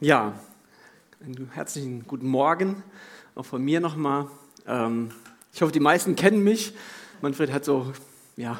Ja, 0.00 0.36
einen 1.24 1.52
herzlichen 1.52 2.04
guten 2.08 2.26
Morgen 2.26 2.82
auch 3.36 3.44
von 3.44 3.62
mir 3.62 3.78
nochmal. 3.78 4.26
Ähm, 4.66 5.12
ich 5.52 5.62
hoffe, 5.62 5.70
die 5.70 5.78
meisten 5.78 6.16
kennen 6.16 6.42
mich. 6.42 6.74
Manfred 7.22 7.52
hat 7.52 7.64
so 7.64 7.92
ja, 8.36 8.58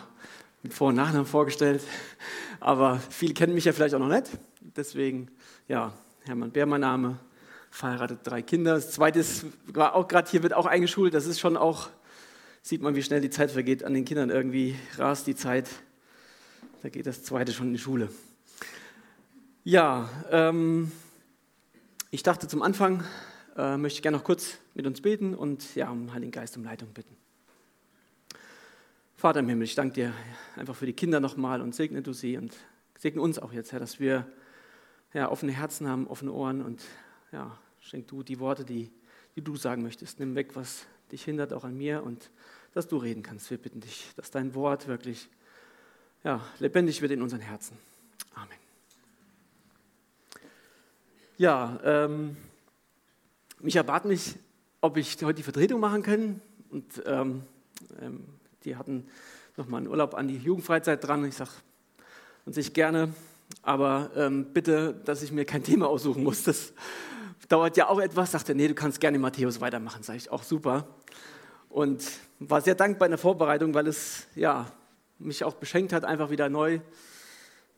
mit 0.62 0.72
Vor- 0.72 0.90
und 0.90 0.94
Nachnamen 0.94 1.26
vorgestellt, 1.26 1.82
aber 2.60 3.00
viele 3.10 3.34
kennen 3.34 3.52
mich 3.52 3.64
ja 3.64 3.72
vielleicht 3.72 3.96
auch 3.96 3.98
noch 3.98 4.08
nicht. 4.08 4.30
Deswegen, 4.60 5.28
ja, 5.66 5.92
Hermann 6.22 6.52
Bär, 6.52 6.66
mein 6.66 6.82
Name, 6.82 7.18
verheiratet, 7.68 8.20
drei 8.22 8.40
Kinder. 8.40 8.76
Das 8.76 8.92
zweite 8.92 9.18
ist, 9.18 9.44
war 9.66 9.96
auch 9.96 10.06
gerade 10.06 10.30
hier, 10.30 10.44
wird 10.44 10.54
auch 10.54 10.66
eingeschult. 10.66 11.14
Das 11.14 11.26
ist 11.26 11.40
schon 11.40 11.56
auch, 11.56 11.88
sieht 12.62 12.80
man, 12.80 12.94
wie 12.94 13.02
schnell 13.02 13.20
die 13.20 13.30
Zeit 13.30 13.50
vergeht. 13.50 13.82
An 13.82 13.92
den 13.92 14.04
Kindern 14.04 14.30
irgendwie 14.30 14.76
rast 14.98 15.26
die 15.26 15.34
Zeit. 15.34 15.68
Da 16.82 16.90
geht 16.90 17.06
das 17.08 17.24
zweite 17.24 17.52
schon 17.52 17.66
in 17.66 17.72
die 17.72 17.80
Schule. 17.80 18.08
Ja, 19.64 20.08
ähm, 20.30 20.92
ich 22.14 22.22
dachte 22.22 22.46
zum 22.46 22.62
Anfang, 22.62 23.02
äh, 23.56 23.76
möchte 23.76 23.96
ich 23.96 24.02
gerne 24.02 24.16
noch 24.16 24.22
kurz 24.22 24.58
mit 24.74 24.86
uns 24.86 25.00
beten 25.00 25.34
und 25.34 25.74
ja, 25.74 25.90
um 25.90 26.14
Heiligen 26.14 26.30
Geist 26.30 26.56
um 26.56 26.62
Leitung 26.62 26.90
bitten. 26.90 27.16
Vater 29.16 29.40
im 29.40 29.48
Himmel, 29.48 29.64
ich 29.64 29.74
danke 29.74 29.94
dir 29.94 30.12
einfach 30.54 30.76
für 30.76 30.86
die 30.86 30.92
Kinder 30.92 31.18
nochmal 31.18 31.60
und 31.60 31.74
segne 31.74 32.02
du 32.02 32.12
sie 32.12 32.36
und 32.36 32.54
segne 32.96 33.20
uns 33.20 33.40
auch 33.40 33.52
jetzt, 33.52 33.72
Herr, 33.72 33.80
dass 33.80 33.98
wir 33.98 34.28
ja, 35.12 35.28
offene 35.28 35.50
Herzen 35.50 35.88
haben, 35.88 36.06
offene 36.06 36.30
Ohren 36.30 36.62
und 36.62 36.84
ja, 37.32 37.58
schenk 37.80 38.06
du 38.06 38.22
die 38.22 38.38
Worte, 38.38 38.64
die, 38.64 38.92
die 39.34 39.42
du 39.42 39.56
sagen 39.56 39.82
möchtest. 39.82 40.20
Nimm 40.20 40.36
weg, 40.36 40.54
was 40.54 40.86
dich 41.10 41.24
hindert, 41.24 41.52
auch 41.52 41.64
an 41.64 41.76
mir 41.76 42.04
und 42.04 42.30
dass 42.74 42.86
du 42.86 42.96
reden 42.96 43.24
kannst. 43.24 43.50
Wir 43.50 43.58
bitten 43.58 43.80
dich, 43.80 44.12
dass 44.14 44.30
dein 44.30 44.54
Wort 44.54 44.86
wirklich 44.86 45.28
ja, 46.22 46.40
lebendig 46.60 47.02
wird 47.02 47.10
in 47.10 47.22
unseren 47.22 47.40
Herzen. 47.40 47.76
Amen. 48.36 48.63
Ja, 51.36 51.80
ähm, 51.82 52.36
Micha 53.58 53.82
bat 53.82 54.04
mich, 54.04 54.36
ob 54.80 54.96
ich 54.96 55.16
heute 55.20 55.34
die 55.34 55.42
Vertretung 55.42 55.80
machen 55.80 56.04
kann. 56.04 56.40
Und 56.70 57.02
ähm, 57.06 57.42
ähm, 58.00 58.24
die 58.64 58.76
hatten 58.76 59.08
nochmal 59.56 59.78
einen 59.78 59.88
Urlaub 59.88 60.14
an 60.14 60.28
die 60.28 60.36
Jugendfreizeit 60.36 61.02
dran. 61.02 61.24
Ich 61.24 61.34
sage 61.34 61.50
an 62.46 62.52
sich 62.52 62.72
gerne, 62.72 63.12
aber 63.62 64.12
ähm, 64.14 64.46
bitte, 64.52 64.94
dass 65.04 65.22
ich 65.22 65.32
mir 65.32 65.44
kein 65.44 65.64
Thema 65.64 65.88
aussuchen 65.88 66.22
muss. 66.22 66.44
Das 66.44 66.72
dauert 67.48 67.76
ja 67.76 67.88
auch 67.88 67.98
etwas. 67.98 68.30
Sagte, 68.30 68.54
nee, 68.54 68.68
du 68.68 68.74
kannst 68.74 69.00
gerne 69.00 69.18
Matthäus 69.18 69.60
weitermachen. 69.60 70.04
Sage 70.04 70.18
ich, 70.18 70.30
auch 70.30 70.44
super. 70.44 70.86
Und 71.68 72.04
war 72.38 72.60
sehr 72.60 72.76
dankbar 72.76 73.06
in 73.06 73.12
der 73.12 73.18
Vorbereitung, 73.18 73.74
weil 73.74 73.88
es 73.88 74.28
ja, 74.36 74.70
mich 75.18 75.42
auch 75.42 75.54
beschenkt 75.54 75.92
hat, 75.92 76.04
einfach 76.04 76.30
wieder 76.30 76.48
neu 76.48 76.78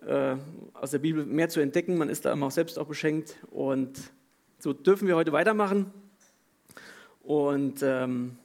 äh, 0.07 0.37
aus 0.75 0.93
der 0.93 0.99
Bibel 0.99 1.27
mehr 1.27 1.49
zu 1.49 1.61
entdecken. 1.61 1.99
Man 1.99 2.09
ist 2.09 2.25
da 2.25 2.33
immer 2.33 2.47
auch 2.47 2.53
selbst 2.53 2.79
auch 2.79 2.87
beschenkt. 2.87 3.37
Und 3.51 3.99
so 4.59 4.73
dürfen 4.73 5.09
wir 5.09 5.17
heute 5.17 5.33
weitermachen. 5.33 5.93
Und 7.23 7.83
ähm, 7.83 8.39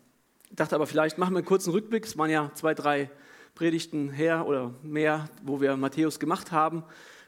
dachte 0.51 0.75
aber, 0.75 0.87
vielleicht 0.87 1.17
machen 1.17 1.33
wir 1.33 1.39
einen 1.39 1.45
kurzen 1.45 1.71
Rückblick. 1.71 2.05
Es 2.05 2.17
waren 2.17 2.29
ja 2.29 2.51
zwei, 2.55 2.73
drei 2.73 3.09
Predigten 3.53 4.09
her 4.09 4.47
oder 4.47 4.73
mehr, 4.81 5.29
wo 5.43 5.61
wir 5.61 5.77
Matthäus 5.77 6.19
gemacht 6.19 6.51
haben, 6.51 6.83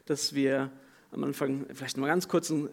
dass 0.06 0.34
wir 0.34 0.70
am 1.12 1.22
Anfang 1.22 1.66
vielleicht 1.72 1.96
mal 1.96 2.08
ganz 2.08 2.28
kurzen 2.28 2.68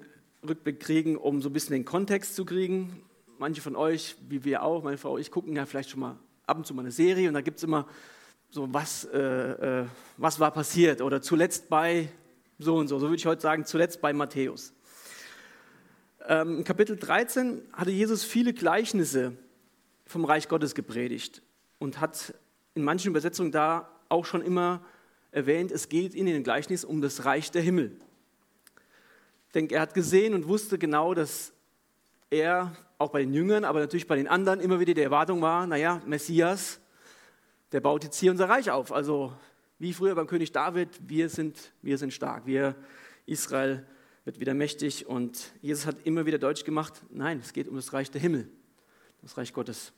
Rückblick 0.48 0.80
kriegen, 0.80 1.16
um 1.16 1.42
so 1.42 1.50
ein 1.50 1.54
bisschen 1.54 1.74
den 1.74 1.86
Kontext 1.86 2.36
zu 2.36 2.46
kriegen. 2.46 3.04
Manche 3.38 3.62
von 3.62 3.76
euch, 3.76 4.16
wie 4.28 4.44
wir 4.44 4.64
auch, 4.64 4.84
meine 4.84 4.98
Frau, 4.98 5.18
ich 5.18 5.30
gucken 5.30 5.56
ja 5.56 5.66
vielleicht 5.66 5.92
schon 5.92 6.00
mal 6.00 6.18
ab 6.48 6.58
und 6.58 6.66
zu 6.66 6.74
mal 6.74 6.82
eine 6.82 6.92
Serie 6.92 7.28
und 7.28 7.36
da 7.36 7.42
gibt 7.42 7.58
es 7.58 7.64
immer 7.64 7.88
so, 8.52 8.72
was, 8.74 9.06
äh, 9.06 9.18
äh, 9.18 9.86
was 10.18 10.40
war 10.40 10.52
passiert 10.52 11.02
oder 11.02 11.22
zuletzt 11.22 11.70
bei 11.70 12.10
so 12.60 12.76
und 12.76 12.90
so. 12.90 13.00
So 13.00 13.08
würde 13.08 13.16
ich 13.16 13.26
heute 13.26 13.42
sagen, 13.42 13.66
zuletzt 13.66 14.02
bei 14.02 14.12
Matthäus. 14.12 14.74
Ähm, 16.28 16.60
in 16.60 16.64
Kapitel 16.66 16.98
13 16.98 17.62
hatte 17.72 17.92
Jesus 17.92 18.26
viele 18.26 18.54
Gleichnisse 18.54 19.34
vom 20.06 20.26
Reich 20.26 20.50
Gottes 20.50 20.76
gepredigt 20.76 21.42
und 21.80 22.02
hat 22.02 22.34
in 22.76 22.84
manchen 22.84 23.10
Übersetzungen 23.10 23.54
da 23.54 23.90
auch 24.10 24.26
schon 24.26 24.42
immer 24.42 24.86
erwähnt, 25.32 25.72
es 25.72 25.88
geht 25.88 26.14
in 26.14 26.26
den 26.26 26.44
Gleichnis 26.44 26.84
um 26.84 27.02
das 27.02 27.24
Reich 27.24 27.52
der 27.52 27.62
Himmel. 27.62 27.96
Ich 29.48 29.54
denke, 29.54 29.76
er 29.76 29.82
hat 29.82 29.94
gesehen 29.94 30.34
und 30.34 30.48
wusste 30.50 30.78
genau, 30.78 31.14
dass 31.14 31.54
er 32.30 32.76
auch 32.98 33.12
bei 33.12 33.22
den 33.22 33.34
Jüngern, 33.34 33.64
aber 33.64 33.80
natürlich 33.80 34.08
bei 34.08 34.18
den 34.18 34.28
anderen 34.28 34.60
immer 34.60 34.82
wieder 34.82 34.94
die 34.94 35.02
Erwartung 35.02 35.42
war, 35.42 35.66
naja, 35.68 36.02
Messias, 36.06 36.82
der 37.72 37.80
baut 37.80 38.04
jetzt 38.04 38.20
hier 38.20 38.32
unser 38.32 38.50
Reich 38.50 38.72
auf. 38.72 38.92
Also 38.92 39.34
wie 39.80 39.94
früher 39.94 40.16
beim 40.16 40.28
König 40.28 40.52
David, 40.52 40.90
wir 41.08 41.30
sind, 41.30 41.72
wir 41.82 41.98
sind 41.98 42.14
stark. 42.14 42.46
Wir, 42.46 42.76
Israel 43.26 43.86
wird 44.26 44.40
wieder 44.40 44.54
mächtig. 44.54 45.08
Und 45.08 45.54
Jesus 45.62 45.86
hat 45.86 45.96
immer 46.06 46.26
wieder 46.26 46.38
deutlich 46.38 46.66
gemacht, 46.66 47.02
nein, 47.10 47.40
es 47.40 47.54
geht 47.54 47.68
um 47.68 47.76
das 47.76 47.94
Reich 47.94 48.12
der 48.12 48.22
Himmel, 48.22 48.50
das 49.22 49.38
Reich 49.38 49.54
Gottes. 49.54 49.94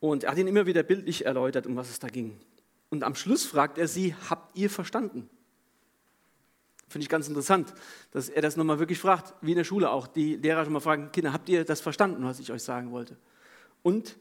Und 0.00 0.24
er 0.24 0.30
hat 0.30 0.38
ihn 0.38 0.46
immer 0.46 0.66
wieder 0.66 0.82
bildlich 0.82 1.26
erläutert, 1.26 1.66
um 1.66 1.76
was 1.76 1.90
es 1.90 1.98
da 1.98 2.08
ging. 2.08 2.38
Und 2.90 3.02
am 3.02 3.14
Schluss 3.14 3.44
fragt 3.44 3.78
er 3.78 3.88
sie, 3.88 4.14
habt 4.30 4.56
ihr 4.56 4.70
verstanden? 4.70 5.28
Finde 6.88 7.02
ich 7.02 7.08
ganz 7.08 7.26
interessant, 7.26 7.74
dass 8.12 8.28
er 8.28 8.42
das 8.42 8.56
nochmal 8.56 8.78
wirklich 8.78 9.00
fragt, 9.00 9.34
wie 9.42 9.50
in 9.50 9.56
der 9.56 9.64
Schule 9.64 9.90
auch. 9.90 10.06
Die 10.06 10.36
Lehrer 10.36 10.62
schon 10.62 10.72
mal 10.72 10.80
fragen, 10.80 11.10
Kinder, 11.10 11.32
habt 11.32 11.48
ihr 11.48 11.64
das 11.64 11.80
verstanden, 11.80 12.24
was 12.24 12.38
ich 12.38 12.52
euch 12.52 12.62
sagen 12.62 12.92
wollte? 12.92 13.16
Und 13.82 14.16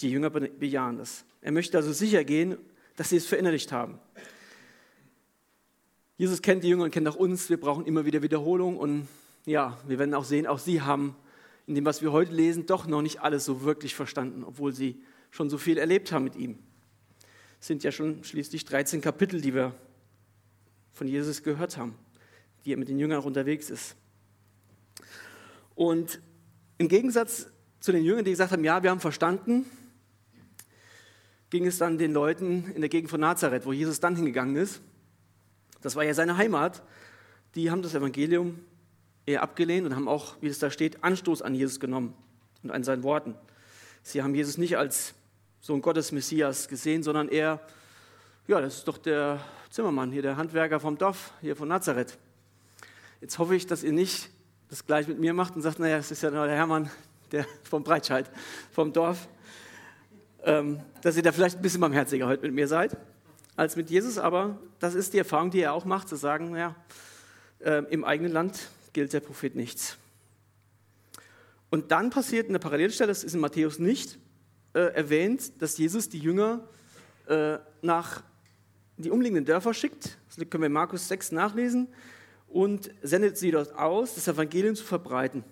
die 0.00 0.10
Jünger 0.10 0.30
bejahen 0.30 0.98
das. 0.98 1.24
Er 1.40 1.52
möchte 1.52 1.76
also 1.76 1.92
sicher 1.92 2.24
gehen, 2.24 2.56
dass 2.96 3.10
sie 3.10 3.16
es 3.16 3.26
verinnerlicht 3.26 3.72
haben. 3.72 3.98
Jesus 6.16 6.42
kennt 6.42 6.62
die 6.62 6.68
Jünger 6.68 6.84
und 6.84 6.90
kennt 6.90 7.08
auch 7.08 7.16
uns. 7.16 7.50
Wir 7.50 7.58
brauchen 7.58 7.86
immer 7.86 8.04
wieder 8.04 8.22
Wiederholung. 8.22 8.76
Und 8.76 9.08
ja, 9.46 9.78
wir 9.86 9.98
werden 9.98 10.14
auch 10.14 10.24
sehen, 10.24 10.46
auch 10.46 10.58
sie 10.58 10.80
haben 10.80 11.16
in 11.66 11.74
dem, 11.74 11.84
was 11.84 12.02
wir 12.02 12.12
heute 12.12 12.32
lesen, 12.32 12.66
doch 12.66 12.86
noch 12.86 13.02
nicht 13.02 13.20
alles 13.20 13.44
so 13.44 13.62
wirklich 13.62 13.94
verstanden, 13.94 14.44
obwohl 14.44 14.72
sie 14.72 15.02
schon 15.30 15.50
so 15.50 15.58
viel 15.58 15.78
erlebt 15.78 16.12
haben 16.12 16.24
mit 16.24 16.36
ihm. 16.36 16.58
Es 17.60 17.66
sind 17.66 17.82
ja 17.82 17.90
schon 17.90 18.22
schließlich 18.22 18.64
13 18.64 19.00
Kapitel, 19.00 19.40
die 19.40 19.54
wir 19.54 19.74
von 20.92 21.08
Jesus 21.08 21.42
gehört 21.42 21.76
haben, 21.76 21.94
die 22.64 22.72
er 22.72 22.76
mit 22.76 22.88
den 22.88 22.98
Jüngern 22.98 23.22
unterwegs 23.22 23.70
ist. 23.70 23.96
Und 25.74 26.20
im 26.78 26.88
Gegensatz 26.88 27.48
zu 27.80 27.90
den 27.90 28.04
Jüngern, 28.04 28.24
die 28.24 28.30
gesagt 28.30 28.52
haben, 28.52 28.64
ja, 28.64 28.82
wir 28.82 28.90
haben 28.90 29.00
verstanden, 29.00 29.64
ging 31.54 31.66
es 31.66 31.78
dann 31.78 31.98
den 31.98 32.12
Leuten 32.12 32.72
in 32.74 32.80
der 32.80 32.88
Gegend 32.88 33.12
von 33.12 33.20
Nazareth, 33.20 33.64
wo 33.64 33.72
Jesus 33.72 34.00
dann 34.00 34.16
hingegangen 34.16 34.56
ist. 34.56 34.80
Das 35.82 35.94
war 35.94 36.02
ja 36.02 36.12
seine 36.12 36.36
Heimat. 36.36 36.82
Die 37.54 37.70
haben 37.70 37.80
das 37.80 37.94
Evangelium 37.94 38.58
eher 39.24 39.40
abgelehnt 39.40 39.86
und 39.86 39.94
haben 39.94 40.08
auch, 40.08 40.34
wie 40.40 40.48
es 40.48 40.58
da 40.58 40.68
steht, 40.72 41.04
Anstoß 41.04 41.42
an 41.42 41.54
Jesus 41.54 41.78
genommen 41.78 42.12
und 42.64 42.72
an 42.72 42.82
seinen 42.82 43.04
Worten. 43.04 43.36
Sie 44.02 44.20
haben 44.20 44.34
Jesus 44.34 44.58
nicht 44.58 44.76
als 44.76 45.14
Sohn 45.60 45.80
Gottes 45.80 46.10
Messias 46.10 46.66
gesehen, 46.66 47.04
sondern 47.04 47.28
eher, 47.28 47.60
ja, 48.48 48.60
das 48.60 48.78
ist 48.78 48.88
doch 48.88 48.98
der 48.98 49.38
Zimmermann 49.70 50.10
hier, 50.10 50.22
der 50.22 50.36
Handwerker 50.36 50.80
vom 50.80 50.98
Dorf, 50.98 51.34
hier 51.40 51.54
von 51.54 51.68
Nazareth. 51.68 52.18
Jetzt 53.20 53.38
hoffe 53.38 53.54
ich, 53.54 53.64
dass 53.64 53.84
ihr 53.84 53.92
nicht 53.92 54.28
das 54.70 54.84
gleich 54.84 55.06
mit 55.06 55.20
mir 55.20 55.32
macht 55.32 55.54
und 55.54 55.62
sagt, 55.62 55.78
naja, 55.78 55.98
es 55.98 56.10
ist 56.10 56.20
ja 56.20 56.32
nur 56.32 56.46
der 56.46 56.56
Hermann 56.56 56.90
der 57.30 57.46
vom 57.62 57.84
Breitscheid, 57.84 58.28
vom 58.72 58.92
Dorf 58.92 59.28
ähm, 60.44 60.80
dass 61.02 61.16
ihr 61.16 61.22
da 61.22 61.32
vielleicht 61.32 61.56
ein 61.56 61.62
bisschen 61.62 61.80
barmherziger 61.80 62.26
heute 62.26 62.42
mit 62.42 62.54
mir 62.54 62.68
seid 62.68 62.96
als 63.56 63.76
mit 63.76 63.90
Jesus, 63.90 64.18
aber 64.18 64.58
das 64.80 64.94
ist 64.94 65.12
die 65.12 65.18
Erfahrung, 65.18 65.50
die 65.50 65.60
er 65.60 65.72
auch 65.72 65.84
macht, 65.84 66.08
zu 66.08 66.16
sagen, 66.16 66.56
ja, 66.56 66.74
äh, 67.60 67.84
im 67.90 68.04
eigenen 68.04 68.32
Land 68.32 68.68
gilt 68.92 69.12
der 69.12 69.20
Prophet 69.20 69.54
nichts. 69.54 69.96
Und 71.70 71.90
dann 71.90 72.10
passiert 72.10 72.48
eine 72.48 72.58
Parallelstelle, 72.58 73.08
das 73.08 73.24
ist 73.24 73.34
in 73.34 73.40
Matthäus 73.40 73.78
nicht 73.78 74.18
äh, 74.74 74.80
erwähnt, 74.94 75.60
dass 75.62 75.78
Jesus 75.78 76.08
die 76.08 76.18
Jünger 76.18 76.68
äh, 77.26 77.58
nach 77.82 78.22
die 78.96 79.10
umliegenden 79.10 79.44
Dörfer 79.44 79.74
schickt. 79.74 80.18
Das 80.26 80.36
können 80.50 80.62
wir 80.62 80.66
in 80.66 80.72
Markus 80.72 81.08
6 81.08 81.32
nachlesen 81.32 81.88
und 82.48 82.90
sendet 83.02 83.38
sie 83.38 83.50
dort 83.50 83.74
aus, 83.76 84.14
das 84.14 84.28
Evangelium 84.28 84.76
zu 84.76 84.84
verbreiten 84.84 85.42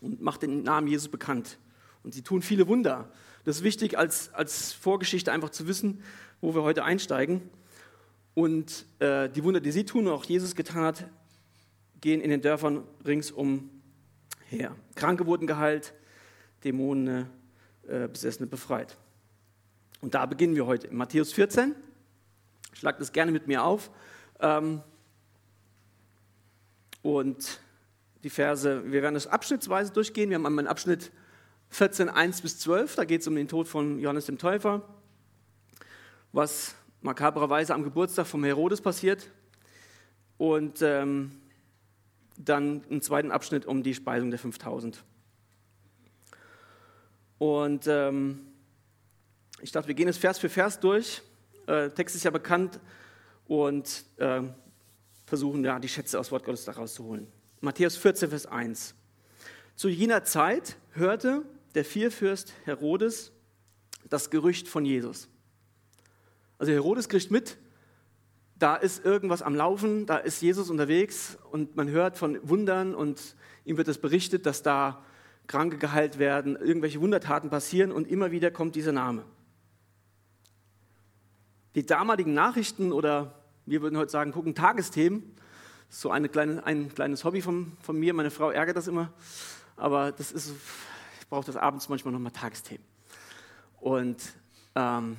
und 0.00 0.20
macht 0.20 0.42
den 0.42 0.62
Namen 0.62 0.86
Jesus 0.86 1.08
bekannt. 1.08 1.58
Und 2.02 2.14
sie 2.14 2.22
tun 2.22 2.42
viele 2.42 2.68
Wunder. 2.68 3.10
Das 3.44 3.56
ist 3.56 3.62
wichtig 3.62 3.98
als, 3.98 4.32
als 4.32 4.72
Vorgeschichte 4.72 5.30
einfach 5.30 5.50
zu 5.50 5.68
wissen, 5.68 6.02
wo 6.40 6.54
wir 6.54 6.62
heute 6.62 6.82
einsteigen. 6.84 7.42
Und 8.32 8.86
äh, 8.98 9.28
die 9.28 9.44
Wunder, 9.44 9.60
die 9.60 9.70
sie 9.70 9.84
tun 9.84 10.06
und 10.06 10.12
auch 10.12 10.24
Jesus 10.24 10.54
getan 10.54 10.82
hat, 10.82 11.06
gehen 12.00 12.20
in 12.20 12.30
den 12.30 12.40
Dörfern 12.40 12.84
ringsum 13.06 13.70
her. 14.48 14.74
Kranke 14.94 15.26
wurden 15.26 15.46
geheilt, 15.46 15.94
Dämonen, 16.64 17.28
äh, 17.86 18.08
Besessene 18.08 18.46
befreit. 18.46 18.96
Und 20.00 20.14
da 20.14 20.26
beginnen 20.26 20.54
wir 20.54 20.66
heute. 20.66 20.86
In 20.86 20.96
Matthäus 20.96 21.32
14, 21.32 21.74
schlagt 22.72 23.00
das 23.00 23.12
gerne 23.12 23.30
mit 23.30 23.46
mir 23.46 23.62
auf. 23.62 23.90
Ähm, 24.40 24.82
und 27.02 27.60
die 28.22 28.30
Verse, 28.30 28.90
wir 28.90 29.02
werden 29.02 29.14
das 29.14 29.26
abschnittsweise 29.26 29.92
durchgehen. 29.92 30.30
Wir 30.30 30.36
haben 30.36 30.46
einmal 30.46 30.62
einen 30.62 30.68
Abschnitt 30.68 31.12
14, 31.74 32.08
1 32.08 32.40
bis 32.40 32.60
12, 32.60 32.94
da 32.94 33.04
geht 33.04 33.22
es 33.22 33.26
um 33.26 33.34
den 33.34 33.48
Tod 33.48 33.66
von 33.66 33.98
Johannes 33.98 34.26
dem 34.26 34.38
Täufer, 34.38 34.82
was 36.30 36.76
makabrerweise 37.00 37.74
am 37.74 37.82
Geburtstag 37.82 38.28
von 38.28 38.44
Herodes 38.44 38.80
passiert. 38.80 39.28
und 40.38 40.82
ähm, 40.82 41.32
dann 42.36 42.84
im 42.90 43.02
zweiten 43.02 43.32
Abschnitt 43.32 43.66
um 43.66 43.82
die 43.82 43.92
Speisung 43.92 44.30
der 44.30 44.38
5000. 44.38 45.02
Und 47.38 47.88
ähm, 47.88 48.46
ich 49.60 49.72
dachte, 49.72 49.88
wir 49.88 49.96
gehen 49.96 50.08
es 50.08 50.16
Vers 50.16 50.38
für 50.38 50.48
Vers 50.48 50.78
durch. 50.78 51.22
Äh, 51.66 51.90
Text 51.90 52.14
ist 52.14 52.22
ja 52.22 52.30
bekannt 52.30 52.78
und 53.48 54.04
äh, 54.18 54.42
versuchen 55.26 55.64
ja 55.64 55.80
die 55.80 55.88
Schätze 55.88 56.20
aus 56.20 56.30
Wort 56.30 56.44
Gottes 56.44 56.66
daraus 56.66 56.94
zu 56.94 57.04
holen. 57.04 57.26
Matthäus 57.60 57.96
14, 57.96 58.30
Vers 58.30 58.46
1. 58.46 58.94
Zu 59.74 59.88
jener 59.88 60.22
Zeit 60.22 60.76
hörte 60.92 61.42
der 61.74 61.84
Vierfürst 61.84 62.52
Herodes 62.64 63.32
das 64.08 64.30
Gerücht 64.30 64.68
von 64.68 64.84
Jesus. 64.84 65.28
Also 66.58 66.72
Herodes 66.72 67.08
kriegt 67.08 67.30
mit, 67.30 67.58
da 68.56 68.76
ist 68.76 69.04
irgendwas 69.04 69.42
am 69.42 69.54
Laufen, 69.54 70.06
da 70.06 70.16
ist 70.18 70.40
Jesus 70.40 70.70
unterwegs 70.70 71.36
und 71.50 71.76
man 71.76 71.88
hört 71.88 72.16
von 72.16 72.38
Wundern 72.48 72.94
und 72.94 73.34
ihm 73.64 73.76
wird 73.76 73.88
es 73.88 73.98
berichtet, 73.98 74.46
dass 74.46 74.62
da 74.62 75.04
Kranke 75.46 75.78
geheilt 75.78 76.18
werden, 76.18 76.56
irgendwelche 76.56 77.00
Wundertaten 77.00 77.50
passieren 77.50 77.92
und 77.92 78.08
immer 78.08 78.30
wieder 78.30 78.50
kommt 78.50 78.76
dieser 78.76 78.92
Name. 78.92 79.24
Die 81.74 81.84
damaligen 81.84 82.34
Nachrichten 82.34 82.92
oder 82.92 83.34
wir 83.66 83.82
würden 83.82 83.98
heute 83.98 84.10
sagen, 84.10 84.32
gucken 84.32 84.54
Tagesthemen, 84.54 85.34
so 85.88 86.10
eine 86.10 86.28
kleine, 86.28 86.64
ein 86.64 86.94
kleines 86.94 87.24
Hobby 87.24 87.42
von, 87.42 87.72
von 87.82 87.98
mir, 87.98 88.14
meine 88.14 88.30
Frau 88.30 88.50
ärgert 88.50 88.76
das 88.76 88.86
immer, 88.86 89.12
aber 89.76 90.12
das 90.12 90.32
ist, 90.32 90.52
ich 91.34 91.36
brauche 91.36 91.46
das 91.46 91.56
abends 91.56 91.88
manchmal 91.88 92.12
nochmal 92.12 92.30
Tagesthemen. 92.30 92.86
Und 93.80 94.22
ähm, 94.76 95.16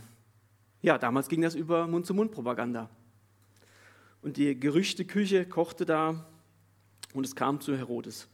ja, 0.81 0.97
damals 0.97 1.27
ging 1.27 1.41
das 1.41 1.55
über 1.55 1.87
Mund-zu-Mund-Propaganda. 1.87 2.89
Und 4.21 4.37
die 4.37 4.57
Gerüchteküche 4.57 5.45
kochte 5.45 5.85
da 5.85 6.25
und 7.13 7.25
es 7.25 7.35
kam 7.35 7.59
zu 7.59 7.75
Herodes. 7.75 8.29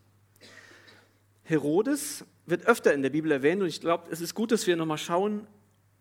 Herodes 1.42 2.24
wird 2.46 2.68
öfter 2.68 2.94
in 2.94 3.02
der 3.02 3.10
Bibel 3.10 3.32
erwähnt 3.32 3.64
und 3.64 3.68
ich 3.68 3.82
glaube, 3.82 4.12
es 4.12 4.22
ist 4.22 4.36
gut, 4.36 4.52
dass 4.52 4.68
wir 4.68 4.76
nochmal 4.76 5.00
schauen, 5.00 5.48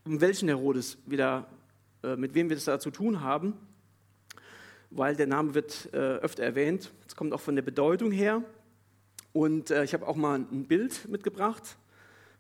um 0.05 0.21
welchen 0.21 0.49
Herodes 0.49 0.99
wieder, 1.06 1.49
äh, 2.03 2.15
mit 2.15 2.35
wem 2.35 2.50
wir 2.50 2.56
das 2.56 2.67
da 2.67 2.79
zu 2.79 2.91
tun 2.91 3.23
haben, 3.23 3.55
weil 4.91 5.17
der 5.17 5.29
Name 5.29 5.55
wird 5.55 5.88
äh, 5.94 5.97
öfter 5.97 6.43
erwähnt. 6.43 6.93
Es 7.09 7.17
kommt 7.17 7.32
auch 7.32 7.41
von 7.41 7.55
der 7.55 7.62
Bedeutung 7.62 8.12
her. 8.12 8.44
Und 9.32 9.71
äh, 9.71 9.85
ich 9.85 9.94
habe 9.94 10.06
auch 10.06 10.17
mal 10.17 10.38
ein 10.38 10.67
Bild 10.67 11.09
mitgebracht 11.09 11.77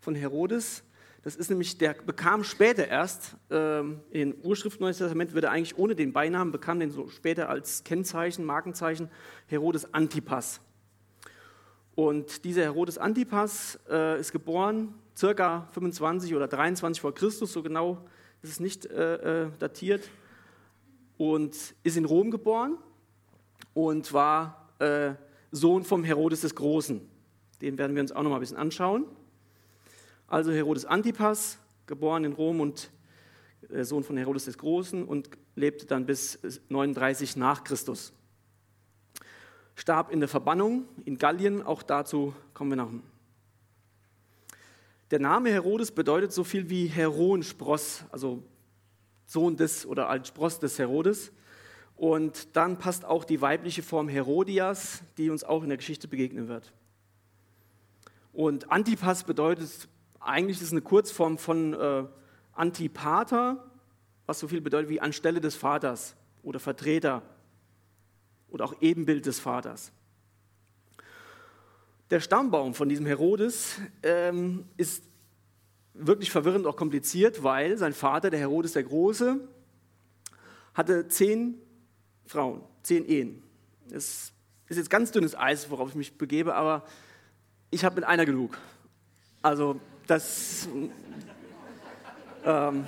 von 0.00 0.14
Herodes. 0.14 0.82
Das 1.22 1.36
ist 1.36 1.50
nämlich, 1.50 1.76
der 1.78 1.94
bekam 1.94 2.44
später 2.44 2.88
erst, 2.88 3.36
ähm, 3.50 4.00
in 4.10 4.34
Urschrift 4.42 4.80
Neues 4.80 4.98
Testament 4.98 5.34
wird 5.34 5.44
er 5.44 5.50
eigentlich 5.50 5.76
ohne 5.76 5.94
den 5.94 6.12
Beinamen, 6.12 6.50
bekam 6.50 6.80
den 6.80 6.90
so 6.90 7.08
später 7.08 7.48
als 7.48 7.84
Kennzeichen, 7.84 8.44
Markenzeichen, 8.44 9.10
Herodes 9.46 9.92
Antipas. 9.92 10.60
Und 11.94 12.44
dieser 12.44 12.62
Herodes 12.62 12.96
Antipas 12.96 13.78
äh, 13.90 14.18
ist 14.18 14.32
geboren 14.32 14.94
circa 15.16 15.68
25 15.72 16.34
oder 16.34 16.48
23 16.48 17.00
vor 17.00 17.14
Christus, 17.14 17.52
so 17.52 17.62
genau 17.62 17.98
ist 18.42 18.52
es 18.52 18.60
nicht 18.60 18.86
äh, 18.86 19.44
äh, 19.44 19.50
datiert, 19.58 20.08
und 21.18 21.54
ist 21.82 21.98
in 21.98 22.06
Rom 22.06 22.30
geboren 22.30 22.78
und 23.74 24.14
war 24.14 24.70
äh, 24.78 25.12
Sohn 25.50 25.84
vom 25.84 26.04
Herodes 26.04 26.42
des 26.42 26.54
Großen. 26.54 27.00
Den 27.60 27.78
werden 27.78 27.94
wir 27.94 28.02
uns 28.02 28.12
auch 28.12 28.22
noch 28.22 28.30
mal 28.30 28.36
ein 28.36 28.40
bisschen 28.40 28.56
anschauen. 28.56 29.04
Also 30.26 30.52
Herodes 30.52 30.84
Antipas, 30.84 31.58
geboren 31.86 32.24
in 32.24 32.32
Rom 32.32 32.60
und 32.60 32.90
äh, 33.68 33.84
Sohn 33.84 34.04
von 34.04 34.16
Herodes 34.16 34.44
des 34.44 34.58
Großen 34.58 35.04
und 35.04 35.28
lebte 35.56 35.86
dann 35.86 36.06
bis 36.06 36.38
39 36.68 37.36
nach 37.36 37.64
Christus. 37.64 38.12
Starb 39.74 40.12
in 40.12 40.20
der 40.20 40.28
Verbannung 40.28 40.84
in 41.04 41.18
Gallien, 41.18 41.62
auch 41.62 41.82
dazu 41.82 42.34
kommen 42.54 42.70
wir 42.70 42.76
nach. 42.76 42.90
Der 45.10 45.18
Name 45.18 45.50
Herodes 45.50 45.90
bedeutet 45.90 46.32
so 46.32 46.44
viel 46.44 46.70
wie 46.70 46.86
Heroenspross, 46.86 48.04
also 48.12 48.44
Sohn 49.26 49.56
des 49.56 49.84
oder 49.84 50.08
als 50.08 50.28
Spross 50.28 50.60
des 50.60 50.78
Herodes. 50.78 51.32
Und 52.00 52.56
dann 52.56 52.78
passt 52.78 53.04
auch 53.04 53.24
die 53.24 53.42
weibliche 53.42 53.82
Form 53.82 54.08
Herodias, 54.08 55.02
die 55.18 55.28
uns 55.28 55.44
auch 55.44 55.62
in 55.62 55.68
der 55.68 55.76
Geschichte 55.76 56.08
begegnen 56.08 56.48
wird. 56.48 56.72
Und 58.32 58.72
Antipas 58.72 59.24
bedeutet 59.24 59.86
eigentlich 60.18 60.56
ist 60.56 60.62
es 60.62 60.72
eine 60.72 60.80
Kurzform 60.80 61.36
von 61.36 61.74
äh, 61.74 62.04
Antipater, 62.54 63.70
was 64.24 64.38
so 64.38 64.48
viel 64.48 64.62
bedeutet 64.62 64.88
wie 64.88 65.02
anstelle 65.02 65.42
des 65.42 65.56
Vaters 65.56 66.16
oder 66.42 66.58
Vertreter 66.58 67.20
oder 68.48 68.64
auch 68.64 68.74
Ebenbild 68.80 69.26
des 69.26 69.38
Vaters. 69.38 69.92
Der 72.08 72.20
Stammbaum 72.20 72.72
von 72.72 72.88
diesem 72.88 73.04
Herodes 73.04 73.78
ähm, 74.02 74.64
ist 74.78 75.04
wirklich 75.92 76.30
verwirrend, 76.30 76.66
auch 76.66 76.76
kompliziert, 76.76 77.42
weil 77.42 77.76
sein 77.76 77.92
Vater, 77.92 78.30
der 78.30 78.40
Herodes 78.40 78.72
der 78.72 78.84
Große, 78.84 79.38
hatte 80.72 81.06
zehn 81.08 81.60
Frauen, 82.30 82.62
zehn 82.84 83.08
Ehen. 83.08 83.42
Das 83.88 84.30
ist 84.68 84.76
jetzt 84.76 84.88
ganz 84.88 85.10
dünnes 85.10 85.36
Eis, 85.36 85.68
worauf 85.68 85.88
ich 85.88 85.94
mich 85.96 86.16
begebe, 86.16 86.54
aber 86.54 86.84
ich 87.72 87.84
habe 87.84 87.96
mit 87.96 88.04
einer 88.04 88.24
genug. 88.24 88.56
Also 89.42 89.80
das 90.06 90.68
ähm, 92.44 92.86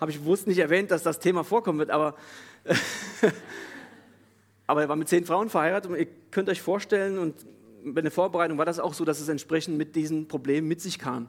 habe 0.00 0.10
ich 0.12 0.20
bewusst 0.20 0.46
nicht 0.46 0.58
erwähnt, 0.58 0.92
dass 0.92 1.02
das 1.02 1.18
Thema 1.18 1.42
vorkommen 1.42 1.80
wird, 1.80 1.90
aber, 1.90 2.14
aber 4.68 4.82
er 4.82 4.88
war 4.88 4.94
mit 4.94 5.08
zehn 5.08 5.24
Frauen 5.24 5.50
verheiratet 5.50 5.90
und 5.90 5.98
ihr 5.98 6.06
könnt 6.30 6.48
euch 6.48 6.62
vorstellen, 6.62 7.18
und 7.18 7.34
bei 7.82 8.00
der 8.00 8.12
Vorbereitung 8.12 8.58
war 8.58 8.64
das 8.64 8.78
auch 8.78 8.94
so, 8.94 9.04
dass 9.04 9.18
es 9.18 9.28
entsprechend 9.28 9.76
mit 9.76 9.96
diesen 9.96 10.28
Problemen 10.28 10.68
mit 10.68 10.80
sich 10.80 11.00
kam. 11.00 11.28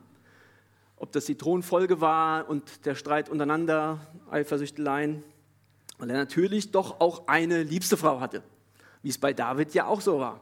Ob 0.97 1.11
das 1.13 1.25
die 1.25 1.35
Thronfolge 1.35 1.99
war 1.99 2.47
und 2.47 2.85
der 2.85 2.93
Streit 2.93 3.27
untereinander, 3.27 4.05
Eifersüchteleien, 4.29 5.23
weil 5.97 6.09
er 6.09 6.17
natürlich 6.17 6.71
doch 6.71 6.99
auch 6.99 7.27
eine 7.27 7.63
liebste 7.63 7.97
Frau 7.97 8.19
hatte, 8.19 8.43
wie 9.01 9.09
es 9.09 9.17
bei 9.17 9.33
David 9.33 9.73
ja 9.73 9.85
auch 9.85 10.01
so 10.01 10.19
war. 10.19 10.41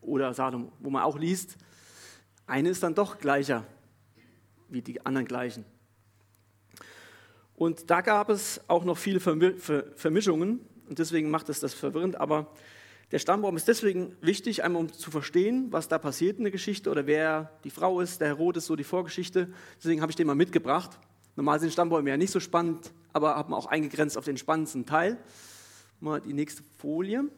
Oder 0.00 0.32
Salomo, 0.34 0.72
wo 0.78 0.90
man 0.90 1.02
auch 1.02 1.18
liest, 1.18 1.56
eine 2.46 2.70
ist 2.70 2.82
dann 2.82 2.94
doch 2.94 3.18
gleicher 3.18 3.64
wie 4.68 4.82
die 4.82 5.04
anderen 5.04 5.26
gleichen. 5.26 5.64
Und 7.54 7.90
da 7.90 8.00
gab 8.00 8.30
es 8.30 8.60
auch 8.68 8.84
noch 8.84 8.96
viele 8.96 9.20
Vermischungen 9.20 10.60
und 10.88 10.98
deswegen 10.98 11.30
macht 11.30 11.48
es 11.50 11.60
das 11.60 11.74
verwirrend. 11.74 12.16
Aber 12.16 12.46
der 13.12 13.18
Stammbaum 13.18 13.56
ist 13.56 13.68
deswegen 13.68 14.16
wichtig, 14.20 14.64
einmal 14.64 14.82
um 14.82 14.92
zu 14.92 15.10
verstehen, 15.10 15.66
was 15.70 15.88
da 15.88 15.98
passiert 15.98 16.38
in 16.38 16.44
der 16.44 16.52
Geschichte 16.52 16.90
oder 16.90 17.06
wer 17.06 17.50
die 17.64 17.70
Frau 17.70 18.00
ist, 18.00 18.20
der 18.20 18.28
Herodes, 18.28 18.66
so 18.66 18.76
die 18.76 18.84
Vorgeschichte. 18.84 19.52
Deswegen 19.76 20.00
habe 20.00 20.10
ich 20.10 20.16
den 20.16 20.26
mal 20.26 20.34
mitgebracht. 20.34 20.98
Normal 21.40 21.58
sind 21.58 21.72
Stammbäume 21.72 22.10
ja 22.10 22.18
nicht 22.18 22.32
so 22.32 22.38
spannend, 22.38 22.92
aber 23.14 23.34
haben 23.34 23.54
auch 23.54 23.64
eingegrenzt 23.64 24.18
auf 24.18 24.26
den 24.26 24.36
spannendsten 24.36 24.84
Teil. 24.84 25.16
Mal 25.98 26.20
die 26.20 26.34
nächste 26.34 26.62
Folie. 26.76 27.30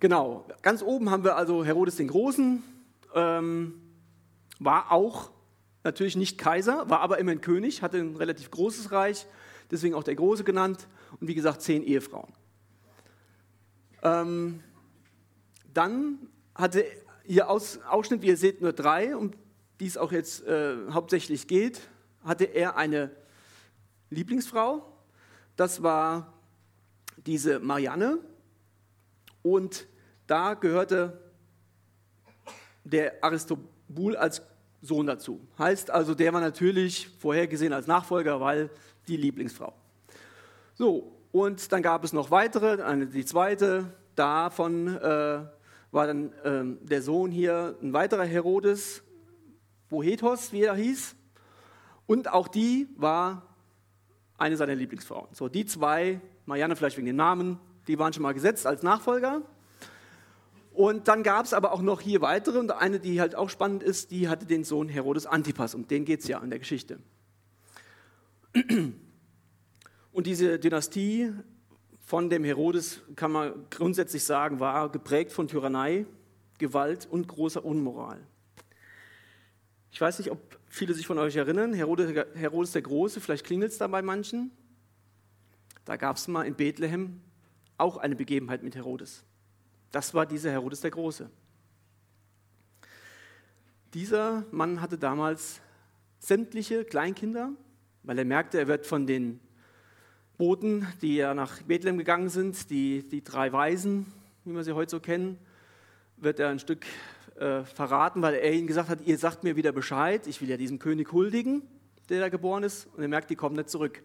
Genau, 0.00 0.44
ganz 0.62 0.82
oben 0.82 1.10
haben 1.10 1.22
wir 1.22 1.36
also 1.36 1.64
Herodes 1.64 1.94
den 1.94 2.08
Großen, 2.08 2.64
ähm, 3.14 3.80
war 4.58 4.90
auch 4.90 5.30
natürlich 5.84 6.16
nicht 6.16 6.36
Kaiser, 6.36 6.90
war 6.90 6.98
aber 6.98 7.18
immerhin 7.18 7.40
König, 7.40 7.80
hatte 7.80 7.98
ein 7.98 8.16
relativ 8.16 8.50
großes 8.50 8.90
Reich, 8.90 9.28
deswegen 9.70 9.94
auch 9.94 10.02
der 10.02 10.16
Große 10.16 10.42
genannt 10.42 10.88
und 11.20 11.28
wie 11.28 11.34
gesagt 11.36 11.62
zehn 11.62 11.84
Ehefrauen. 11.84 12.32
Ähm, 14.02 14.64
dann 15.72 16.18
hatte 16.56 16.84
hier 17.24 17.48
Aus, 17.48 17.78
Ausschnitt, 17.88 18.22
wie 18.22 18.26
ihr 18.26 18.36
seht, 18.36 18.62
nur 18.62 18.72
drei, 18.72 19.14
um 19.14 19.30
die 19.80 19.86
es 19.86 19.96
auch 19.96 20.12
jetzt 20.12 20.46
äh, 20.46 20.76
hauptsächlich 20.90 21.46
geht, 21.46 21.80
hatte 22.22 22.44
er 22.44 22.76
eine 22.76 23.10
Lieblingsfrau, 24.10 24.84
das 25.56 25.82
war 25.82 26.32
diese 27.26 27.60
Marianne 27.60 28.18
und 29.42 29.86
da 30.26 30.54
gehörte 30.54 31.20
der 32.84 33.22
Aristobul 33.22 34.16
als 34.16 34.42
Sohn 34.82 35.06
dazu. 35.06 35.40
Heißt 35.58 35.90
also, 35.90 36.14
der 36.14 36.32
war 36.32 36.40
natürlich 36.40 37.08
vorhergesehen 37.18 37.72
als 37.72 37.86
Nachfolger, 37.86 38.40
weil 38.40 38.70
die 39.08 39.16
Lieblingsfrau. 39.16 39.72
So, 40.74 41.12
und 41.32 41.72
dann 41.72 41.82
gab 41.82 42.04
es 42.04 42.12
noch 42.12 42.30
weitere, 42.30 42.82
eine, 42.82 43.06
die 43.06 43.24
zweite, 43.24 43.92
davon 44.14 44.88
äh, 44.88 45.00
war 45.90 46.06
dann 46.06 46.32
äh, 46.44 46.86
der 46.86 47.02
Sohn 47.02 47.30
hier, 47.30 47.76
ein 47.82 47.92
weiterer 47.92 48.24
Herodes, 48.24 49.02
Boethos, 49.88 50.52
wie 50.52 50.62
er 50.62 50.74
hieß. 50.74 51.14
Und 52.06 52.32
auch 52.32 52.48
die 52.48 52.88
war 52.96 53.54
eine 54.36 54.56
seiner 54.56 54.74
Lieblingsfrauen. 54.74 55.28
So, 55.32 55.48
die 55.48 55.64
zwei, 55.66 56.20
Marianne 56.46 56.76
vielleicht 56.76 56.96
wegen 56.96 57.06
dem 57.06 57.16
Namen, 57.16 57.58
die 57.86 57.98
waren 57.98 58.12
schon 58.12 58.22
mal 58.22 58.34
gesetzt 58.34 58.66
als 58.66 58.82
Nachfolger. 58.82 59.42
Und 60.72 61.06
dann 61.06 61.22
gab 61.22 61.46
es 61.46 61.54
aber 61.54 61.72
auch 61.72 61.82
noch 61.82 62.00
hier 62.00 62.20
weitere 62.20 62.58
und 62.58 62.72
eine, 62.72 62.98
die 62.98 63.20
halt 63.20 63.36
auch 63.36 63.48
spannend 63.48 63.82
ist, 63.82 64.10
die 64.10 64.28
hatte 64.28 64.44
den 64.44 64.64
Sohn 64.64 64.88
Herodes 64.88 65.24
Antipas, 65.24 65.74
um 65.74 65.86
den 65.86 66.04
geht 66.04 66.20
es 66.20 66.28
ja 66.28 66.38
in 66.40 66.50
der 66.50 66.58
Geschichte. 66.58 66.98
Und 70.12 70.28
diese 70.28 70.60
Dynastie 70.60 71.32
von 72.06 72.30
dem 72.30 72.44
Herodes, 72.44 73.00
kann 73.16 73.32
man 73.32 73.66
grundsätzlich 73.70 74.22
sagen, 74.22 74.60
war 74.60 74.88
geprägt 74.90 75.32
von 75.32 75.48
Tyrannei, 75.48 76.06
Gewalt 76.58 77.08
und 77.10 77.26
großer 77.26 77.64
Unmoral. 77.64 78.20
Ich 79.94 80.00
weiß 80.00 80.18
nicht, 80.18 80.32
ob 80.32 80.58
viele 80.66 80.92
sich 80.92 81.06
von 81.06 81.18
euch 81.20 81.36
erinnern, 81.36 81.72
Herodes, 81.72 82.72
der 82.72 82.82
Große, 82.82 83.20
vielleicht 83.20 83.46
klingelt 83.46 83.70
es 83.70 83.78
da 83.78 83.86
bei 83.86 84.02
manchen. 84.02 84.50
Da 85.84 85.96
gab 85.96 86.16
es 86.16 86.26
mal 86.26 86.42
in 86.42 86.56
Bethlehem 86.56 87.20
auch 87.78 87.96
eine 87.98 88.16
Begebenheit 88.16 88.64
mit 88.64 88.74
Herodes. 88.74 89.22
Das 89.92 90.12
war 90.12 90.26
dieser 90.26 90.50
Herodes 90.50 90.80
der 90.80 90.90
Große. 90.90 91.30
Dieser 93.94 94.44
Mann 94.50 94.80
hatte 94.80 94.98
damals 94.98 95.60
sämtliche 96.18 96.84
Kleinkinder, 96.84 97.52
weil 98.02 98.18
er 98.18 98.24
merkte, 98.24 98.58
er 98.58 98.66
wird 98.66 98.86
von 98.86 99.06
den 99.06 99.38
Boten, 100.36 100.88
die 101.02 101.14
ja 101.14 101.34
nach 101.34 101.62
Bethlehem 101.62 101.98
gegangen 101.98 102.30
sind, 102.30 102.68
die, 102.68 103.06
die 103.06 103.22
drei 103.22 103.52
Weisen, 103.52 104.12
wie 104.44 104.56
wir 104.56 104.64
sie 104.64 104.72
heute 104.72 104.90
so 104.90 104.98
kennen, 104.98 105.38
wird 106.16 106.40
er 106.40 106.48
ein 106.48 106.58
Stück 106.58 106.84
äh, 107.36 107.64
verraten, 107.64 108.22
weil 108.22 108.34
er 108.34 108.52
ihnen 108.52 108.66
gesagt 108.66 108.88
hat, 108.88 109.00
ihr 109.04 109.18
sagt 109.18 109.44
mir 109.44 109.56
wieder 109.56 109.72
Bescheid, 109.72 110.26
ich 110.26 110.40
will 110.40 110.48
ja 110.48 110.56
diesem 110.56 110.78
König 110.78 111.12
huldigen, 111.12 111.62
der 112.08 112.20
da 112.20 112.28
geboren 112.28 112.62
ist, 112.62 112.86
und 112.94 113.02
er 113.02 113.08
merkt, 113.08 113.30
die 113.30 113.36
kommen 113.36 113.56
nicht 113.56 113.70
zurück. 113.70 114.02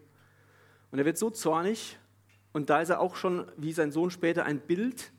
Und 0.90 0.98
er 0.98 1.04
wird 1.04 1.18
so 1.18 1.30
zornig, 1.30 1.98
und 2.52 2.70
da 2.70 2.80
ist 2.80 2.88
er 2.88 3.00
auch 3.00 3.16
schon, 3.16 3.46
wie 3.56 3.72
sein 3.72 3.92
Sohn 3.92 4.10
später, 4.10 4.44
ein 4.44 4.60
Bild 4.60 5.12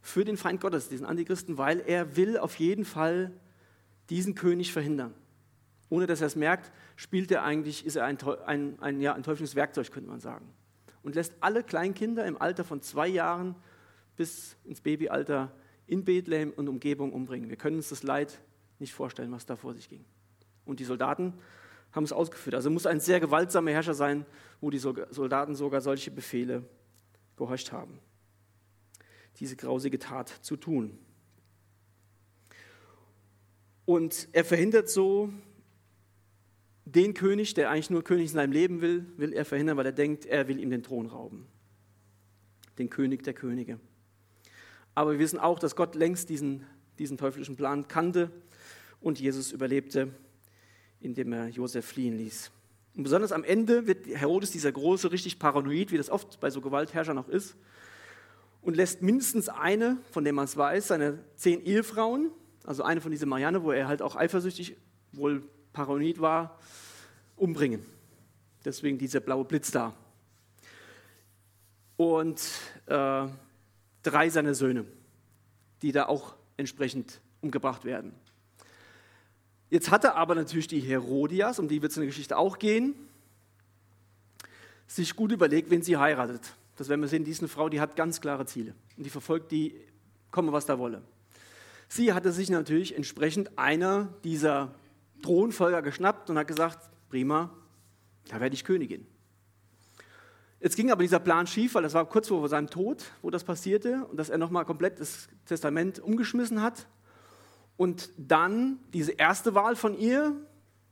für 0.00 0.24
den 0.24 0.36
Feind 0.36 0.60
Gottes, 0.60 0.88
diesen 0.88 1.06
Antichristen, 1.06 1.58
weil 1.58 1.80
er 1.80 2.16
will 2.16 2.38
auf 2.38 2.56
jeden 2.56 2.84
Fall 2.84 3.32
diesen 4.08 4.34
König 4.34 4.72
verhindern. 4.72 5.14
Ohne 5.90 6.06
dass 6.06 6.20
er 6.20 6.28
es 6.28 6.36
merkt, 6.36 6.72
spielt 6.96 7.30
er 7.30 7.42
eigentlich, 7.42 7.84
ist 7.84 7.96
er 7.96 8.04
ein, 8.04 8.16
ein, 8.46 8.78
ein, 8.80 9.00
ja, 9.00 9.12
ein 9.12 9.22
teuflisches 9.22 9.56
Werkzeug, 9.56 9.90
könnte 9.90 10.08
man 10.08 10.20
sagen. 10.20 10.48
Und 11.02 11.14
lässt 11.14 11.34
alle 11.40 11.62
Kleinkinder 11.62 12.24
im 12.26 12.40
Alter 12.40 12.64
von 12.64 12.80
zwei 12.80 13.08
Jahren 13.08 13.54
bis 14.16 14.56
ins 14.64 14.80
Babyalter 14.80 15.52
in 15.90 16.04
Bethlehem 16.04 16.50
und 16.50 16.68
Umgebung 16.68 17.12
umbringen. 17.12 17.50
Wir 17.50 17.56
können 17.56 17.76
uns 17.76 17.88
das 17.88 18.02
Leid 18.02 18.40
nicht 18.78 18.94
vorstellen, 18.94 19.32
was 19.32 19.44
da 19.44 19.56
vor 19.56 19.74
sich 19.74 19.88
ging. 19.88 20.04
Und 20.64 20.78
die 20.78 20.84
Soldaten 20.84 21.34
haben 21.92 22.04
es 22.04 22.12
ausgeführt. 22.12 22.54
Also 22.54 22.70
muss 22.70 22.86
ein 22.86 23.00
sehr 23.00 23.18
gewaltsamer 23.18 23.72
Herrscher 23.72 23.94
sein, 23.94 24.24
wo 24.60 24.70
die 24.70 24.78
Soldaten 24.78 25.54
sogar 25.56 25.80
solche 25.80 26.12
Befehle 26.12 26.64
gehorcht 27.36 27.72
haben, 27.72 27.98
diese 29.36 29.56
grausige 29.56 29.98
Tat 29.98 30.28
zu 30.28 30.56
tun. 30.56 30.96
Und 33.84 34.28
er 34.30 34.44
verhindert 34.44 34.88
so 34.88 35.32
den 36.84 37.14
König, 37.14 37.54
der 37.54 37.70
eigentlich 37.70 37.90
nur 37.90 38.04
König 38.04 38.26
in 38.26 38.34
seinem 38.34 38.52
Leben 38.52 38.80
will, 38.80 39.06
will 39.16 39.32
er 39.32 39.44
verhindern, 39.44 39.76
weil 39.76 39.86
er 39.86 39.92
denkt, 39.92 40.26
er 40.26 40.46
will 40.46 40.60
ihm 40.60 40.70
den 40.70 40.84
Thron 40.84 41.06
rauben. 41.06 41.46
Den 42.78 42.90
König 42.90 43.24
der 43.24 43.34
Könige. 43.34 43.80
Aber 44.94 45.12
wir 45.12 45.18
wissen 45.18 45.38
auch, 45.38 45.58
dass 45.58 45.76
Gott 45.76 45.94
längst 45.94 46.28
diesen, 46.28 46.66
diesen 46.98 47.16
teuflischen 47.16 47.56
Plan 47.56 47.88
kannte 47.88 48.30
und 49.00 49.20
Jesus 49.20 49.52
überlebte, 49.52 50.08
indem 51.00 51.32
er 51.32 51.48
Josef 51.48 51.86
fliehen 51.86 52.16
ließ. 52.16 52.50
Und 52.96 53.04
besonders 53.04 53.32
am 53.32 53.44
Ende 53.44 53.86
wird 53.86 54.06
Herodes 54.06 54.50
dieser 54.50 54.72
Große 54.72 55.12
richtig 55.12 55.38
paranoid, 55.38 55.92
wie 55.92 55.96
das 55.96 56.10
oft 56.10 56.40
bei 56.40 56.50
so 56.50 56.60
Gewaltherrschern 56.60 57.16
noch 57.16 57.28
ist, 57.28 57.56
und 58.62 58.76
lässt 58.76 59.00
mindestens 59.00 59.48
eine, 59.48 59.96
von 60.10 60.24
der 60.24 60.32
man 60.32 60.44
es 60.44 60.56
weiß, 60.56 60.88
seine 60.88 61.18
zehn 61.36 61.64
Ehefrauen, 61.64 62.30
also 62.64 62.82
eine 62.82 63.00
von 63.00 63.10
diesen 63.10 63.28
Marianne, 63.28 63.62
wo 63.62 63.72
er 63.72 63.88
halt 63.88 64.02
auch 64.02 64.16
eifersüchtig 64.16 64.76
wohl 65.12 65.42
paranoid 65.72 66.20
war, 66.20 66.58
umbringen. 67.36 67.84
Deswegen 68.64 68.98
dieser 68.98 69.20
blaue 69.20 69.44
Blitz 69.44 69.70
da. 69.70 69.94
Und 71.96 72.42
äh, 72.86 73.26
drei 74.02 74.30
seiner 74.30 74.54
Söhne, 74.54 74.84
die 75.82 75.92
da 75.92 76.06
auch 76.06 76.34
entsprechend 76.56 77.20
umgebracht 77.40 77.84
werden. 77.84 78.12
Jetzt 79.70 79.90
hatte 79.90 80.14
aber 80.14 80.34
natürlich 80.34 80.66
die 80.66 80.80
Herodias, 80.80 81.58
um 81.58 81.68
die 81.68 81.80
wird 81.80 81.92
es 81.92 81.96
in 81.96 82.02
der 82.02 82.08
Geschichte 82.08 82.36
auch 82.36 82.58
gehen, 82.58 82.94
sich 84.86 85.14
gut 85.14 85.30
überlegt, 85.30 85.70
wen 85.70 85.82
sie 85.82 85.96
heiratet. 85.96 86.54
Das 86.76 86.88
werden 86.88 87.00
wir 87.00 87.08
sehen, 87.08 87.24
diese 87.24 87.46
Frau, 87.46 87.68
die 87.68 87.80
hat 87.80 87.94
ganz 87.94 88.20
klare 88.20 88.46
Ziele. 88.46 88.74
Und 88.96 89.04
die 89.04 89.10
verfolgt 89.10 89.52
die, 89.52 89.76
komme 90.30 90.52
was 90.52 90.66
da 90.66 90.78
wolle. 90.78 91.02
Sie 91.88 92.12
hatte 92.12 92.32
sich 92.32 92.50
natürlich 92.50 92.96
entsprechend 92.96 93.58
einer 93.58 94.12
dieser 94.24 94.74
Thronfolger 95.22 95.82
geschnappt 95.82 96.30
und 96.30 96.38
hat 96.38 96.48
gesagt, 96.48 96.90
prima, 97.08 97.50
da 98.28 98.40
werde 98.40 98.54
ich 98.54 98.64
Königin. 98.64 99.06
Jetzt 100.60 100.76
ging 100.76 100.90
aber 100.90 101.02
dieser 101.02 101.20
Plan 101.20 101.46
schief, 101.46 101.74
weil 101.74 101.82
das 101.82 101.94
war 101.94 102.04
kurz 102.04 102.28
vor 102.28 102.46
seinem 102.48 102.68
Tod, 102.68 103.04
wo 103.22 103.30
das 103.30 103.44
passierte 103.44 104.06
und 104.10 104.18
dass 104.18 104.28
er 104.28 104.36
nochmal 104.36 104.66
komplett 104.66 105.00
das 105.00 105.28
Testament 105.46 105.98
umgeschmissen 105.98 106.60
hat. 106.60 106.86
Und 107.78 108.10
dann 108.18 108.78
diese 108.92 109.12
erste 109.12 109.54
Wahl 109.54 109.74
von 109.74 109.98
ihr, 109.98 110.36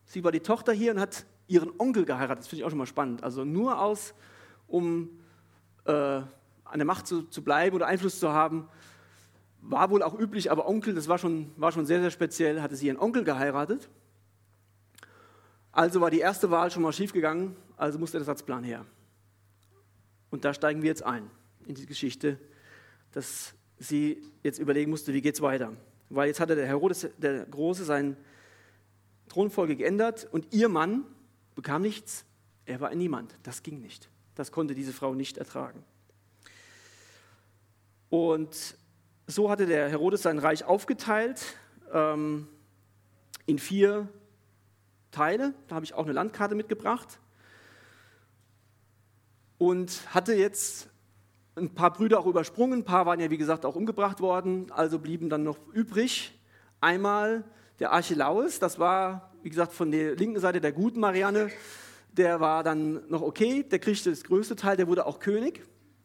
sie 0.06 0.24
war 0.24 0.32
die 0.32 0.40
Tochter 0.40 0.72
hier 0.72 0.92
und 0.92 1.00
hat 1.00 1.26
ihren 1.48 1.70
Onkel 1.78 2.06
geheiratet. 2.06 2.38
Das 2.38 2.48
finde 2.48 2.62
ich 2.62 2.64
auch 2.64 2.70
schon 2.70 2.78
mal 2.78 2.86
spannend. 2.86 3.22
Also 3.22 3.44
nur 3.44 3.78
aus, 3.78 4.14
um 4.68 5.10
äh, 5.84 5.92
an 5.92 6.26
der 6.76 6.86
Macht 6.86 7.06
zu, 7.06 7.24
zu 7.24 7.44
bleiben 7.44 7.76
oder 7.76 7.86
Einfluss 7.86 8.18
zu 8.18 8.30
haben, 8.32 8.68
war 9.60 9.90
wohl 9.90 10.02
auch 10.02 10.18
üblich, 10.18 10.50
aber 10.50 10.66
Onkel, 10.66 10.94
das 10.94 11.08
war 11.08 11.18
schon, 11.18 11.52
war 11.56 11.72
schon 11.72 11.84
sehr, 11.84 12.00
sehr 12.00 12.10
speziell, 12.10 12.62
hatte 12.62 12.74
sie 12.74 12.86
ihren 12.86 12.98
Onkel 12.98 13.22
geheiratet. 13.22 13.90
Also 15.72 16.00
war 16.00 16.10
die 16.10 16.20
erste 16.20 16.50
Wahl 16.50 16.70
schon 16.70 16.82
mal 16.82 16.92
schiefgegangen, 16.92 17.54
also 17.76 17.98
musste 17.98 18.16
der 18.16 18.24
Satzplan 18.24 18.64
her. 18.64 18.86
Und 20.30 20.44
da 20.44 20.54
steigen 20.54 20.82
wir 20.82 20.88
jetzt 20.88 21.04
ein 21.04 21.30
in 21.66 21.74
die 21.74 21.86
Geschichte, 21.86 22.38
dass 23.12 23.54
sie 23.78 24.22
jetzt 24.42 24.58
überlegen 24.58 24.90
musste, 24.90 25.12
wie 25.12 25.20
geht 25.20 25.34
es 25.34 25.40
weiter. 25.40 25.72
Weil 26.10 26.28
jetzt 26.28 26.40
hatte 26.40 26.56
der 26.56 26.66
Herodes 26.66 27.08
der 27.18 27.44
Große 27.46 27.84
seine 27.84 28.16
Thronfolge 29.28 29.76
geändert 29.76 30.26
und 30.30 30.52
ihr 30.54 30.68
Mann 30.68 31.04
bekam 31.54 31.82
nichts. 31.82 32.24
Er 32.64 32.80
war 32.80 32.88
ein 32.88 32.98
Niemand. 32.98 33.38
Das 33.42 33.62
ging 33.62 33.80
nicht. 33.80 34.08
Das 34.34 34.52
konnte 34.52 34.74
diese 34.74 34.92
Frau 34.92 35.14
nicht 35.14 35.38
ertragen. 35.38 35.84
Und 38.10 38.76
so 39.26 39.50
hatte 39.50 39.66
der 39.66 39.88
Herodes 39.88 40.22
sein 40.22 40.38
Reich 40.38 40.64
aufgeteilt 40.64 41.56
ähm, 41.92 42.48
in 43.46 43.58
vier 43.58 44.08
Teile. 45.10 45.54
Da 45.66 45.74
habe 45.74 45.84
ich 45.84 45.94
auch 45.94 46.04
eine 46.04 46.12
Landkarte 46.12 46.54
mitgebracht. 46.54 47.18
Und 49.58 50.14
hatte 50.14 50.34
jetzt 50.34 50.88
ein 51.56 51.74
paar 51.74 51.92
Brüder 51.92 52.20
auch 52.20 52.26
übersprungen. 52.26 52.80
Ein 52.80 52.84
paar 52.84 53.06
waren 53.06 53.20
ja, 53.20 53.30
wie 53.30 53.38
gesagt, 53.38 53.66
auch 53.66 53.74
umgebracht 53.74 54.20
worden. 54.20 54.70
Also 54.70 54.98
blieben 54.98 55.28
dann 55.28 55.42
noch 55.42 55.58
übrig. 55.72 56.32
Einmal 56.80 57.44
der 57.80 57.92
Archelaus, 57.92 58.58
das 58.58 58.78
war, 58.78 59.32
wie 59.42 59.50
gesagt, 59.50 59.72
von 59.72 59.90
der 59.90 60.16
linken 60.16 60.40
Seite 60.40 60.60
der 60.60 60.72
guten 60.72 61.00
Marianne. 61.00 61.50
Der 62.12 62.40
war 62.40 62.62
dann 62.62 63.08
noch 63.08 63.22
okay, 63.22 63.62
der 63.62 63.78
kriegte 63.78 64.10
das 64.10 64.24
größte 64.24 64.56
Teil, 64.56 64.76
der 64.76 64.88
wurde 64.88 65.06
auch 65.06 65.20
König. 65.20 65.62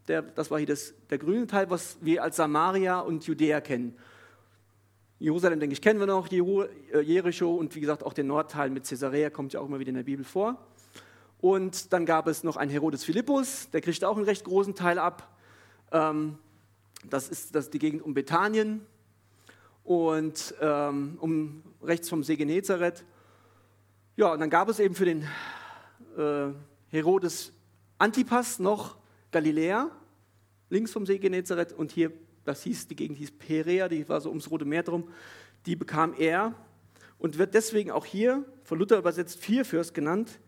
Der, 0.07 0.22
das 0.22 0.51
war 0.51 0.57
hier 0.57 0.67
das, 0.67 0.93
der 1.10 1.17
grüne 1.17 1.48
Teil, 1.48 1.69
was 1.69 1.98
wir 2.01 2.24
als 2.24 2.36
Samaria 2.36 3.00
und 3.00 3.25
Judäa 3.25 3.62
kennen. 3.62 3.95
Jerusalem, 5.17 5.60
denke 5.60 5.74
ich, 5.74 5.81
kennen 5.81 6.00
wir 6.00 6.07
noch, 6.07 6.29
äh, 6.29 7.01
Jericho 7.01 7.55
und 7.55 7.74
wie 7.75 7.79
gesagt 7.79 8.03
auch 8.03 8.13
den 8.13 8.27
Nordteil 8.27 8.69
mit 8.69 8.88
Caesarea 8.88 9.29
kommt 9.29 9.53
ja 9.53 9.62
auch 9.62 9.67
immer 9.67 9.79
wieder 9.79 9.89
in 9.89 9.95
der 9.95 10.03
Bibel 10.03 10.25
vor. 10.25 10.57
Und 11.43 11.91
dann 11.91 12.05
gab 12.05 12.27
es 12.27 12.45
noch 12.45 12.55
einen 12.55 12.71
Herodes 12.71 13.03
Philippus, 13.03 13.69
der 13.71 13.81
kriegt 13.81 14.05
auch 14.05 14.15
einen 14.15 14.23
recht 14.23 14.45
großen 14.45 14.75
Teil 14.75 14.97
ab. 14.97 15.35
Ähm, 15.91 16.38
das 17.09 17.27
ist 17.27 17.53
das 17.53 17.69
die 17.69 17.79
Gegend 17.79 18.01
um 18.01 18.13
Bethanien 18.13 18.85
und 19.83 20.55
ähm, 20.62 21.17
um 21.19 21.62
rechts 21.81 22.07
vom 22.07 22.23
See 22.23 22.38
Genezareth. 22.38 23.03
Ja, 24.15 24.31
und 24.31 24.39
dann 24.39 24.50
gab 24.50 24.69
es 24.69 24.79
eben 24.79 24.95
für 24.95 25.03
den 25.03 25.27
äh, 26.17 26.53
Herodes 26.88 27.51
Antipas 27.97 28.59
noch 28.59 28.95
Galiläa, 29.31 29.91
links 30.69 30.93
vom 30.93 31.05
See 31.05 31.17
Genezareth 31.17 31.73
und 31.73 31.91
hier 31.91 32.13
das 32.45 32.63
hieß, 32.63 32.88
die 32.88 32.95
Gegend 32.95 33.17
hieß 33.17 33.31
Perea, 33.31 33.89
die 33.89 34.07
war 34.07 34.21
so 34.21 34.29
ums 34.29 34.50
Rote 34.50 34.63
Meer 34.63 34.83
drum, 34.83 35.09
die 35.65 35.75
bekam 35.75 36.13
er 36.17 36.53
und 37.17 37.38
wird 37.38 37.53
deswegen 37.53 37.91
auch 37.91 38.05
hier, 38.05 38.45
von 38.63 38.79
Luther 38.79 38.97
übersetzt, 38.97 39.39
Vierfürst 39.39 39.93
genannt. 39.93 40.39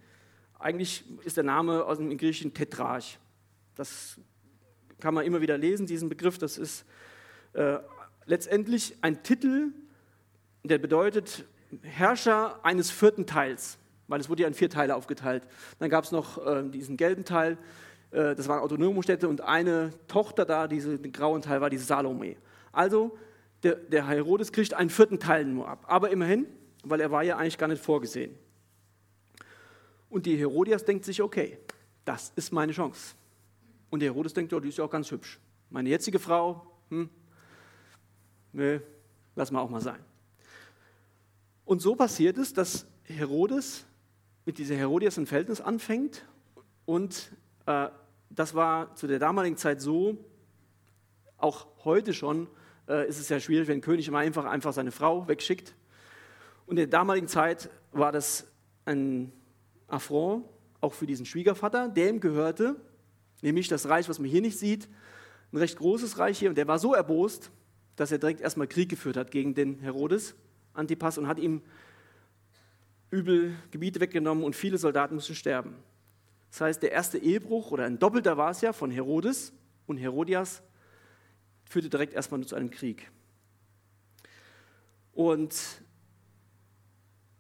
Eigentlich 0.60 1.04
ist 1.24 1.38
der 1.38 1.44
Name 1.44 1.86
aus 1.86 1.98
dem 1.98 2.16
Griechischen 2.18 2.54
Tetrarch. 2.54 3.20
Das 3.76 4.20
kann 5.00 5.14
man 5.14 5.26
immer 5.26 5.42
wieder 5.42 5.58
lesen, 5.58 5.86
diesen 5.86 6.10
Begriff. 6.10 6.38
Das 6.38 6.58
ist 6.58 6.86
äh, 7.54 7.78
letztendlich 8.26 8.96
ein 9.02 9.24
Titel, 9.24 9.72
der 10.64 10.78
bedeutet 10.78 11.46
Herrscher 11.82 12.64
eines 12.64 12.90
vierten 12.90 13.26
Teils, 13.26 13.78
weil 14.08 14.20
es 14.20 14.30
wurde 14.30 14.44
ja 14.44 14.48
in 14.48 14.54
vier 14.54 14.70
Teile 14.70 14.96
aufgeteilt. 14.96 15.44
Dann 15.80 15.90
gab 15.90 16.04
es 16.04 16.12
noch 16.12 16.46
äh, 16.46 16.64
diesen 16.70 16.98
gelben 16.98 17.26
Teil, 17.26 17.58
äh, 18.12 18.36
das 18.36 18.48
waren 18.48 18.62
autonome 18.62 19.04
Städte 19.04 19.28
und 19.28 19.42
eine 19.42 19.92
Tochter 20.08 20.46
da, 20.46 20.68
diese, 20.68 20.98
den 20.98 21.12
grauen 21.12 21.42
Teil 21.42 21.62
war 21.62 21.70
diese 21.70 21.86
Salome. 21.86 22.38
Also 22.72 23.18
der, 23.64 23.76
der 23.76 24.08
Herodes 24.08 24.52
kriegt 24.52 24.74
einen 24.74 24.90
vierten 24.90 25.20
Teil 25.20 25.46
nur 25.46 25.68
ab, 25.68 25.86
aber 25.88 26.10
immerhin, 26.12 26.46
weil 26.84 27.02
er 27.02 27.12
war 27.12 27.24
ja 27.24 27.38
eigentlich 27.38 27.58
gar 27.58 27.68
nicht 27.68 27.84
vorgesehen. 27.84 28.36
Und 30.16 30.26
die 30.26 30.38
Herodias 30.38 30.86
denkt 30.86 31.04
sich, 31.04 31.22
okay, 31.22 31.58
das 32.06 32.32
ist 32.38 32.54
meine 32.54 32.72
Chance. 32.72 33.16
Und 33.90 34.00
der 34.00 34.14
Herodes 34.14 34.34
denkt, 34.34 34.54
ja, 34.54 34.62
die 34.62 34.70
ist 34.70 34.78
ja 34.78 34.86
auch 34.86 34.90
ganz 34.90 35.12
hübsch. 35.12 35.42
Meine 35.70 35.90
jetzige 35.90 36.20
Frau, 36.20 36.72
hm, 36.88 37.10
nee, 38.54 38.80
lass 39.36 39.52
mal 39.52 39.60
auch 39.60 39.70
mal 39.70 39.82
sein. 39.82 40.00
Und 41.66 41.82
so 41.82 41.98
passiert 41.98 42.38
es, 42.38 42.54
dass 42.54 42.88
Herodes 43.04 43.86
mit 44.46 44.58
dieser 44.58 44.76
Herodias 44.76 45.18
ein 45.18 45.26
Verhältnis 45.26 45.60
anfängt 45.60 46.26
und 46.86 47.34
äh, 47.66 47.90
das 48.30 48.56
war 48.56 48.96
zu 48.96 49.08
der 49.08 49.20
damaligen 49.20 49.58
Zeit 49.58 49.82
so, 49.82 50.18
auch 51.36 51.68
heute 51.84 52.14
schon 52.14 52.48
äh, 52.88 53.06
ist 53.10 53.20
es 53.20 53.28
ja 53.28 53.42
schwierig, 53.42 53.68
wenn 53.68 53.80
ein 53.80 53.82
König 53.82 54.08
immer 54.08 54.20
einfach, 54.20 54.46
einfach 54.46 54.72
seine 54.72 54.94
Frau 54.94 55.28
wegschickt. 55.28 55.76
Und 56.68 56.78
in 56.78 56.90
der 56.90 57.00
damaligen 57.00 57.28
Zeit 57.28 57.70
war 57.92 58.14
das 58.14 58.48
ein 58.86 59.34
Affront, 59.88 60.46
auch 60.82 60.94
für 60.94 61.06
diesen 61.06 61.26
Schwiegervater, 61.26 61.90
der 61.90 62.10
ihm 62.10 62.20
gehörte, 62.20 62.76
nämlich 63.42 63.68
das 63.68 63.88
Reich, 63.90 64.10
was 64.10 64.20
man 64.20 64.30
hier 64.30 64.42
nicht 64.42 64.58
sieht, 64.58 64.88
ein 65.52 65.58
recht 65.58 65.78
großes 65.78 66.18
Reich 66.18 66.40
hier. 66.40 66.50
Und 66.50 66.58
der 66.58 66.68
war 66.68 66.80
so 66.80 66.94
erbost, 66.94 67.52
dass 67.96 68.12
er 68.12 68.18
direkt 68.18 68.42
erstmal 68.42 68.68
Krieg 68.68 68.90
geführt 68.90 69.18
hat 69.18 69.32
gegen 69.32 69.54
den 69.54 69.80
Herodes, 69.80 70.36
Antipas, 70.74 71.18
und 71.18 71.28
hat 71.28 71.40
ihm 71.40 71.62
übel 73.10 73.56
Gebiete 73.72 74.00
weggenommen 74.00 74.44
und 74.44 74.56
viele 74.56 74.78
Soldaten 74.78 75.16
mussten 75.16 75.36
sterben. 75.36 75.76
Das 76.52 76.62
heißt, 76.62 76.84
der 76.84 76.92
erste 76.92 77.18
Ehebruch 77.18 77.72
oder 77.72 77.86
ein 77.86 78.00
doppelter 78.00 78.38
war 78.38 78.52
es 78.52 78.62
ja 78.62 78.74
von 78.74 78.92
Herodes 78.92 79.54
und 79.88 79.98
Herodias 79.98 80.64
führte 81.66 81.90
direkt 81.90 82.14
erstmal 82.14 82.42
zu 82.46 82.56
einem 82.56 82.70
Krieg. 82.70 83.10
Und 85.14 85.56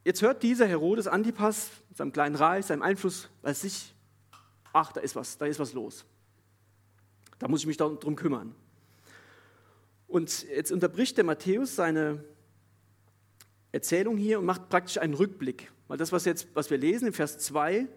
jetzt 0.06 0.22
hört 0.22 0.44
dieser 0.44 0.68
Herodes 0.68 1.08
Antipas 1.08 1.72
seinem 1.94 2.14
kleinen 2.14 2.36
Reich, 2.36 2.66
seinem 2.66 2.84
Einfluss 2.84 3.30
bei 3.42 3.54
sich, 3.54 3.94
ach, 4.72 4.94
da 4.94 5.02
ist 5.02 5.16
was, 5.16 5.38
da 5.38 5.46
ist 5.46 5.60
was 5.60 5.74
los. 5.74 6.06
Da 7.40 7.50
muss 7.50 7.62
ich 7.62 7.68
mich 7.68 7.78
darum 7.78 8.16
kümmern. 8.16 8.56
Und 10.08 10.44
jetzt 10.44 10.72
unterbricht 10.72 11.18
der 11.18 11.26
Matthäus 11.26 11.76
seine 11.76 12.24
Erzählung 13.74 14.16
hier 14.16 14.40
und 14.40 14.46
macht 14.46 14.70
praktisch 14.70 14.98
einen 15.00 15.16
Rückblick. 15.16 15.72
Weil 15.88 15.98
das, 15.98 16.12
was, 16.12 16.24
jetzt, 16.24 16.48
was 16.54 16.70
wir 16.70 16.78
lesen 16.78 17.08
in 17.08 17.14
Vers 17.14 17.38
2, 17.40 17.88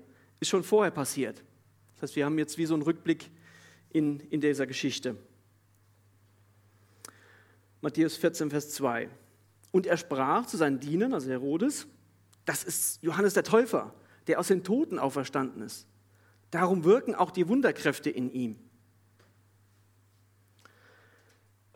ist 0.40 0.48
schon 0.48 0.64
vorher 0.64 0.90
passiert. 0.90 1.44
Das 1.94 2.02
heißt, 2.02 2.16
wir 2.16 2.24
haben 2.24 2.38
jetzt 2.38 2.58
wie 2.58 2.66
so 2.66 2.74
einen 2.74 2.82
Rückblick 2.82 3.30
in, 3.90 4.20
in 4.20 4.40
dieser 4.40 4.66
Geschichte. 4.66 5.16
Matthäus 7.80 8.16
14, 8.16 8.50
Vers 8.50 8.70
2. 8.70 9.08
Und 9.70 9.86
er 9.86 9.96
sprach 9.96 10.46
zu 10.46 10.56
seinen 10.56 10.80
Dienern, 10.80 11.14
also 11.14 11.30
Herodes, 11.30 11.86
das 12.49 12.64
ist 12.64 13.02
Johannes 13.02 13.35
der 13.35 13.45
Täufer, 13.45 13.93
der 14.26 14.40
aus 14.40 14.49
den 14.49 14.64
Toten 14.64 14.99
auferstanden 14.99 15.61
ist. 15.61 15.87
Darum 16.50 16.83
wirken 16.85 17.14
auch 17.14 17.31
die 17.31 17.47
Wunderkräfte 17.47 18.09
in 18.09 18.33
ihm. 18.33 18.59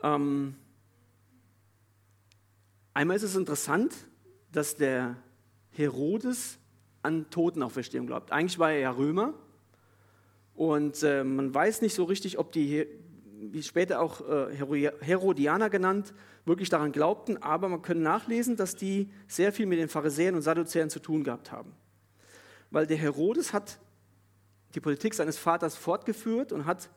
Ähm, 0.03 0.57
einmal 2.95 3.17
ist 3.17 3.23
es 3.23 3.37
interessant, 3.37 3.95
dass 4.51 4.75
der 4.75 5.17
Herodes 5.73 6.59
an 7.03 7.29
Totenauferstehung 7.29 8.07
glaubt. 8.07 8.33
Eigentlich 8.33 8.59
war 8.59 8.73
er 8.73 8.79
ja 8.79 8.91
Römer 8.93 9.35
und 10.55 11.03
äh, 11.03 11.23
man 11.23 11.55
weiß 11.55 11.83
nicht 11.83 11.95
so 11.95 12.05
richtig, 12.05 12.39
ob 12.39 12.51
die 12.51 12.87
wie 13.51 13.63
später 13.63 14.01
auch 14.01 14.21
äh, 14.21 14.55
Herodianer 15.01 15.69
genannt, 15.69 16.15
wirklich 16.45 16.69
daran 16.69 16.93
glaubten, 16.93 17.43
aber 17.43 17.69
man 17.69 17.83
kann 17.83 18.01
nachlesen, 18.01 18.57
dass 18.57 18.77
die 18.77 19.11
sehr 19.27 19.53
viel 19.53 19.67
mit 19.67 19.79
den 19.79 19.89
Pharisäern 19.89 20.37
und 20.37 20.43
Sadduzäern 20.43 20.91
zu 20.91 21.01
tun 21.01 21.25
gehabt 21.25 21.51
haben. 21.51 21.73
Weil 22.71 22.87
der 22.87 22.97
Herodes 22.97 23.53
hat 23.53 23.81
die 24.75 24.81
Politik 24.81 25.15
seines 25.15 25.39
Vaters 25.39 25.77
fortgeführt 25.77 26.53
und 26.53 26.67
hat 26.67 26.89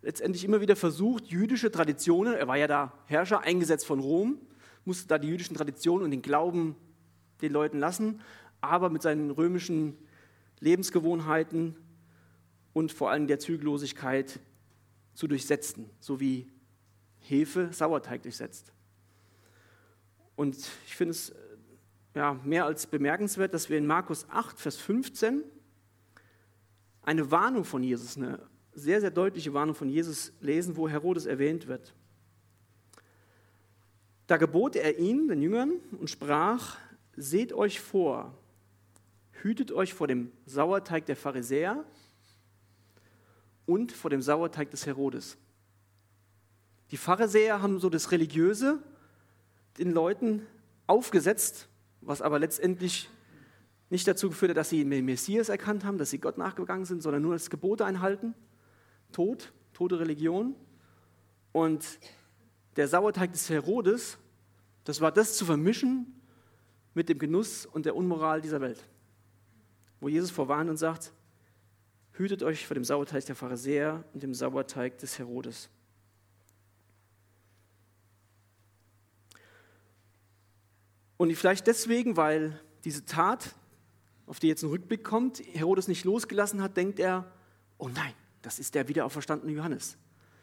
letztendlich 0.00 0.44
immer 0.44 0.60
wieder 0.60 0.76
versucht, 0.76 1.26
jüdische 1.26 1.72
Traditionen, 1.72 2.34
er 2.34 2.46
war 2.46 2.56
ja 2.56 2.68
da 2.68 2.92
Herrscher, 3.06 3.40
eingesetzt 3.40 3.86
von 3.86 3.98
Rom, 3.98 4.38
musste 4.84 5.08
da 5.08 5.18
die 5.18 5.28
jüdischen 5.28 5.56
Traditionen 5.56 6.04
und 6.04 6.10
den 6.12 6.22
Glauben 6.22 6.76
den 7.42 7.52
Leuten 7.52 7.78
lassen, 7.78 8.20
aber 8.60 8.90
mit 8.90 9.02
seinen 9.02 9.30
römischen 9.30 9.98
Lebensgewohnheiten 10.60 11.76
und 12.72 12.92
vor 12.92 13.10
allem 13.10 13.26
der 13.26 13.40
Zügellosigkeit 13.40 14.40
zu 15.14 15.26
durchsetzen, 15.26 15.88
so 16.00 16.20
wie 16.20 16.50
Hefe 17.20 17.72
Sauerteig 17.72 18.22
durchsetzt. 18.22 18.72
Und 20.36 20.56
ich 20.86 20.96
finde 20.96 21.12
es 21.12 21.30
äh, 21.30 21.34
ja, 22.14 22.34
mehr 22.44 22.66
als 22.66 22.86
bemerkenswert, 22.86 23.54
dass 23.54 23.70
wir 23.70 23.78
in 23.78 23.86
Markus 23.86 24.26
8, 24.30 24.58
Vers 24.58 24.76
15 24.76 25.42
eine 27.02 27.30
Warnung 27.30 27.64
von 27.64 27.82
Jesus, 27.82 28.16
eine 28.16 28.40
sehr, 28.72 29.00
sehr 29.00 29.10
deutliche 29.10 29.54
Warnung 29.54 29.74
von 29.74 29.88
Jesus 29.88 30.32
lesen, 30.40 30.76
wo 30.76 30.88
Herodes 30.88 31.26
erwähnt 31.26 31.66
wird. 31.68 31.94
Da 34.26 34.36
gebot 34.36 34.74
er 34.74 34.98
ihnen, 34.98 35.28
den 35.28 35.42
Jüngern, 35.42 35.72
und 35.98 36.08
sprach, 36.08 36.78
seht 37.16 37.52
euch 37.52 37.80
vor, 37.80 38.36
hütet 39.42 39.70
euch 39.70 39.92
vor 39.92 40.08
dem 40.08 40.32
Sauerteig 40.46 41.06
der 41.06 41.16
Pharisäer 41.16 41.84
und 43.66 43.92
vor 43.92 44.10
dem 44.10 44.22
Sauerteig 44.22 44.70
des 44.70 44.86
Herodes. 44.86 45.36
Die 46.90 46.96
Pharisäer 46.96 47.62
haben 47.62 47.78
so 47.78 47.90
das 47.90 48.10
Religiöse 48.12 48.82
den 49.78 49.92
Leuten 49.92 50.46
aufgesetzt, 50.86 51.68
was 52.00 52.22
aber 52.22 52.38
letztendlich 52.38 53.08
nicht 53.90 54.06
dazu 54.06 54.28
geführt 54.28 54.50
hat, 54.50 54.56
dass 54.56 54.68
sie 54.70 54.84
den 54.84 55.04
Messias 55.04 55.48
erkannt 55.48 55.84
haben, 55.84 55.98
dass 55.98 56.10
sie 56.10 56.18
Gott 56.18 56.38
nachgegangen 56.38 56.84
sind, 56.84 57.02
sondern 57.02 57.22
nur 57.22 57.34
das 57.34 57.50
Gebote 57.50 57.84
einhalten. 57.84 58.34
Tod, 59.12 59.52
tote 59.72 59.98
Religion. 59.98 60.54
Und 61.52 61.98
der 62.76 62.88
Sauerteig 62.88 63.32
des 63.32 63.48
Herodes, 63.50 64.18
das 64.84 65.00
war 65.00 65.12
das 65.12 65.36
zu 65.36 65.44
vermischen 65.46 66.20
mit 66.94 67.08
dem 67.08 67.18
Genuss 67.18 67.66
und 67.66 67.86
der 67.86 67.96
Unmoral 67.96 68.40
dieser 68.40 68.60
Welt. 68.60 68.84
Wo 70.00 70.08
Jesus 70.08 70.30
vorwarnt 70.30 70.70
und 70.70 70.76
sagt, 70.76 71.12
hütet 72.16 72.42
euch 72.42 72.66
vor 72.66 72.74
dem 72.74 72.84
Sauerteig 72.84 73.24
der 73.26 73.36
Pharisäer 73.36 74.04
und 74.12 74.22
dem 74.22 74.34
Sauerteig 74.34 74.98
des 74.98 75.18
Herodes. 75.18 75.68
Und 81.16 81.34
vielleicht 81.34 81.66
deswegen, 81.66 82.16
weil 82.16 82.60
diese 82.84 83.04
Tat, 83.04 83.54
auf 84.26 84.40
die 84.40 84.48
jetzt 84.48 84.62
ein 84.62 84.68
Rückblick 84.68 85.04
kommt, 85.04 85.40
Herodes 85.52 85.88
nicht 85.88 86.04
losgelassen 86.04 86.62
hat, 86.62 86.76
denkt 86.76 86.98
er, 86.98 87.30
oh 87.78 87.88
nein, 87.88 88.12
das 88.42 88.58
ist 88.58 88.74
der 88.74 88.88
wiederauferstandene 88.88 89.52
Johannes. 89.52 89.96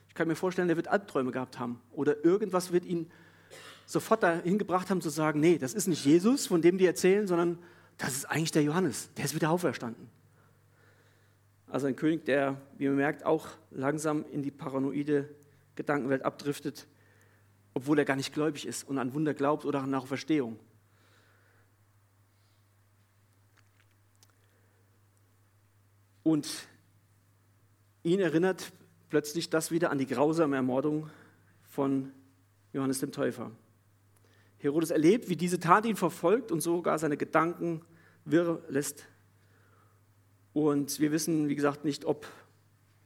Ich 0.07 0.15
kann 0.15 0.27
mir 0.27 0.35
vorstellen, 0.35 0.67
der 0.67 0.77
wird 0.77 0.87
Albträume 0.87 1.31
gehabt 1.31 1.59
haben 1.59 1.81
oder 1.91 2.23
irgendwas 2.25 2.71
wird 2.71 2.85
ihn 2.85 3.09
sofort 3.85 4.23
dahin 4.23 4.57
gebracht 4.57 4.89
haben 4.89 5.01
zu 5.01 5.09
sagen, 5.09 5.39
nee, 5.39 5.57
das 5.57 5.73
ist 5.73 5.87
nicht 5.87 6.05
Jesus, 6.05 6.47
von 6.47 6.61
dem 6.61 6.77
die 6.77 6.85
erzählen, 6.85 7.27
sondern 7.27 7.59
das 7.97 8.15
ist 8.15 8.25
eigentlich 8.25 8.51
der 8.51 8.63
Johannes, 8.63 9.09
der 9.15 9.25
ist 9.25 9.35
wieder 9.35 9.51
auferstanden. 9.51 10.09
Also 11.71 11.87
ein 11.87 11.95
König, 11.95 12.25
der, 12.25 12.61
wie 12.77 12.87
man 12.87 12.97
merkt, 12.97 13.25
auch 13.25 13.47
langsam 13.69 14.25
in 14.29 14.41
die 14.43 14.51
paranoide 14.51 15.33
Gedankenwelt 15.75 16.25
abdriftet, 16.25 16.85
obwohl 17.73 17.97
er 17.97 18.03
gar 18.03 18.17
nicht 18.17 18.33
gläubig 18.33 18.67
ist 18.67 18.83
und 18.83 18.97
an 18.97 19.13
Wunder 19.13 19.33
glaubt 19.33 19.63
oder 19.63 19.81
an 19.81 19.95
Auferstehung. 19.95 20.59
Und 26.23 26.67
ihn 28.03 28.19
erinnert 28.19 28.73
plötzlich 29.07 29.49
das 29.49 29.71
wieder 29.71 29.91
an 29.91 29.97
die 29.97 30.07
grausame 30.07 30.57
Ermordung 30.57 31.09
von 31.69 32.11
Johannes 32.73 32.99
dem 32.99 33.13
Täufer. 33.13 33.49
Herodes 34.57 34.91
erlebt, 34.91 35.29
wie 35.29 35.37
diese 35.37 35.61
Tat 35.61 35.85
ihn 35.85 35.95
verfolgt 35.95 36.51
und 36.51 36.59
sogar 36.59 36.99
seine 36.99 37.15
Gedanken 37.15 37.81
wirr 38.25 38.61
lässt 38.67 39.07
und 40.53 40.99
wir 40.99 41.11
wissen, 41.11 41.47
wie 41.49 41.55
gesagt, 41.55 41.85
nicht, 41.85 42.05
ob 42.05 42.27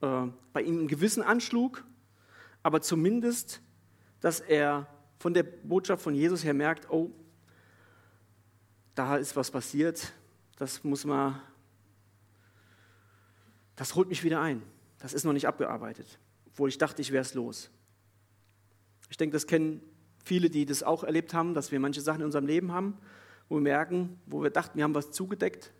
äh, 0.01 0.27
bei 0.53 0.62
ihm 0.62 0.84
ein 0.84 0.88
Gewissen 0.88 1.23
anschlug, 1.23 1.84
aber 2.63 2.81
zumindest, 2.81 3.62
dass 4.19 4.39
er 4.39 4.88
von 5.19 5.34
der 5.34 5.43
Botschaft 5.43 6.03
von 6.03 6.15
Jesus 6.15 6.43
her 6.43 6.53
merkt, 6.53 6.89
oh, 6.89 7.12
da 8.95 9.17
ist 9.17 9.36
was 9.36 9.51
passiert, 9.51 10.13
das 10.58 10.84
muss 10.84 11.05
man, 11.05 11.39
das 13.75 13.93
holt 13.95 14.08
mich 14.08 14.23
wieder 14.23 14.41
ein. 14.41 14.63
Das 14.99 15.13
ist 15.13 15.25
noch 15.25 15.34
nicht 15.34 15.47
abgearbeitet, 15.47 16.17
obwohl 16.47 16.69
ich 16.69 16.77
dachte, 16.77 17.01
ich 17.01 17.12
wäre 17.12 17.21
es 17.21 17.34
los. 17.34 17.69
Ich 19.10 19.17
denke, 19.17 19.34
das 19.34 19.45
kennen 19.45 19.81
viele, 20.23 20.49
die 20.49 20.65
das 20.65 20.81
auch 20.81 21.03
erlebt 21.03 21.34
haben, 21.34 21.53
dass 21.53 21.71
wir 21.71 21.79
manche 21.79 22.01
Sachen 22.01 22.21
in 22.21 22.25
unserem 22.25 22.47
Leben 22.47 22.71
haben, 22.71 22.97
wo 23.47 23.55
wir 23.55 23.62
merken, 23.62 24.19
wo 24.25 24.41
wir 24.41 24.49
dachten, 24.49 24.77
wir 24.77 24.84
haben 24.84 24.95
was 24.95 25.12
zugedeckt, 25.12 25.71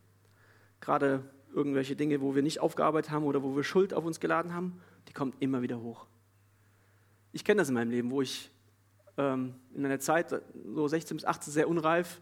gerade 0.82 1.24
irgendwelche 1.56 1.96
Dinge, 1.96 2.22
wo 2.22 2.36
wir 2.36 2.44
nicht 2.44 2.60
aufgearbeitet 2.60 3.12
haben 3.12 3.24
oder 3.24 3.42
wo 3.42 3.56
wir 3.56 3.64
Schuld 3.64 3.94
auf 3.94 4.04
uns 4.06 4.20
geladen 4.20 4.54
haben, 4.54 4.82
die 5.08 5.14
kommt 5.14 5.36
immer 5.40 5.62
wieder 5.62 5.82
hoch. 5.82 6.06
Ich 7.32 7.44
kenne 7.46 7.60
das 7.60 7.70
in 7.70 7.76
meinem 7.76 7.92
Leben, 7.92 8.12
wo 8.12 8.22
ich 8.22 8.52
ähm, 9.18 9.56
in 9.74 9.86
einer 9.86 10.00
Zeit, 10.00 10.36
so 10.74 10.88
16 10.88 11.18
bis 11.18 11.26
18, 11.26 11.54
sehr 11.54 11.70
unreif 11.70 12.22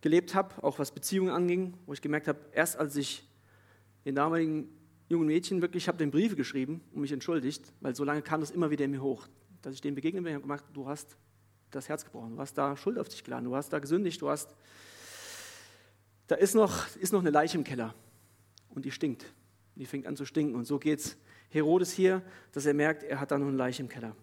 gelebt 0.00 0.34
habe, 0.34 0.62
auch 0.64 0.80
was 0.80 0.90
Beziehungen 0.90 1.30
anging, 1.30 1.74
wo 1.86 1.92
ich 1.92 2.02
gemerkt 2.02 2.26
habe, 2.26 2.40
erst 2.52 2.76
als 2.76 2.96
ich 2.96 3.24
den 4.04 4.16
damaligen 4.16 4.68
jungen 5.08 5.26
Mädchen 5.26 5.62
wirklich, 5.62 5.84
ich 5.84 5.88
habe 5.88 5.98
den 5.98 6.10
Briefe 6.10 6.34
geschrieben 6.34 6.80
und 6.92 7.02
mich 7.02 7.12
entschuldigt, 7.12 7.72
weil 7.80 7.94
so 7.94 8.02
lange 8.02 8.22
kam 8.22 8.40
das 8.40 8.50
immer 8.50 8.70
wieder 8.70 8.84
in 8.84 8.90
mir 8.90 9.02
hoch, 9.02 9.28
dass 9.62 9.74
ich 9.74 9.80
dem 9.80 9.94
begegnet 9.94 10.24
bin. 10.24 10.32
Ich 10.32 10.34
habe 10.34 10.42
gemacht, 10.42 10.64
du 10.72 10.88
hast 10.88 11.16
das 11.70 11.88
Herz 11.88 12.04
gebrochen, 12.04 12.34
du 12.34 12.40
hast 12.40 12.54
da 12.58 12.76
Schuld 12.76 12.98
auf 12.98 13.08
dich 13.08 13.22
geladen, 13.22 13.44
du 13.44 13.54
hast 13.54 13.72
da 13.72 13.78
gesündigt, 13.78 14.20
du 14.20 14.28
hast, 14.28 14.56
da 16.26 16.34
ist 16.34 16.56
noch, 16.56 16.96
ist 16.96 17.12
noch 17.12 17.20
eine 17.20 17.30
Leiche 17.30 17.56
im 17.56 17.64
Keller 17.64 17.94
und 18.74 18.84
die 18.84 18.90
stinkt. 18.90 19.32
Die 19.76 19.86
fängt 19.86 20.06
an 20.06 20.16
zu 20.16 20.24
stinken 20.24 20.54
und 20.54 20.64
so 20.64 20.78
geht 20.78 21.00
es 21.00 21.16
Herodes 21.50 21.92
hier, 21.92 22.22
dass 22.52 22.66
er 22.66 22.74
merkt, 22.74 23.02
er 23.02 23.20
hat 23.20 23.30
da 23.30 23.38
noch 23.38 23.46
eine 23.46 23.56
Leiche 23.56 23.82
im 23.82 23.88
Keller. 23.88 24.16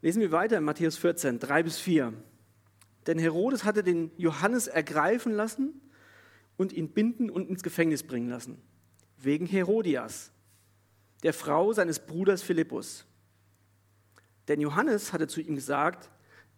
Lesen 0.00 0.20
wir 0.20 0.32
weiter 0.32 0.58
in 0.58 0.64
Matthäus 0.64 0.96
14, 0.98 1.38
3 1.38 1.62
bis 1.62 1.78
4. 1.78 2.12
Denn 3.06 3.18
Herodes 3.18 3.64
hatte 3.64 3.82
den 3.82 4.10
Johannes 4.16 4.66
ergreifen 4.66 5.32
lassen 5.32 5.80
und 6.56 6.72
ihn 6.72 6.90
binden 6.90 7.30
und 7.30 7.48
ins 7.48 7.62
Gefängnis 7.62 8.02
bringen 8.02 8.28
lassen, 8.28 8.60
wegen 9.18 9.46
Herodias, 9.46 10.32
der 11.22 11.32
Frau 11.32 11.72
seines 11.72 12.00
Bruders 12.00 12.42
Philippus. 12.42 13.06
Denn 14.48 14.60
Johannes 14.60 15.12
hatte 15.12 15.28
zu 15.28 15.40
ihm 15.40 15.54
gesagt, 15.54 16.10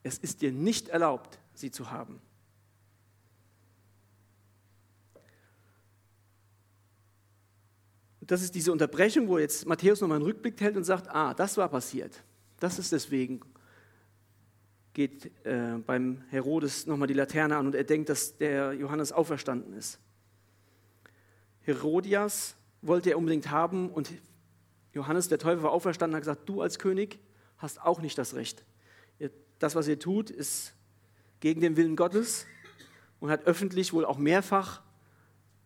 es 0.03 0.19
ist 0.19 0.43
dir 0.43 0.53
nicht 0.53 0.89
erlaubt, 0.89 1.39
sie 1.55 1.71
zu 1.71 1.91
haben. 1.91 2.21
Das 8.27 8.43
ist 8.43 8.55
diese 8.55 8.73
Unterbrechung, 8.73 9.29
wo 9.29 9.39
jetzt 9.39 9.67
Matthäus 9.67 10.01
nochmal 10.01 10.17
einen 10.17 10.27
Rückblick 10.27 10.61
hält 10.61 10.77
und 10.77 10.85
sagt, 10.85 11.09
ah, 11.09 11.35
das 11.35 11.57
war 11.57 11.69
passiert. 11.69 12.23
Das 12.59 12.79
ist 12.79 12.93
deswegen, 12.93 13.41
geht 14.95 15.31
äh, 15.45 15.79
beim 15.85 16.23
Herodes 16.31 16.87
nochmal 16.87 17.09
die 17.09 17.15
Laterne 17.15 17.57
an 17.57 17.67
und 17.67 17.75
er 17.75 17.85
denkt, 17.85 18.09
dass 18.09 18.39
der 18.39 18.73
Johannes 18.73 19.13
auferstanden 19.13 19.75
ist. 19.75 19.99
Herodias 21.61 22.57
wollte 22.81 23.11
er 23.11 23.19
unbedingt 23.19 23.51
haben 23.51 23.91
und 23.91 24.11
Johannes, 24.93 25.29
der 25.29 25.39
Teufel, 25.39 25.63
war 25.63 25.73
auferstanden 25.73 26.15
und 26.15 26.17
hat 26.17 26.23
gesagt, 26.23 26.49
du 26.49 26.63
als 26.63 26.79
König 26.79 27.19
hast 27.59 27.83
auch 27.83 28.01
nicht 28.01 28.17
das 28.17 28.35
Recht. 28.35 28.65
Das, 29.59 29.75
was 29.75 29.89
ihr 29.89 29.99
tut, 29.99 30.31
ist 30.31 30.75
gegen 31.41 31.61
den 31.61 31.77
Willen 31.77 31.97
Gottes 31.97 32.47
und 33.21 33.31
hat 33.31 33.45
öffentlich 33.47 33.93
wohl 33.93 34.05
auch 34.05 34.19
mehrfach 34.19 34.83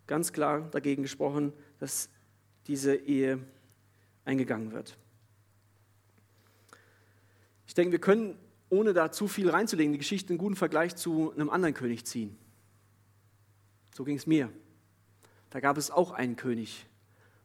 ganz 0.06 0.32
klar 0.32 0.68
dagegen 0.70 1.02
gesprochen, 1.02 1.52
dass 1.78 2.08
diese 2.68 2.94
Ehe 2.94 3.40
eingegangen 4.24 4.72
wird. 4.72 4.96
Ich 7.66 7.74
denke, 7.74 7.92
wir 7.92 8.00
können, 8.00 8.38
ohne 8.70 8.92
da 8.92 9.10
zu 9.10 9.26
viel 9.26 9.50
reinzulegen, 9.50 9.92
die 9.92 9.98
Geschichte 9.98 10.30
einen 10.30 10.38
guten 10.38 10.56
Vergleich 10.56 10.94
zu 10.96 11.32
einem 11.32 11.50
anderen 11.50 11.74
König 11.74 12.04
ziehen. 12.04 12.36
So 13.94 14.04
ging 14.04 14.16
es 14.16 14.26
mir. 14.26 14.52
Da 15.50 15.60
gab 15.60 15.78
es 15.78 15.90
auch 15.90 16.12
einen 16.12 16.36
König, 16.36 16.86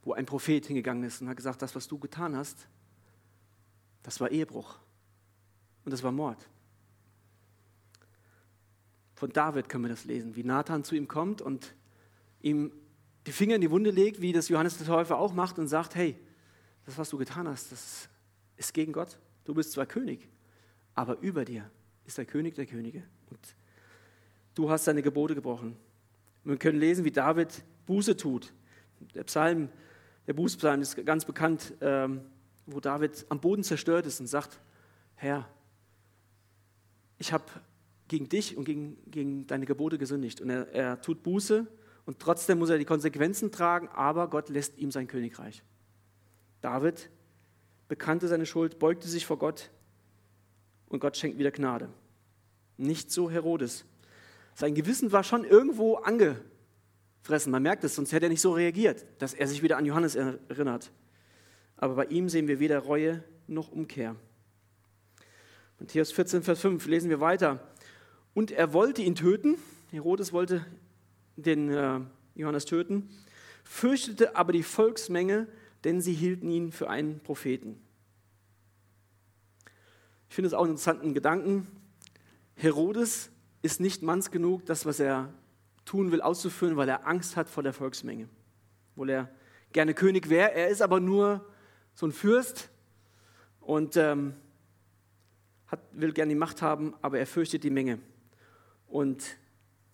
wo 0.04 0.14
ein 0.14 0.26
Prophet 0.26 0.66
hingegangen 0.66 1.04
ist 1.04 1.22
und 1.22 1.30
hat 1.30 1.38
gesagt, 1.38 1.62
das, 1.62 1.76
was 1.76 1.88
du 1.88 1.98
getan 1.98 2.36
hast, 2.36 2.68
das 4.04 4.20
war 4.20 4.30
Ehebruch 4.30 4.78
und 5.86 5.92
das 5.92 6.04
war 6.04 6.12
Mord. 6.12 6.50
Von 9.16 9.32
David 9.32 9.70
können 9.70 9.86
wir 9.86 9.90
das 9.90 10.04
lesen, 10.04 10.36
wie 10.36 10.44
Nathan 10.44 10.84
zu 10.84 10.96
ihm 10.96 11.08
kommt 11.08 11.42
und 11.42 11.74
ihm 12.42 12.74
die 13.26 13.32
Finger 13.32 13.56
in 13.56 13.62
die 13.62 13.72
Wunde 13.72 13.92
legt, 13.92 14.22
wie 14.22 14.34
das 14.34 14.50
Johannes 14.50 14.78
der 14.78 14.88
Täufer 14.88 15.18
auch 15.18 15.34
macht 15.34 15.60
und 15.60 15.68
sagt, 15.68 15.96
hey, 15.96 16.18
das, 16.86 16.98
was 16.98 17.10
du 17.10 17.18
getan 17.18 17.48
hast, 17.48 17.72
das 17.72 18.10
ist 18.58 18.74
gegen 18.74 18.92
Gott. 18.92 19.18
Du 19.46 19.54
bist 19.54 19.72
zwar 19.72 19.86
König, 19.86 20.28
aber 20.96 21.20
über 21.20 21.46
dir 21.46 21.70
ist 22.06 22.18
der 22.18 22.26
König 22.26 22.56
der 22.56 22.66
Könige. 22.66 23.04
Und 23.30 23.40
du 24.56 24.70
hast 24.70 24.86
seine 24.86 25.02
Gebote 25.02 25.36
gebrochen. 25.36 25.78
Wir 26.44 26.58
können 26.58 26.80
lesen, 26.80 27.06
wie 27.06 27.12
David 27.12 27.64
Buße 27.86 28.18
tut. 28.18 28.54
Der 29.16 29.24
Psalm, 29.24 29.70
der 30.28 30.34
Bußpsalm 30.34 30.82
ist 30.82 31.06
ganz 31.06 31.26
bekannt, 31.26 31.74
ähm, 31.82 32.22
wo 32.66 32.80
David 32.80 33.26
am 33.30 33.40
Boden 33.40 33.64
zerstört 33.64 34.06
ist 34.06 34.20
und 34.20 34.28
sagt, 34.28 34.60
Herr, 35.16 35.48
ich 37.18 37.32
habe 37.32 37.46
gegen 38.08 38.28
dich 38.28 38.58
und 38.58 38.66
gegen, 38.66 38.98
gegen 39.10 39.48
deine 39.48 39.66
Gebote 39.66 39.98
gesündigt. 39.98 40.42
Und 40.42 40.50
er, 40.50 40.68
er 40.74 41.02
tut 41.02 41.24
Buße 41.24 41.68
und 42.06 42.20
trotzdem 42.20 42.60
muss 42.60 42.70
er 42.70 42.78
die 42.78 42.86
Konsequenzen 42.86 43.52
tragen, 43.52 43.88
aber 43.90 44.30
Gott 44.30 44.50
lässt 44.50 44.78
ihm 44.78 44.92
sein 44.92 45.08
Königreich. 45.08 45.64
David 46.62 47.10
bekannte 47.88 48.28
seine 48.28 48.46
Schuld, 48.46 48.80
beugte 48.80 49.08
sich 49.08 49.26
vor 49.26 49.38
Gott 49.38 49.70
und 50.90 51.00
Gott 51.00 51.18
schenkt 51.18 51.38
wieder 51.38 51.52
Gnade. 51.52 51.90
Nicht 52.78 53.12
so 53.12 53.30
Herodes. 53.30 53.86
Sein 54.56 54.76
Gewissen 54.76 55.12
war 55.12 55.24
schon 55.24 55.46
irgendwo 55.46 55.96
angefressen. 55.96 57.52
Man 57.52 57.64
merkt 57.64 57.84
es, 57.84 57.96
sonst 57.96 58.12
hätte 58.12 58.28
er 58.28 58.30
nicht 58.30 58.42
so 58.42 58.54
reagiert, 58.54 59.06
dass 59.20 59.34
er 59.34 59.48
sich 59.48 59.64
wieder 59.64 59.78
an 59.78 59.86
Johannes 59.86 60.16
erinnert. 60.16 60.92
Aber 61.78 61.96
bei 61.96 62.06
ihm 62.06 62.30
sehen 62.30 62.48
wir 62.48 62.60
weder 62.60 62.80
Reue 62.80 63.24
noch 63.48 63.72
Umkehr. 63.72 64.16
Matthäus 65.80 66.12
14, 66.12 66.44
Vers 66.44 66.62
5 66.62 66.86
lesen 66.88 67.10
wir 67.10 67.20
weiter. 67.20 67.60
Und 68.34 68.52
er 68.52 68.74
wollte 68.74 69.02
ihn 69.02 69.16
töten. 69.16 69.58
Herodes 69.92 70.34
wollte 70.34 70.66
den 71.36 71.72
äh, 71.72 72.00
Johannes 72.36 72.66
töten, 72.66 73.10
fürchtete 73.64 74.36
aber 74.36 74.52
die 74.52 74.64
Volksmenge, 74.64 75.48
denn 75.84 76.02
sie 76.02 76.14
hielten 76.14 76.50
ihn 76.50 76.72
für 76.72 76.90
einen 76.90 77.20
Propheten. 77.20 77.82
Ich 80.30 80.36
finde 80.36 80.48
es 80.48 80.54
auch 80.54 80.62
einen 80.62 80.72
interessanten 80.72 81.14
Gedanken. 81.14 81.68
Herodes 82.56 83.30
ist 83.62 83.80
nicht 83.80 84.02
manns 84.02 84.32
genug, 84.32 84.66
das, 84.66 84.86
was 84.86 85.00
er 85.00 85.34
tun 85.86 86.12
will, 86.12 86.22
auszuführen, 86.22 86.78
weil 86.78 86.90
er 86.90 87.08
Angst 87.08 87.36
hat 87.36 87.50
vor 87.50 87.64
der 87.64 87.74
Volksmenge. 87.74 88.28
Obwohl 88.92 89.10
er 89.10 89.30
gerne 89.74 89.94
König 89.94 90.30
wäre. 90.30 90.54
Er 90.54 90.70
ist 90.70 90.82
aber 90.82 91.00
nur 91.00 91.46
so 91.94 92.06
ein 92.08 92.12
Fürst 92.12 92.70
und 93.60 93.98
ähm, 93.98 94.34
hat, 95.68 95.82
will 95.92 96.14
gerne 96.14 96.30
die 96.30 96.40
Macht 96.40 96.62
haben, 96.62 96.94
aber 97.02 97.20
er 97.20 97.28
fürchtet 97.28 97.64
die 97.64 97.70
Menge. 97.70 98.00
Und 98.88 99.38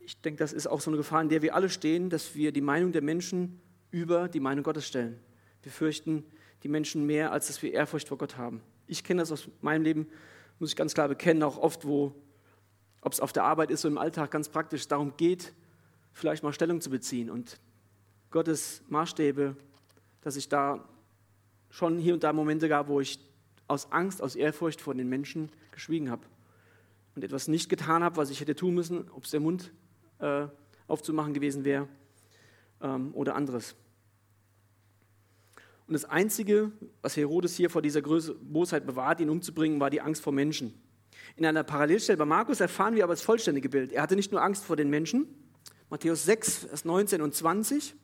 ich 0.09 0.19
denke, 0.21 0.39
das 0.39 0.53
ist 0.53 0.65
auch 0.65 0.81
so 0.81 0.89
eine 0.89 0.97
Gefahr, 0.97 1.21
in 1.21 1.29
der 1.29 1.43
wir 1.43 1.53
alle 1.53 1.69
stehen, 1.69 2.09
dass 2.09 2.33
wir 2.33 2.51
die 2.51 2.61
Meinung 2.61 2.91
der 2.91 3.03
Menschen 3.03 3.61
über 3.91 4.27
die 4.27 4.39
Meinung 4.39 4.63
Gottes 4.63 4.87
stellen. 4.87 5.19
Wir 5.61 5.71
fürchten 5.71 6.23
die 6.63 6.67
Menschen 6.67 7.05
mehr, 7.05 7.31
als 7.31 7.45
dass 7.45 7.61
wir 7.61 7.71
Ehrfurcht 7.71 8.07
vor 8.07 8.17
Gott 8.17 8.35
haben. 8.35 8.63
Ich 8.87 9.03
kenne 9.03 9.21
das 9.21 9.31
aus 9.31 9.47
meinem 9.61 9.83
Leben, 9.83 10.07
muss 10.57 10.71
ich 10.71 10.75
ganz 10.75 10.95
klar 10.95 11.09
bekennen, 11.09 11.43
auch 11.43 11.59
oft, 11.59 11.85
wo, 11.85 12.15
ob 13.01 13.13
es 13.13 13.19
auf 13.19 13.33
der 13.33 13.43
Arbeit 13.43 13.69
ist 13.69 13.85
oder 13.85 13.91
im 13.91 13.97
Alltag, 13.99 14.31
ganz 14.31 14.49
praktisch 14.49 14.87
darum 14.87 15.15
geht, 15.15 15.53
vielleicht 16.11 16.41
mal 16.41 16.53
Stellung 16.53 16.81
zu 16.81 16.89
beziehen 16.89 17.29
und 17.29 17.59
Gottes 18.31 18.81
Maßstäbe, 18.87 19.55
dass 20.21 20.37
ich 20.37 20.49
da 20.49 20.89
schon 21.69 21.99
hier 21.99 22.15
und 22.15 22.23
da 22.23 22.33
Momente 22.33 22.67
gab, 22.67 22.87
wo 22.87 22.99
ich 22.99 23.19
aus 23.67 23.91
Angst, 23.91 24.23
aus 24.23 24.35
Ehrfurcht 24.35 24.81
vor 24.81 24.95
den 24.95 25.07
Menschen 25.07 25.51
geschwiegen 25.69 26.09
habe 26.09 26.25
und 27.13 27.23
etwas 27.23 27.47
nicht 27.47 27.69
getan 27.69 28.03
habe, 28.03 28.17
was 28.17 28.31
ich 28.31 28.41
hätte 28.41 28.55
tun 28.55 28.73
müssen, 28.73 29.07
ob 29.11 29.25
es 29.25 29.29
der 29.29 29.39
Mund 29.39 29.71
äh, 30.19 30.47
aufzumachen 30.87 31.33
gewesen 31.33 31.63
wäre 31.63 31.87
ähm, 32.81 33.11
oder 33.13 33.35
anderes. 33.35 33.75
Und 35.87 35.93
das 35.93 36.05
Einzige, 36.05 36.71
was 37.01 37.17
Herodes 37.17 37.55
hier 37.55 37.69
vor 37.69 37.81
dieser 37.81 38.01
Größe, 38.01 38.35
Bosheit 38.35 38.85
bewahrt, 38.85 39.19
ihn 39.21 39.29
umzubringen, 39.29 39.79
war 39.79 39.89
die 39.89 40.01
Angst 40.01 40.21
vor 40.21 40.33
Menschen. 40.33 40.79
In 41.35 41.45
einer 41.45 41.63
Parallelstelle 41.63 42.17
bei 42.17 42.25
Markus 42.25 42.59
erfahren 42.59 42.95
wir 42.95 43.03
aber 43.03 43.13
das 43.13 43.21
vollständige 43.21 43.69
Bild. 43.69 43.91
Er 43.91 44.03
hatte 44.03 44.15
nicht 44.15 44.31
nur 44.31 44.41
Angst 44.41 44.65
vor 44.65 44.75
den 44.75 44.89
Menschen, 44.89 45.27
Matthäus 45.89 46.25
6, 46.25 46.65
Vers 46.65 46.85
19 46.85 47.21
und 47.21 47.33
20. 47.33 47.95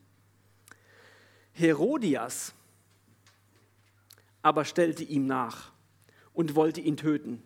Herodias 1.54 2.54
aber 4.41 4.65
stellte 4.65 5.04
ihm 5.04 5.25
nach 5.25 5.71
und 6.34 6.56
wollte 6.56 6.82
ihn 6.82 6.97
töten. 6.97 7.41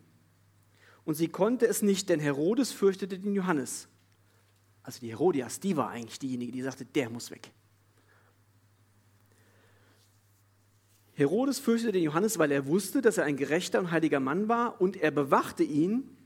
Und 1.05 1.15
sie 1.15 1.27
konnte 1.27 1.65
es 1.65 1.82
nicht, 1.82 2.10
denn 2.10 2.19
Herodes 2.19 2.71
fürchtete 2.71 3.19
den 3.19 3.34
Johannes 3.34 3.88
also 4.89 5.02
die 5.02 5.12
Herodias, 5.12 5.60
die 5.60 5.78
war 5.78 5.91
eigentlich 5.91 6.17
diejenige, 6.17 6.52
die 6.52 6.63
sagte, 6.63 6.84
der 6.84 7.12
muss 7.12 7.30
weg. 7.30 7.52
Herodes 11.13 11.60
fürchtete 11.60 11.91
den 11.91 12.02
Johannes, 12.02 12.39
weil 12.39 12.52
er 12.52 12.65
wusste, 12.65 13.04
dass 13.04 13.19
er 13.19 13.25
ein 13.25 13.38
gerechter 13.38 13.78
und 13.78 13.91
heiliger 13.91 14.19
Mann 14.19 14.49
war 14.49 14.82
und 14.82 14.97
er 14.97 15.12
bewachte 15.12 15.62
ihn. 15.62 16.17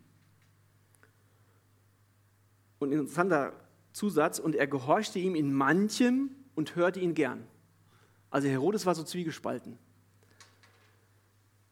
Und 2.79 2.93
interessanter 2.93 3.51
Zusatz, 3.91 4.39
und 4.39 4.55
er 4.55 4.67
gehorchte 4.67 5.19
ihm 5.19 5.35
in 5.35 5.51
manchem 5.51 6.29
und 6.55 6.77
hörte 6.77 7.01
ihn 7.01 7.15
gern. 7.15 7.45
Also 8.29 8.47
Herodes 8.47 8.85
war 8.85 8.95
so 8.95 9.03
zwiegespalten. 9.03 9.77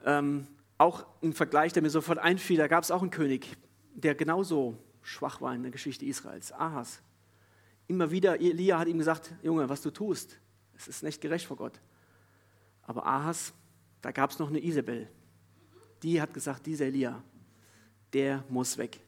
Ähm, 0.03 0.45
auch 0.77 1.05
ein 1.23 1.31
Vergleich, 1.31 1.71
der 1.71 1.83
mir 1.83 1.89
sofort 1.89 2.19
einfiel, 2.19 2.57
da 2.57 2.67
gab 2.67 2.83
es 2.83 2.91
auch 2.91 3.01
einen 3.01 3.11
König, 3.11 3.55
der 3.93 4.13
genauso 4.13 4.77
schwach 5.01 5.41
war 5.41 5.53
in 5.53 5.63
der 5.63 5.71
Geschichte 5.71 6.05
Israels. 6.05 6.51
Ahas. 6.51 7.01
Immer 7.87 8.11
wieder, 8.11 8.39
Elia 8.39 8.79
hat 8.79 8.87
ihm 8.87 8.97
gesagt, 8.97 9.33
Junge, 9.43 9.67
was 9.67 9.81
du 9.81 9.91
tust, 9.91 10.39
es 10.77 10.87
ist 10.87 11.03
nicht 11.03 11.21
gerecht 11.21 11.45
vor 11.45 11.57
Gott. 11.57 11.79
Aber 12.83 13.05
Ahas, 13.05 13.53
da 14.01 14.11
gab 14.11 14.31
es 14.31 14.39
noch 14.39 14.49
eine 14.49 14.63
Isabel. 14.63 15.09
Die 16.01 16.21
hat 16.21 16.33
gesagt, 16.33 16.65
dieser 16.65 16.85
Elia, 16.85 17.21
der 18.13 18.43
muss 18.49 18.77
weg. 18.77 18.99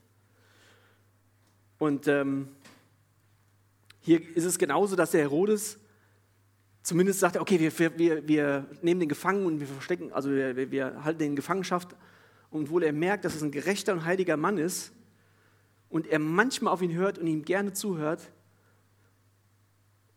Und 1.78 2.06
ähm, 2.06 2.48
hier 4.00 4.20
ist 4.36 4.44
es 4.44 4.58
genauso, 4.58 4.96
dass 4.96 5.10
der 5.10 5.22
Herodes 5.22 5.78
zumindest 6.82 7.18
sagt 7.20 7.36
okay, 7.36 7.58
wir, 7.58 7.98
wir, 7.98 8.28
wir 8.28 8.68
nehmen 8.82 9.00
den 9.00 9.08
Gefangen 9.08 9.46
und 9.46 9.58
wir 9.58 9.66
verstecken, 9.66 10.12
also 10.12 10.30
wir, 10.30 10.70
wir 10.70 11.02
halten 11.02 11.18
den 11.18 11.30
in 11.30 11.36
Gefangenschaft. 11.36 11.96
Und 12.50 12.64
obwohl 12.64 12.84
er 12.84 12.92
merkt, 12.92 13.24
dass 13.24 13.34
es 13.34 13.42
ein 13.42 13.50
gerechter 13.50 13.94
und 13.94 14.04
heiliger 14.04 14.36
Mann 14.36 14.58
ist 14.58 14.92
und 15.94 16.08
er 16.08 16.18
manchmal 16.18 16.72
auf 16.72 16.82
ihn 16.82 16.92
hört 16.92 17.20
und 17.20 17.28
ihm 17.28 17.44
gerne 17.44 17.72
zuhört, 17.72 18.32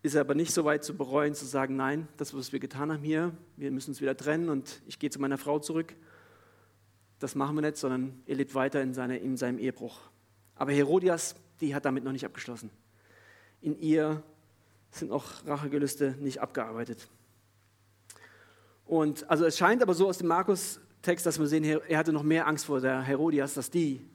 ist 0.02 0.16
er 0.16 0.22
aber 0.22 0.34
nicht 0.34 0.52
so 0.52 0.66
weit 0.66 0.84
zu 0.84 0.98
bereuen, 0.98 1.36
zu 1.36 1.46
sagen, 1.46 1.76
nein, 1.76 2.08
das, 2.18 2.34
was 2.34 2.52
wir 2.52 2.60
getan 2.60 2.92
haben 2.92 3.04
hier, 3.04 3.32
wir 3.58 3.70
müssen 3.70 3.92
uns 3.92 4.02
wieder 4.02 4.18
trennen 4.18 4.50
und 4.50 4.82
ich 4.88 4.98
gehe 4.98 5.12
zu 5.12 5.22
meiner 5.22 5.38
Frau 5.38 5.60
zurück. 5.60 5.96
Das 7.20 7.36
machen 7.36 7.56
wir 7.58 7.62
nicht, 7.62 7.78
sondern 7.78 8.24
er 8.26 8.38
lebt 8.38 8.56
weiter 8.56 8.82
in, 8.82 8.96
seine, 8.96 9.20
in 9.20 9.38
seinem 9.38 9.60
Ehebruch. 9.60 10.00
Aber 10.56 10.72
Herodias, 10.72 11.36
die 11.62 11.76
hat 11.76 11.86
damit 11.86 12.04
noch 12.04 12.12
nicht 12.12 12.26
abgeschlossen. 12.26 12.72
In 13.62 13.80
ihr 13.80 14.24
sind 14.90 15.12
noch 15.12 15.46
Rachegelüste 15.46 16.16
nicht 16.20 16.42
abgearbeitet. 16.42 17.08
Und 18.84 19.30
also 19.30 19.46
es 19.46 19.60
scheint 19.60 19.84
aber 19.84 19.94
so 19.94 20.08
aus 20.08 20.18
dem 20.18 20.28
Markus-Text, 20.30 21.24
dass 21.24 21.38
wir 21.38 21.46
sehen, 21.46 21.64
er 21.64 21.98
hatte 22.00 22.14
noch 22.14 22.24
mehr 22.24 22.48
Angst 22.48 22.66
vor 22.66 22.82
der 22.82 23.04
Herodias, 23.04 23.54
dass 23.54 23.70
die 23.70 24.10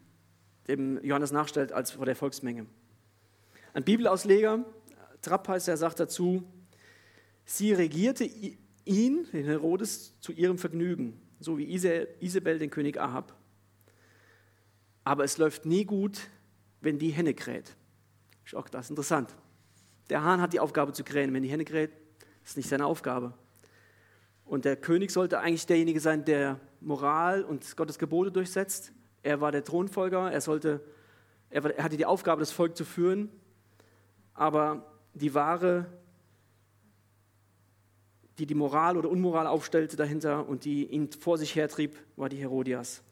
dem 0.68 1.03
Johannes 1.05 1.33
nachstellt, 1.33 1.72
als 1.72 1.92
vor 1.92 2.07
der 2.07 2.16
Volksmenge. 2.16 2.66
Ein 3.75 3.85
Bibelausleger, 3.85 4.64
Trapp 5.22 5.48
heißt 5.48 5.68
er, 5.68 5.77
sagt 5.77 6.01
dazu, 6.01 6.42
sie 7.44 7.72
regierte 7.72 8.25
ihn, 8.85 9.27
den 9.33 9.44
Herodes, 9.44 10.18
zu 10.20 10.33
ihrem 10.33 10.59
Vergnügen, 10.59 11.20
so 11.40 11.59
wie 11.59 11.72
Isabel 11.72 12.59
den 12.59 12.70
König 12.70 13.01
Ahab. 13.01 13.35
Aber 15.05 15.25
es 15.25 15.38
läuft 15.38 15.66
nie 15.66 15.85
gut, 15.85 16.20
wenn 16.81 16.98
die 16.98 17.11
Henne 17.11 17.35
kräht. 17.35 17.77
Ist 18.44 18.55
auch 18.55 18.68
das 18.68 18.90
interessant. 18.90 19.35
Der 20.11 20.22
Hahn 20.22 20.40
hat 20.40 20.53
die 20.53 20.61
Aufgabe 20.61 20.92
zu 20.92 21.05
krähen. 21.05 21.33
Wenn 21.33 21.42
die 21.42 21.48
Henne 21.48 21.64
kräht, 21.64 21.90
ist 22.44 22.57
nicht 22.57 22.68
seine 22.68 22.87
Aufgabe. 22.87 23.35
Und 24.44 24.64
der 24.64 24.77
König 24.77 25.11
sollte 25.11 25.40
eigentlich 25.40 25.66
derjenige 25.66 26.01
sein, 26.01 26.25
der 26.25 26.61
Moral 26.81 27.44
und 27.44 27.77
Gottes 27.77 27.98
Gebote 27.98 28.31
durchsetzt. 28.31 28.92
Er 29.23 29.41
war 29.41 29.53
der 29.53 29.65
Thronfolger, 29.65 30.31
er, 30.31 30.41
sollte, 30.41 30.81
er, 31.51 31.65
er 31.65 31.85
hatte 31.85 31.97
die 31.97 32.07
Aufgabe, 32.07 32.41
das 32.41 32.53
Volk 32.53 32.77
zu 32.77 32.85
führen. 32.85 33.31
Aber 34.35 34.87
die 35.15 35.35
wahre, 35.35 35.87
die 38.39 38.47
die 38.47 38.55
Moral 38.55 38.97
oder 38.97 39.11
Unmoral 39.11 39.47
aufstellte 39.47 39.97
dahinter 39.97 40.49
und 40.49 40.65
die 40.65 40.87
ihn 40.87 41.11
vor 41.13 41.39
sich 41.39 41.55
hertrieb, 41.55 41.97
war 42.17 42.29
die 42.29 42.39
Herodias. 42.39 43.03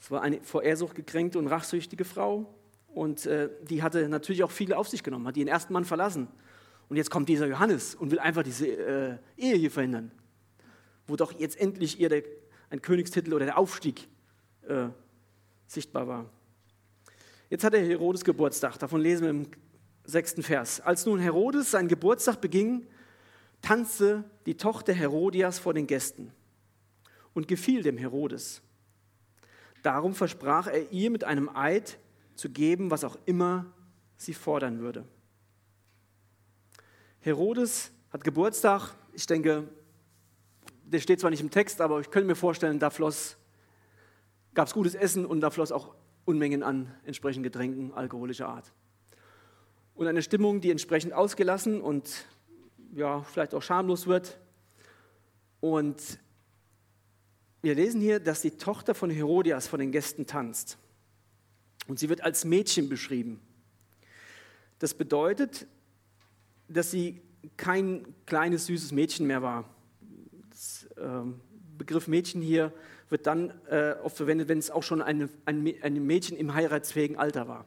Es 0.00 0.10
war 0.10 0.22
eine 0.22 0.40
vor 0.42 0.62
Ehrsucht 0.62 0.94
gekränkte 0.94 1.38
und 1.38 1.46
rachsüchtige 1.46 2.04
Frau, 2.04 2.54
und 2.94 3.24
äh, 3.26 3.48
die 3.62 3.82
hatte 3.82 4.08
natürlich 4.08 4.44
auch 4.44 4.50
viele 4.50 4.76
auf 4.76 4.88
sich 4.88 5.02
genommen, 5.02 5.26
hat 5.26 5.36
ihren 5.36 5.48
ersten 5.48 5.72
Mann 5.72 5.84
verlassen. 5.84 6.28
Und 6.88 6.96
jetzt 6.96 7.10
kommt 7.10 7.28
dieser 7.28 7.46
Johannes 7.46 7.94
und 7.94 8.10
will 8.10 8.18
einfach 8.18 8.42
diese 8.42 8.66
äh, 8.66 9.16
Ehe 9.36 9.56
hier 9.56 9.70
verhindern. 9.70 10.12
Wo 11.06 11.16
doch 11.16 11.32
jetzt 11.38 11.58
endlich 11.58 11.98
ihr 11.98 12.10
der, 12.10 12.22
ein 12.68 12.82
Königstitel 12.82 13.32
oder 13.32 13.46
der 13.46 13.58
Aufstieg 13.58 14.08
äh, 14.68 14.88
sichtbar 15.66 16.06
war. 16.08 16.26
Jetzt 17.50 17.64
hat 17.64 17.72
der 17.74 17.84
Herodes 17.84 18.24
Geburtstag, 18.24 18.78
davon 18.78 19.00
lesen 19.00 19.22
wir 19.22 19.30
im 19.30 19.46
sechsten 20.04 20.42
Vers. 20.42 20.80
Als 20.80 21.06
nun 21.06 21.18
Herodes 21.20 21.70
seinen 21.70 21.88
Geburtstag 21.88 22.40
beging, 22.40 22.86
tanzte 23.60 24.24
die 24.46 24.56
Tochter 24.56 24.92
Herodias 24.92 25.58
vor 25.58 25.74
den 25.74 25.86
Gästen 25.86 26.32
und 27.34 27.48
gefiel 27.48 27.82
dem 27.82 27.98
Herodes. 27.98 28.62
Darum 29.82 30.14
versprach 30.14 30.66
er 30.66 30.90
ihr 30.92 31.10
mit 31.10 31.24
einem 31.24 31.48
Eid, 31.54 31.98
zu 32.34 32.50
geben, 32.50 32.90
was 32.90 33.04
auch 33.04 33.16
immer 33.26 33.66
sie 34.16 34.34
fordern 34.34 34.80
würde. 34.80 35.04
Herodes 37.20 37.92
hat 38.10 38.24
Geburtstag. 38.24 38.94
Ich 39.12 39.26
denke, 39.26 39.68
der 40.84 40.98
steht 40.98 41.20
zwar 41.20 41.30
nicht 41.30 41.40
im 41.40 41.50
Text, 41.50 41.80
aber 41.80 42.00
ich 42.00 42.10
könnte 42.10 42.26
mir 42.26 42.34
vorstellen, 42.34 42.78
da 42.78 42.90
floss, 42.90 43.36
gab 44.54 44.68
es 44.68 44.74
gutes 44.74 44.94
Essen 44.94 45.24
und 45.24 45.40
da 45.40 45.50
floss 45.50 45.72
auch 45.72 45.94
Unmengen 46.24 46.62
an 46.62 46.94
entsprechenden 47.04 47.42
Getränken 47.42 47.92
alkoholischer 47.92 48.48
Art. 48.48 48.72
Und 49.94 50.06
eine 50.06 50.22
Stimmung, 50.22 50.60
die 50.60 50.70
entsprechend 50.70 51.12
ausgelassen 51.12 51.80
und 51.80 52.26
ja, 52.94 53.22
vielleicht 53.22 53.54
auch 53.54 53.62
schamlos 53.62 54.06
wird. 54.06 54.38
Und 55.60 56.18
wir 57.60 57.74
lesen 57.74 58.00
hier, 58.00 58.20
dass 58.20 58.42
die 58.42 58.52
Tochter 58.52 58.94
von 58.94 59.10
Herodias 59.10 59.68
vor 59.68 59.78
den 59.78 59.92
Gästen 59.92 60.26
tanzt. 60.26 60.78
Und 61.86 61.98
sie 61.98 62.08
wird 62.08 62.22
als 62.22 62.44
Mädchen 62.44 62.88
beschrieben. 62.88 63.40
Das 64.78 64.94
bedeutet, 64.94 65.66
dass 66.68 66.90
sie 66.90 67.20
kein 67.56 68.14
kleines, 68.26 68.66
süßes 68.66 68.92
Mädchen 68.92 69.26
mehr 69.26 69.42
war. 69.42 69.68
Der 70.96 71.04
äh, 71.04 71.32
Begriff 71.76 72.08
Mädchen 72.08 72.40
hier 72.40 72.72
wird 73.12 73.26
dann 73.26 73.52
äh, 73.70 73.94
oft 74.02 74.16
verwendet, 74.16 74.48
wenn 74.48 74.58
es 74.58 74.70
auch 74.70 74.82
schon 74.82 75.00
eine, 75.02 75.28
ein, 75.44 75.72
ein 75.82 76.04
Mädchen 76.04 76.36
im 76.36 76.54
heiratsfähigen 76.54 77.16
Alter 77.16 77.46
war. 77.46 77.66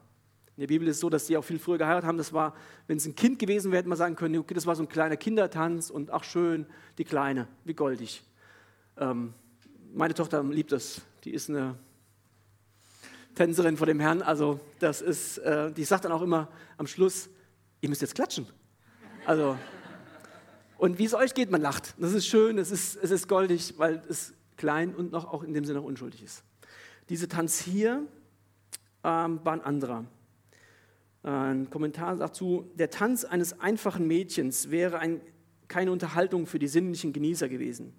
In 0.57 0.61
der 0.61 0.67
Bibel 0.67 0.87
ist 0.87 0.95
es 0.95 1.01
so, 1.01 1.09
dass 1.09 1.27
sie 1.27 1.37
auch 1.37 1.43
viel 1.43 1.59
früher 1.59 1.77
geheiratet 1.77 2.07
haben. 2.07 2.17
Das 2.17 2.33
war, 2.33 2.55
wenn 2.87 2.97
es 2.97 3.05
ein 3.05 3.15
Kind 3.15 3.39
gewesen 3.39 3.71
wäre, 3.71 3.79
hätte 3.79 3.89
man 3.89 3.97
sagen 3.97 4.15
können, 4.15 4.37
okay, 4.37 4.53
das 4.53 4.65
war 4.65 4.75
so 4.75 4.83
ein 4.83 4.89
kleiner 4.89 5.17
Kindertanz 5.17 5.89
und 5.89 6.11
ach 6.11 6.23
schön, 6.23 6.65
die 6.97 7.03
Kleine, 7.03 7.47
wie 7.63 7.73
goldig. 7.73 8.23
Ähm, 8.97 9.33
meine 9.93 10.13
Tochter 10.13 10.43
liebt 10.43 10.71
das. 10.71 11.01
Die 11.25 11.31
ist 11.31 11.49
eine 11.49 11.75
Tänzerin 13.35 13.77
vor 13.77 13.85
dem 13.85 13.99
Herrn. 13.99 14.21
Also 14.21 14.59
das 14.79 15.01
ist, 15.01 15.37
äh, 15.39 15.71
die 15.71 15.83
sagt 15.83 16.05
dann 16.05 16.11
auch 16.11 16.21
immer 16.21 16.47
am 16.77 16.87
Schluss, 16.87 17.29
ihr 17.81 17.89
müsst 17.89 18.01
jetzt 18.01 18.15
klatschen. 18.15 18.47
Also, 19.25 19.57
und 20.77 20.97
wie 20.97 21.05
es 21.05 21.13
euch 21.13 21.33
geht, 21.33 21.51
man 21.51 21.61
lacht. 21.61 21.93
Das 21.99 22.13
ist 22.13 22.25
schön, 22.27 22.57
es 22.57 22.71
ist, 22.71 22.95
es 22.95 23.11
ist 23.11 23.27
goldig, 23.27 23.73
weil 23.77 24.01
es 24.09 24.34
klein 24.57 24.95
und 24.95 25.11
noch 25.11 25.25
auch 25.25 25.43
in 25.43 25.53
dem 25.53 25.65
Sinne 25.65 25.79
auch 25.79 25.85
unschuldig 25.85 26.23
ist. 26.23 26.43
Diese 27.09 27.27
Tanz 27.27 27.59
hier 27.59 28.07
ähm, 29.03 29.39
war 29.43 29.53
ein 29.53 29.61
anderer. 29.61 30.05
Ein 31.23 31.69
Kommentar 31.69 32.17
sagt 32.17 32.35
zu, 32.35 32.69
der 32.75 32.91
Tanz 32.91 33.25
eines 33.25 33.59
einfachen 33.59 34.05
Mädchens 34.07 34.69
wäre 34.69 34.99
ein, 34.99 35.21
keine 35.67 35.91
Unterhaltung 35.91 36.45
für 36.45 36.59
die 36.59 36.67
sinnlichen 36.67 37.13
Genießer 37.13 37.49
gewesen. 37.49 37.93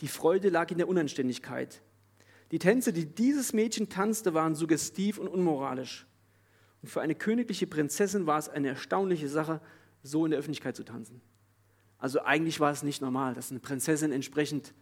Die 0.00 0.08
Freude 0.08 0.48
lag 0.48 0.70
in 0.70 0.78
der 0.78 0.88
Unanständigkeit. 0.88 1.82
Die 2.50 2.58
Tänze, 2.58 2.92
die 2.92 3.06
dieses 3.06 3.52
Mädchen 3.52 3.88
tanzte, 3.88 4.34
waren 4.34 4.54
suggestiv 4.54 5.18
und 5.18 5.28
unmoralisch. 5.28 6.06
Und 6.82 6.88
für 6.88 7.00
eine 7.00 7.14
königliche 7.14 7.66
Prinzessin 7.66 8.26
war 8.26 8.38
es 8.38 8.48
eine 8.48 8.68
erstaunliche 8.68 9.28
Sache, 9.28 9.60
so 10.02 10.24
in 10.24 10.30
der 10.30 10.40
Öffentlichkeit 10.40 10.76
zu 10.76 10.84
tanzen. 10.84 11.20
Also 11.98 12.22
eigentlich 12.22 12.60
war 12.60 12.70
es 12.70 12.82
nicht 12.82 13.02
normal, 13.02 13.34
dass 13.34 13.50
eine 13.50 13.60
Prinzessin 13.60 14.12
entsprechend 14.12 14.72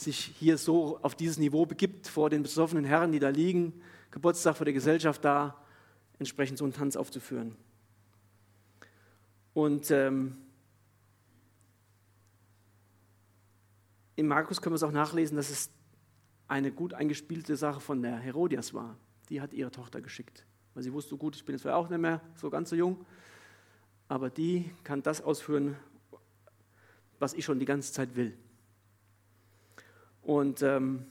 sich 0.00 0.32
hier 0.38 0.58
so 0.58 0.98
auf 1.02 1.14
dieses 1.14 1.38
Niveau 1.38 1.66
begibt, 1.66 2.06
vor 2.06 2.30
den 2.30 2.42
besoffenen 2.42 2.84
Herren, 2.84 3.12
die 3.12 3.18
da 3.18 3.28
liegen, 3.30 3.80
Geburtstag 4.10 4.56
vor 4.56 4.64
der 4.64 4.74
Gesellschaft 4.74 5.24
da, 5.24 5.56
entsprechend 6.18 6.58
so 6.58 6.64
einen 6.64 6.72
Tanz 6.72 6.96
aufzuführen. 6.96 7.56
Und 9.54 9.90
ähm, 9.90 10.36
in 14.14 14.28
Markus 14.28 14.62
können 14.62 14.72
wir 14.72 14.76
es 14.76 14.82
auch 14.82 14.92
nachlesen, 14.92 15.36
dass 15.36 15.50
es 15.50 15.70
eine 16.46 16.70
gut 16.70 16.94
eingespielte 16.94 17.56
Sache 17.56 17.80
von 17.80 18.00
der 18.02 18.16
Herodias 18.18 18.72
war. 18.72 18.96
Die 19.28 19.40
hat 19.40 19.52
ihre 19.52 19.70
Tochter 19.70 20.00
geschickt. 20.00 20.46
Weil 20.74 20.84
sie 20.84 20.92
wusste, 20.92 21.16
gut, 21.16 21.34
ich 21.36 21.44
bin 21.44 21.56
jetzt 21.56 21.66
auch 21.66 21.88
nicht 21.88 21.98
mehr 21.98 22.20
so 22.36 22.50
ganz 22.50 22.70
so 22.70 22.76
jung, 22.76 23.04
aber 24.06 24.30
die 24.30 24.70
kann 24.84 25.02
das 25.02 25.20
ausführen, 25.20 25.76
was 27.18 27.34
ich 27.34 27.44
schon 27.44 27.58
die 27.58 27.66
ganze 27.66 27.92
Zeit 27.92 28.14
will. 28.14 28.36
Und 30.28 30.60
ähm, 30.60 31.06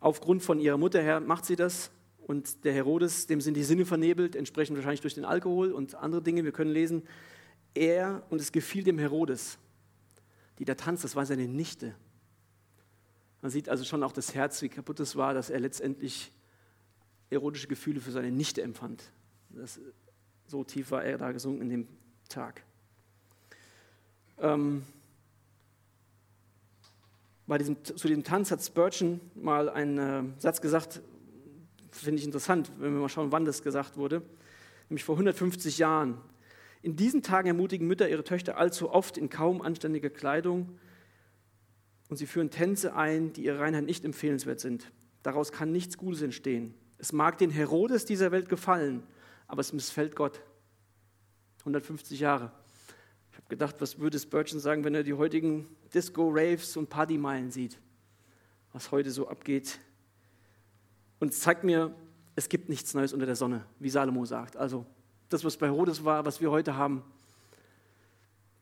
aufgrund 0.00 0.42
von 0.42 0.58
ihrer 0.58 0.78
Mutter 0.78 1.02
her 1.02 1.20
macht 1.20 1.44
sie 1.44 1.56
das. 1.56 1.90
Und 2.26 2.64
der 2.64 2.72
Herodes, 2.72 3.26
dem 3.26 3.42
sind 3.42 3.52
die 3.54 3.64
Sinne 3.64 3.84
vernebelt, 3.84 4.34
entsprechend 4.34 4.78
wahrscheinlich 4.78 5.02
durch 5.02 5.12
den 5.12 5.26
Alkohol 5.26 5.72
und 5.72 5.94
andere 5.94 6.22
Dinge. 6.22 6.42
Wir 6.42 6.52
können 6.52 6.70
lesen, 6.70 7.02
er, 7.74 8.22
und 8.30 8.40
es 8.40 8.50
gefiel 8.50 8.82
dem 8.82 8.98
Herodes, 8.98 9.58
die 10.58 10.64
da 10.64 10.74
tanzt, 10.74 11.04
das 11.04 11.14
war 11.14 11.26
seine 11.26 11.46
Nichte. 11.46 11.94
Man 13.42 13.50
sieht 13.50 13.68
also 13.68 13.84
schon 13.84 14.02
auch 14.04 14.12
das 14.12 14.34
Herz, 14.34 14.62
wie 14.62 14.70
kaputt 14.70 14.98
es 14.98 15.14
war, 15.14 15.34
dass 15.34 15.50
er 15.50 15.60
letztendlich 15.60 16.32
erotische 17.28 17.68
Gefühle 17.68 18.00
für 18.00 18.12
seine 18.12 18.32
Nichte 18.32 18.62
empfand. 18.62 19.04
Das, 19.50 19.78
so 20.46 20.64
tief 20.64 20.90
war 20.90 21.04
er 21.04 21.18
da 21.18 21.30
gesunken 21.30 21.60
in 21.60 21.68
dem 21.68 21.88
Tag. 22.30 22.62
Ähm, 24.38 24.82
bei 27.46 27.58
diesem, 27.58 27.84
zu 27.84 28.08
diesem 28.08 28.24
Tanz 28.24 28.50
hat 28.50 28.62
Spurgeon 28.62 29.20
mal 29.34 29.68
einen 29.68 29.98
äh, 29.98 30.40
Satz 30.40 30.60
gesagt, 30.60 31.02
finde 31.90 32.18
ich 32.18 32.24
interessant, 32.24 32.70
wenn 32.78 32.94
wir 32.94 33.00
mal 33.00 33.08
schauen, 33.08 33.32
wann 33.32 33.44
das 33.44 33.62
gesagt 33.62 33.96
wurde, 33.96 34.22
nämlich 34.88 35.04
vor 35.04 35.16
150 35.16 35.78
Jahren. 35.78 36.18
In 36.82 36.96
diesen 36.96 37.22
Tagen 37.22 37.48
ermutigen 37.48 37.86
Mütter 37.86 38.08
ihre 38.08 38.24
Töchter 38.24 38.56
allzu 38.56 38.90
oft 38.90 39.18
in 39.18 39.28
kaum 39.28 39.62
anständiger 39.62 40.10
Kleidung, 40.10 40.78
und 42.12 42.16
sie 42.16 42.26
führen 42.26 42.50
Tänze 42.50 42.94
ein, 42.94 43.32
die 43.32 43.44
ihrer 43.44 43.60
Reinheit 43.60 43.86
nicht 43.86 44.04
empfehlenswert 44.04 44.60
sind. 44.60 44.92
Daraus 45.22 45.50
kann 45.50 45.72
nichts 45.72 45.96
Gutes 45.96 46.20
entstehen. 46.20 46.74
Es 46.98 47.14
mag 47.14 47.38
den 47.38 47.48
Herodes 47.48 48.04
dieser 48.04 48.30
Welt 48.32 48.50
gefallen, 48.50 49.02
aber 49.46 49.62
es 49.62 49.72
missfällt 49.72 50.14
Gott. 50.14 50.42
150 51.60 52.20
Jahre 52.20 52.52
Ich 53.32 53.38
habe 53.38 53.48
gedacht, 53.48 53.76
was 53.80 53.98
würde 53.98 54.18
Spurgeon 54.18 54.60
sagen, 54.60 54.84
wenn 54.84 54.94
er 54.94 55.02
die 55.02 55.14
heutigen 55.14 55.66
Disco-Raves 55.94 56.76
und 56.76 56.90
Partymeilen 56.90 57.50
sieht, 57.50 57.78
was 58.72 58.90
heute 58.90 59.10
so 59.10 59.26
abgeht. 59.26 59.78
Und 61.18 61.32
es 61.32 61.40
zeigt 61.40 61.64
mir, 61.64 61.94
es 62.36 62.50
gibt 62.50 62.68
nichts 62.68 62.92
Neues 62.92 63.14
unter 63.14 63.24
der 63.24 63.36
Sonne, 63.36 63.64
wie 63.78 63.88
Salomo 63.88 64.26
sagt. 64.26 64.56
Also 64.56 64.84
das, 65.30 65.44
was 65.44 65.56
bei 65.56 65.66
Herodes 65.66 66.04
war, 66.04 66.26
was 66.26 66.42
wir 66.42 66.50
heute 66.50 66.76
haben, 66.76 67.02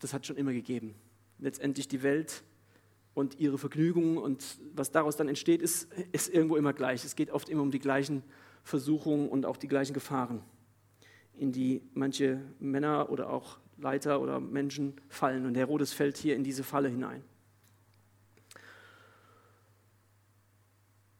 das 0.00 0.12
hat 0.12 0.24
schon 0.24 0.36
immer 0.36 0.52
gegeben. 0.52 0.94
Letztendlich 1.40 1.88
die 1.88 2.04
Welt 2.04 2.44
und 3.12 3.40
ihre 3.40 3.58
Vergnügungen 3.58 4.18
und 4.18 4.58
was 4.72 4.92
daraus 4.92 5.16
dann 5.16 5.28
entsteht, 5.28 5.62
ist, 5.62 5.92
ist 6.12 6.32
irgendwo 6.32 6.56
immer 6.56 6.72
gleich. 6.72 7.04
Es 7.04 7.16
geht 7.16 7.32
oft 7.32 7.48
immer 7.48 7.62
um 7.62 7.72
die 7.72 7.80
gleichen 7.80 8.22
Versuchungen 8.62 9.28
und 9.28 9.46
auch 9.46 9.56
die 9.56 9.68
gleichen 9.68 9.94
Gefahren, 9.94 10.42
in 11.36 11.50
die 11.50 11.82
manche 11.92 12.40
Männer 12.60 13.10
oder 13.10 13.30
auch 13.30 13.58
Leiter 13.80 14.20
oder 14.20 14.40
Menschen 14.40 14.94
fallen. 15.08 15.46
Und 15.46 15.56
Herodes 15.56 15.92
fällt 15.92 16.16
hier 16.16 16.36
in 16.36 16.44
diese 16.44 16.62
Falle 16.64 16.88
hinein. 16.88 17.22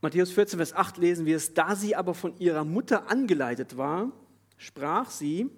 Matthäus 0.02 0.30
14, 0.30 0.58
Vers 0.58 0.72
8 0.74 0.96
lesen 0.96 1.26
wir 1.26 1.36
es, 1.36 1.52
da 1.52 1.76
sie 1.76 1.94
aber 1.94 2.14
von 2.14 2.36
ihrer 2.38 2.64
Mutter 2.64 3.10
angeleitet 3.10 3.76
war, 3.76 4.10
sprach 4.56 5.10
sie, 5.10 5.50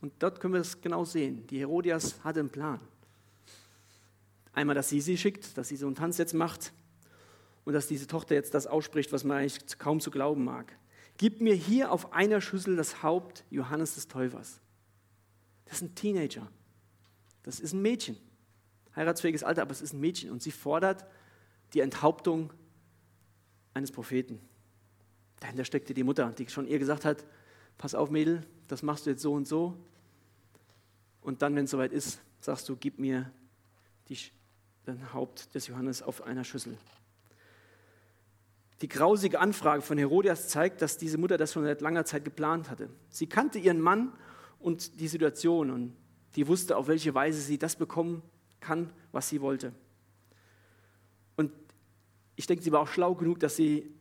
und 0.00 0.12
dort 0.20 0.40
können 0.40 0.54
wir 0.54 0.60
es 0.60 0.80
genau 0.80 1.04
sehen, 1.04 1.46
die 1.48 1.58
Herodias 1.58 2.22
hatte 2.24 2.40
einen 2.40 2.50
Plan. 2.50 2.80
Einmal, 4.52 4.74
dass 4.74 4.88
sie 4.88 5.00
sie 5.00 5.18
schickt, 5.18 5.58
dass 5.58 5.68
sie 5.68 5.76
so 5.76 5.86
einen 5.86 5.94
Tanz 5.94 6.18
jetzt 6.18 6.34
macht 6.34 6.72
und 7.64 7.74
dass 7.74 7.86
diese 7.86 8.06
Tochter 8.06 8.34
jetzt 8.34 8.54
das 8.54 8.66
ausspricht, 8.66 9.12
was 9.12 9.24
man 9.24 9.38
eigentlich 9.38 9.78
kaum 9.78 10.00
zu 10.00 10.10
glauben 10.10 10.44
mag. 10.44 10.76
Gib 11.18 11.40
mir 11.40 11.54
hier 11.54 11.92
auf 11.92 12.12
einer 12.12 12.40
Schüssel 12.40 12.76
das 12.76 13.02
Haupt 13.02 13.44
Johannes 13.50 13.94
des 13.94 14.08
Täufers. 14.08 14.60
Das 15.68 15.76
ist 15.76 15.82
ein 15.82 15.94
Teenager. 15.94 16.48
Das 17.42 17.60
ist 17.60 17.72
ein 17.72 17.82
Mädchen. 17.82 18.16
Heiratsfähiges 18.96 19.44
Alter, 19.44 19.62
aber 19.62 19.70
es 19.70 19.82
ist 19.82 19.92
ein 19.92 20.00
Mädchen. 20.00 20.30
Und 20.30 20.42
sie 20.42 20.50
fordert 20.50 21.06
die 21.74 21.80
Enthauptung 21.80 22.52
eines 23.74 23.92
Propheten. 23.92 24.40
Dahinter 25.40 25.64
steckte 25.64 25.94
die 25.94 26.02
Mutter, 26.02 26.32
die 26.32 26.48
schon 26.48 26.66
ihr 26.66 26.78
gesagt 26.78 27.04
hat, 27.04 27.24
pass 27.76 27.94
auf 27.94 28.10
Mädel, 28.10 28.44
das 28.66 28.82
machst 28.82 29.06
du 29.06 29.10
jetzt 29.10 29.22
so 29.22 29.32
und 29.34 29.46
so. 29.46 29.78
Und 31.20 31.42
dann, 31.42 31.54
wenn 31.54 31.64
es 31.64 31.70
soweit 31.70 31.92
ist, 31.92 32.20
sagst 32.40 32.68
du, 32.68 32.76
gib 32.76 32.98
mir 32.98 33.30
die, 34.08 34.18
den 34.86 35.12
Haupt 35.12 35.54
des 35.54 35.66
Johannes 35.66 36.02
auf 36.02 36.22
einer 36.22 36.44
Schüssel. 36.44 36.76
Die 38.80 38.88
grausige 38.88 39.40
Anfrage 39.40 39.82
von 39.82 39.98
Herodias 39.98 40.48
zeigt, 40.48 40.82
dass 40.82 40.98
diese 40.98 41.18
Mutter 41.18 41.36
das 41.36 41.52
schon 41.52 41.64
seit 41.64 41.80
langer 41.80 42.04
Zeit 42.04 42.24
geplant 42.24 42.70
hatte. 42.70 42.88
Sie 43.10 43.26
kannte 43.26 43.58
ihren 43.58 43.80
Mann 43.80 44.12
und 44.58 45.00
die 45.00 45.08
Situation 45.08 45.70
und 45.70 45.96
die 46.36 46.46
wusste, 46.46 46.76
auf 46.76 46.88
welche 46.88 47.14
Weise 47.14 47.40
sie 47.40 47.58
das 47.58 47.76
bekommen 47.76 48.22
kann, 48.60 48.90
was 49.12 49.28
sie 49.28 49.40
wollte. 49.40 49.72
Und 51.36 51.52
ich 52.36 52.46
denke, 52.46 52.62
sie 52.62 52.72
war 52.72 52.80
auch 52.80 52.88
schlau 52.88 53.14
genug, 53.14 53.40
dass 53.40 53.56
sie 53.56 53.94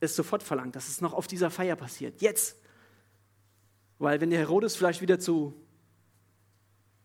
es 0.00 0.16
sofort 0.16 0.42
verlangt, 0.42 0.76
dass 0.76 0.88
es 0.88 1.00
noch 1.00 1.12
auf 1.12 1.26
dieser 1.26 1.50
Feier 1.50 1.76
passiert. 1.76 2.20
Jetzt. 2.20 2.56
Weil 3.98 4.20
wenn 4.20 4.30
der 4.30 4.40
Herodes 4.40 4.74
vielleicht 4.74 5.00
wieder 5.00 5.18
zu 5.18 5.54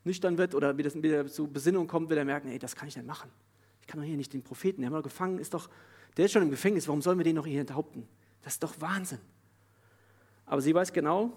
nüchtern 0.04 0.38
wird 0.38 0.56
oder 0.56 0.78
wieder, 0.78 1.28
zu 1.28 1.48
Besinnung 1.48 1.88
kommt, 1.88 2.10
wird 2.10 2.18
er 2.18 2.26
merken, 2.26 2.48
ey, 2.50 2.58
das 2.58 2.76
kann 2.76 2.88
ich 2.88 2.96
nicht 2.96 3.06
machen. 3.06 3.30
Ich 3.82 3.88
kann 3.88 4.00
doch 4.00 4.08
hier 4.08 4.18
nicht 4.18 4.34
den 4.34 4.42
Propheten, 4.42 4.82
der 4.82 4.90
wir 4.90 5.02
gefangen, 5.04 5.38
ist 5.38 5.54
doch, 5.54 5.70
der 6.18 6.26
ist 6.26 6.32
schon 6.32 6.42
im 6.42 6.50
Gefängnis, 6.50 6.88
warum 6.88 7.02
sollen 7.02 7.20
wir 7.20 7.24
den 7.24 7.36
noch 7.36 7.46
hier 7.46 7.62
enthaupten? 7.62 8.08
Das 8.42 8.54
ist 8.54 8.64
doch 8.64 8.82
Wahnsinn. 8.82 9.20
Aber 10.46 10.62
sie 10.62 10.74
weiß 10.74 10.92
genau, 10.92 11.34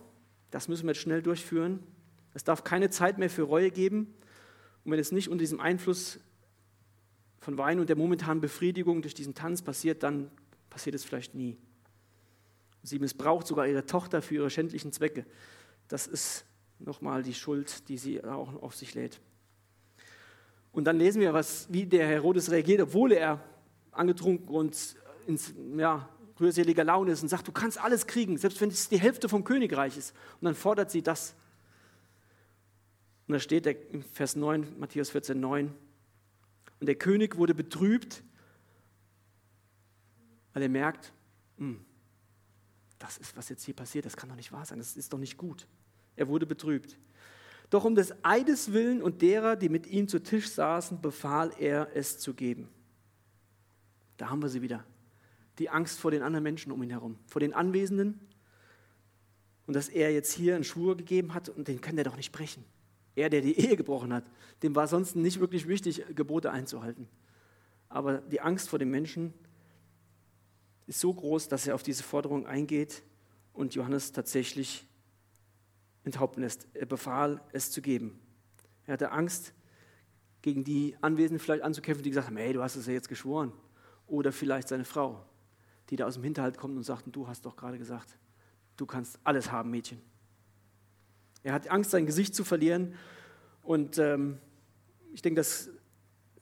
das 0.51 0.69
müssen 0.69 0.85
wir 0.85 0.93
jetzt 0.93 1.03
schnell 1.03 1.23
durchführen. 1.23 1.81
Es 2.35 2.45
darf 2.45 2.65
keine 2.65 2.91
Zeit 2.91 3.19
mehr 3.19 3.31
für 3.31 3.43
Reue 3.43 3.71
geben. 3.71 4.15
Und 4.85 4.93
wenn 4.93 4.99
es 4.99 5.13
nicht 5.13 5.29
unter 5.29 5.41
diesem 5.41 5.61
Einfluss 5.61 6.21
von 7.41 7.59
Wein 7.59 7.81
und 7.81 7.89
der 7.89 7.97
momentanen 7.97 8.41
Befriedigung 8.41 9.03
durch 9.03 9.15
diesen 9.15 9.35
Tanz 9.35 9.63
passiert, 9.63 10.03
dann 10.03 10.31
passiert 10.69 10.95
es 10.95 11.05
vielleicht 11.05 11.35
nie. 11.35 11.57
Sie 12.83 12.99
missbraucht 12.99 13.47
sogar 13.47 13.67
ihre 13.67 13.85
Tochter 13.85 14.23
für 14.23 14.37
ihre 14.37 14.51
schändlichen 14.51 14.93
Zwecke. 14.93 15.27
Das 15.89 16.07
ist 16.07 16.45
nochmal 16.79 17.23
die 17.23 17.35
Schuld, 17.35 17.89
die 17.89 17.99
sie 17.99 18.25
auch 18.25 18.63
auf 18.63 18.75
sich 18.75 18.95
lädt. 18.95 19.21
Und 20.73 20.85
dann 20.85 20.99
lesen 20.99 21.21
wir, 21.21 21.35
was, 21.35 21.71
wie 21.73 21.85
der 21.85 22.07
Herodes 22.07 22.51
reagiert, 22.51 22.81
obwohl 22.81 23.13
er 23.13 23.43
angetrunken 23.91 24.49
und 24.49 24.97
ins, 25.27 25.53
ja, 25.77 26.09
rührseliger 26.41 26.85
Laune 26.85 27.13
ist 27.13 27.23
und 27.23 27.29
sagt, 27.29 27.47
du 27.47 27.53
kannst 27.53 27.79
alles 27.79 28.07
kriegen, 28.07 28.39
selbst 28.39 28.61
wenn 28.61 28.71
es 28.71 28.89
die 28.89 28.99
Hälfte 28.99 29.29
vom 29.29 29.45
Königreich 29.45 29.97
ist. 29.97 30.15
Und 30.41 30.47
dann 30.47 30.55
fordert 30.55 30.91
sie 30.91 31.03
das. 31.03 31.35
Und 33.27 33.35
da 33.35 33.41
steht 33.41 33.67
in 33.67 34.03
Vers 34.03 34.37
9, 34.37 34.79
Matthäus 34.79 35.11
14, 35.11 35.39
9, 35.39 35.73
und 36.81 36.87
der 36.87 36.95
König 36.95 37.37
wurde 37.37 37.55
betrübt, 37.55 38.23
weil 40.53 40.63
er 40.63 40.69
merkt, 40.69 41.13
hm, 41.59 41.85
das 42.99 43.19
ist, 43.19 43.37
was 43.37 43.49
jetzt 43.49 43.65
hier 43.65 43.75
passiert, 43.75 44.07
das 44.07 44.17
kann 44.17 44.29
doch 44.29 44.37
nicht 44.37 44.51
wahr 44.51 44.65
sein, 44.65 44.79
das 44.79 44.97
ist 44.97 45.13
doch 45.13 45.19
nicht 45.19 45.37
gut. 45.37 45.67
Er 46.17 46.29
wurde 46.29 46.47
betrübt. 46.47 46.99
Doch 47.69 47.85
um 47.85 47.95
des 47.95 48.13
Eides 48.25 48.73
willen 48.73 49.01
und 49.01 49.23
derer, 49.23 49.57
die 49.57 49.69
mit 49.69 49.87
ihm 49.87 50.09
zu 50.09 50.23
Tisch 50.23 50.51
saßen, 50.51 51.01
befahl 51.01 51.53
er 51.59 51.95
es 51.95 52.19
zu 52.19 52.35
geben. 52.35 52.69
Da 54.17 54.29
haben 54.29 54.43
wir 54.43 54.49
sie 54.49 54.61
wieder. 54.61 54.85
Die 55.61 55.71
Angst 55.71 56.01
vor 56.01 56.11
den 56.11 56.23
anderen 56.23 56.43
Menschen 56.43 56.73
um 56.73 56.83
ihn 56.83 56.91
herum, 56.91 57.17
vor 57.27 57.39
den 57.39 57.55
Anwesenden. 57.55 58.19
Und 59.67 59.75
dass 59.75 59.89
er 59.89 60.13
jetzt 60.13 60.33
hier 60.33 60.57
einen 60.57 60.65
Schwur 60.65 60.97
gegeben 60.97 61.35
hat 61.35 61.49
und 61.49 61.69
den 61.69 61.81
kann 61.81 61.97
er 61.97 62.03
doch 62.03 62.17
nicht 62.17 62.33
brechen. 62.33 62.65
Er, 63.15 63.31
der 63.31 63.43
die 63.43 63.57
Ehe 63.57 63.77
gebrochen 63.77 64.13
hat, 64.13 64.25
dem 64.65 64.75
war 64.75 64.89
sonst 64.89 65.15
nicht 65.15 65.39
wirklich 65.39 65.69
wichtig, 65.69 66.05
Gebote 66.17 66.51
einzuhalten. 66.51 67.09
Aber 67.89 68.19
die 68.19 68.41
Angst 68.41 68.69
vor 68.69 68.79
dem 68.81 68.91
Menschen 68.91 69.33
ist 70.87 70.99
so 70.99 71.15
groß, 71.15 71.49
dass 71.49 71.67
er 71.69 71.77
auf 71.77 71.85
diese 71.85 72.03
Forderung 72.03 72.47
eingeht 72.47 73.05
und 73.53 73.75
Johannes 73.75 74.13
tatsächlich 74.13 74.87
enthaupten 76.03 76.43
lässt. 76.43 76.67
Er 76.75 76.87
befahl, 76.87 77.41
es 77.53 77.71
zu 77.71 77.83
geben. 77.83 78.19
Er 78.87 78.95
hatte 78.95 79.13
Angst, 79.13 79.53
gegen 80.43 80.65
die 80.65 80.97
Anwesenden 81.01 81.39
vielleicht 81.39 81.63
anzukämpfen, 81.63 82.03
die 82.03 82.11
gesagt 82.11 82.29
haben, 82.29 82.37
hey, 82.37 82.53
du 82.53 82.63
hast 82.63 82.77
es 82.77 82.87
ja 82.87 82.93
jetzt 82.93 83.09
geschworen. 83.09 83.53
Oder 84.07 84.33
vielleicht 84.33 84.69
seine 84.69 84.85
Frau, 84.85 85.25
die 85.91 85.97
da 85.97 86.07
aus 86.07 86.15
dem 86.15 86.25
Hinterhalt 86.25 86.57
kommt 86.57 86.77
und 86.77 86.85
sagt, 86.85 87.05
du 87.07 87.27
hast 87.27 87.45
doch 87.45 87.57
gerade 87.57 87.79
gesagt, 87.79 88.17
du 88.77 88.87
kannst 88.87 89.19
alles 89.25 89.51
haben, 89.51 89.71
Mädchen. 89.71 90.01
Er 91.43 91.53
hat 91.53 91.69
Angst, 91.69 91.91
sein 91.91 92.07
Gesicht 92.07 92.35
zu 92.35 92.45
verlieren. 92.45 92.95
Und 93.63 93.99
ähm, 93.99 94.39
ich 95.13 95.23
denke, 95.23 95.41
das 95.41 95.71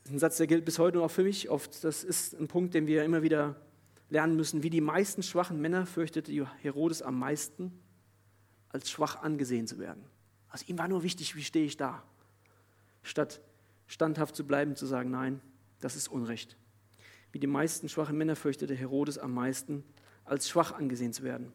ist 0.05 0.11
ein 0.11 0.19
Satz, 0.19 0.37
der 0.37 0.47
gilt 0.47 0.65
bis 0.65 0.79
heute 0.79 0.99
noch 0.99 1.11
für 1.11 1.23
mich 1.23 1.51
oft. 1.51 1.83
Das 1.85 2.05
ist 2.05 2.35
ein 2.35 2.49
Punkt, 2.49 2.75
den 2.75 2.87
wir 2.87 3.05
immer 3.05 3.23
wieder 3.23 3.57
lernen 4.11 4.37
müssen. 4.37 4.63
Wie 4.63 4.71
die 4.71 4.81
meisten 4.81 5.23
schwachen 5.23 5.61
Männer 5.61 5.87
fürchtete 5.87 6.33
Herodes 6.61 7.03
am 7.03 7.19
meisten, 7.19 7.73
als 8.69 8.91
schwach 8.91 9.23
angesehen 9.23 9.67
zu 9.67 9.79
werden. 9.79 10.05
Also 10.49 10.65
ihm 10.69 10.79
war 10.79 10.89
nur 10.89 11.03
wichtig, 11.03 11.37
wie 11.37 11.45
stehe 11.45 11.65
ich 11.65 11.77
da. 11.77 12.03
Statt 13.03 13.41
standhaft 13.87 14.35
zu 14.35 14.47
bleiben, 14.47 14.77
zu 14.77 14.87
sagen, 14.87 15.11
nein, 15.11 15.41
das 15.81 15.97
ist 15.97 16.09
Unrecht. 16.09 16.57
Wie 17.39 17.43
die 17.43 17.47
meisten 17.47 17.89
schwachen 17.89 18.19
Männer 18.19 18.35
fürchtete 18.35 18.75
Herodes 18.75 19.17
am 19.17 19.33
meisten, 19.33 19.85
als 20.25 20.49
schwach 20.49 20.73
angesehen 20.73 21.13
zu 21.13 21.23
werden. 21.23 21.53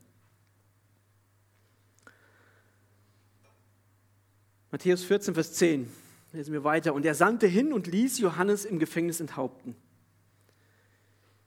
Matthäus 4.72 5.04
14, 5.04 5.34
Vers 5.34 5.52
10. 5.56 5.92
Lesen 6.32 6.54
wir 6.54 6.64
weiter. 6.64 6.94
Und 6.94 7.06
er 7.06 7.16
sandte 7.16 7.48
hin 7.48 7.74
und 7.74 7.88
ließ 7.88 8.20
Johannes 8.20 8.64
im 8.64 8.80
Gefängnis 8.80 9.20
enthaupten. 9.20 9.76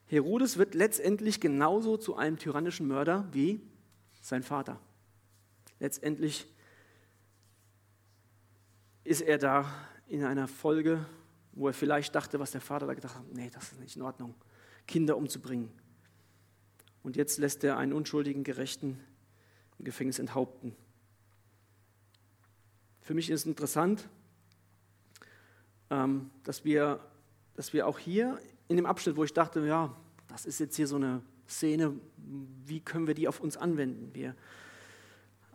Herodes 0.04 0.58
wird 0.58 0.74
letztendlich 0.74 1.40
genauso 1.40 1.96
zu 1.96 2.16
einem 2.16 2.36
tyrannischen 2.36 2.86
Mörder 2.86 3.26
wie 3.32 3.62
sein 4.20 4.42
Vater. 4.42 4.78
Letztendlich 5.80 6.46
ist 9.02 9.22
er 9.22 9.38
da 9.38 9.64
in 10.08 10.24
einer 10.24 10.46
Folge, 10.46 11.06
wo 11.56 11.66
er 11.68 11.74
vielleicht 11.74 12.14
dachte, 12.14 12.38
was 12.38 12.52
der 12.52 12.60
Vater 12.60 12.86
da 12.86 12.94
gedacht 12.94 13.16
hat, 13.16 13.24
nee, 13.32 13.50
das 13.52 13.72
ist 13.72 13.80
nicht 13.80 13.96
in 13.96 14.02
Ordnung, 14.02 14.34
Kinder 14.86 15.16
umzubringen. 15.16 15.72
Und 17.02 17.16
jetzt 17.16 17.38
lässt 17.38 17.64
er 17.64 17.78
einen 17.78 17.92
unschuldigen 17.92 18.44
Gerechten 18.44 19.00
im 19.78 19.84
Gefängnis 19.84 20.18
enthaupten. 20.18 20.76
Für 23.00 23.14
mich 23.14 23.30
ist 23.30 23.46
interessant, 23.46 24.08
ähm, 25.88 26.30
dass 26.44 26.64
wir, 26.64 27.00
dass 27.54 27.72
wir 27.72 27.86
auch 27.86 27.98
hier 27.98 28.38
in 28.68 28.76
dem 28.76 28.86
Abschnitt, 28.86 29.16
wo 29.16 29.24
ich 29.24 29.32
dachte, 29.32 29.64
ja, 29.66 29.96
das 30.28 30.44
ist 30.44 30.58
jetzt 30.58 30.76
hier 30.76 30.86
so 30.86 30.96
eine 30.96 31.22
Szene, 31.48 31.94
wie 32.64 32.80
können 32.80 33.06
wir 33.06 33.14
die 33.14 33.28
auf 33.28 33.40
uns 33.40 33.56
anwenden? 33.56 34.12
Wir 34.12 34.34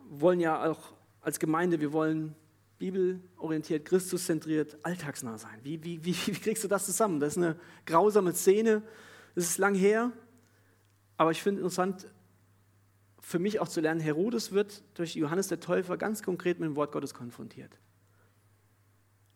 wollen 0.08 0.40
ja 0.40 0.68
auch 0.68 0.94
als 1.20 1.38
Gemeinde, 1.38 1.80
wir 1.80 1.92
wollen 1.92 2.34
bibelorientiert, 2.82 3.84
Christuszentriert, 3.84 4.76
alltagsnah 4.84 5.38
sein. 5.38 5.56
Wie, 5.62 5.84
wie, 5.84 6.04
wie, 6.04 6.16
wie 6.26 6.32
kriegst 6.32 6.64
du 6.64 6.68
das 6.68 6.84
zusammen? 6.84 7.20
Das 7.20 7.36
ist 7.36 7.38
eine 7.38 7.54
grausame 7.86 8.34
Szene, 8.34 8.82
das 9.36 9.44
ist 9.44 9.58
lang 9.58 9.76
her, 9.76 10.10
aber 11.16 11.30
ich 11.30 11.40
finde 11.40 11.60
interessant, 11.60 12.08
für 13.20 13.38
mich 13.38 13.60
auch 13.60 13.68
zu 13.68 13.80
lernen, 13.80 14.00
Herodes 14.00 14.50
wird 14.50 14.82
durch 14.94 15.14
Johannes 15.14 15.46
der 15.46 15.60
Täufer 15.60 15.96
ganz 15.96 16.24
konkret 16.24 16.58
mit 16.58 16.66
dem 16.68 16.74
Wort 16.74 16.90
Gottes 16.90 17.14
konfrontiert. 17.14 17.78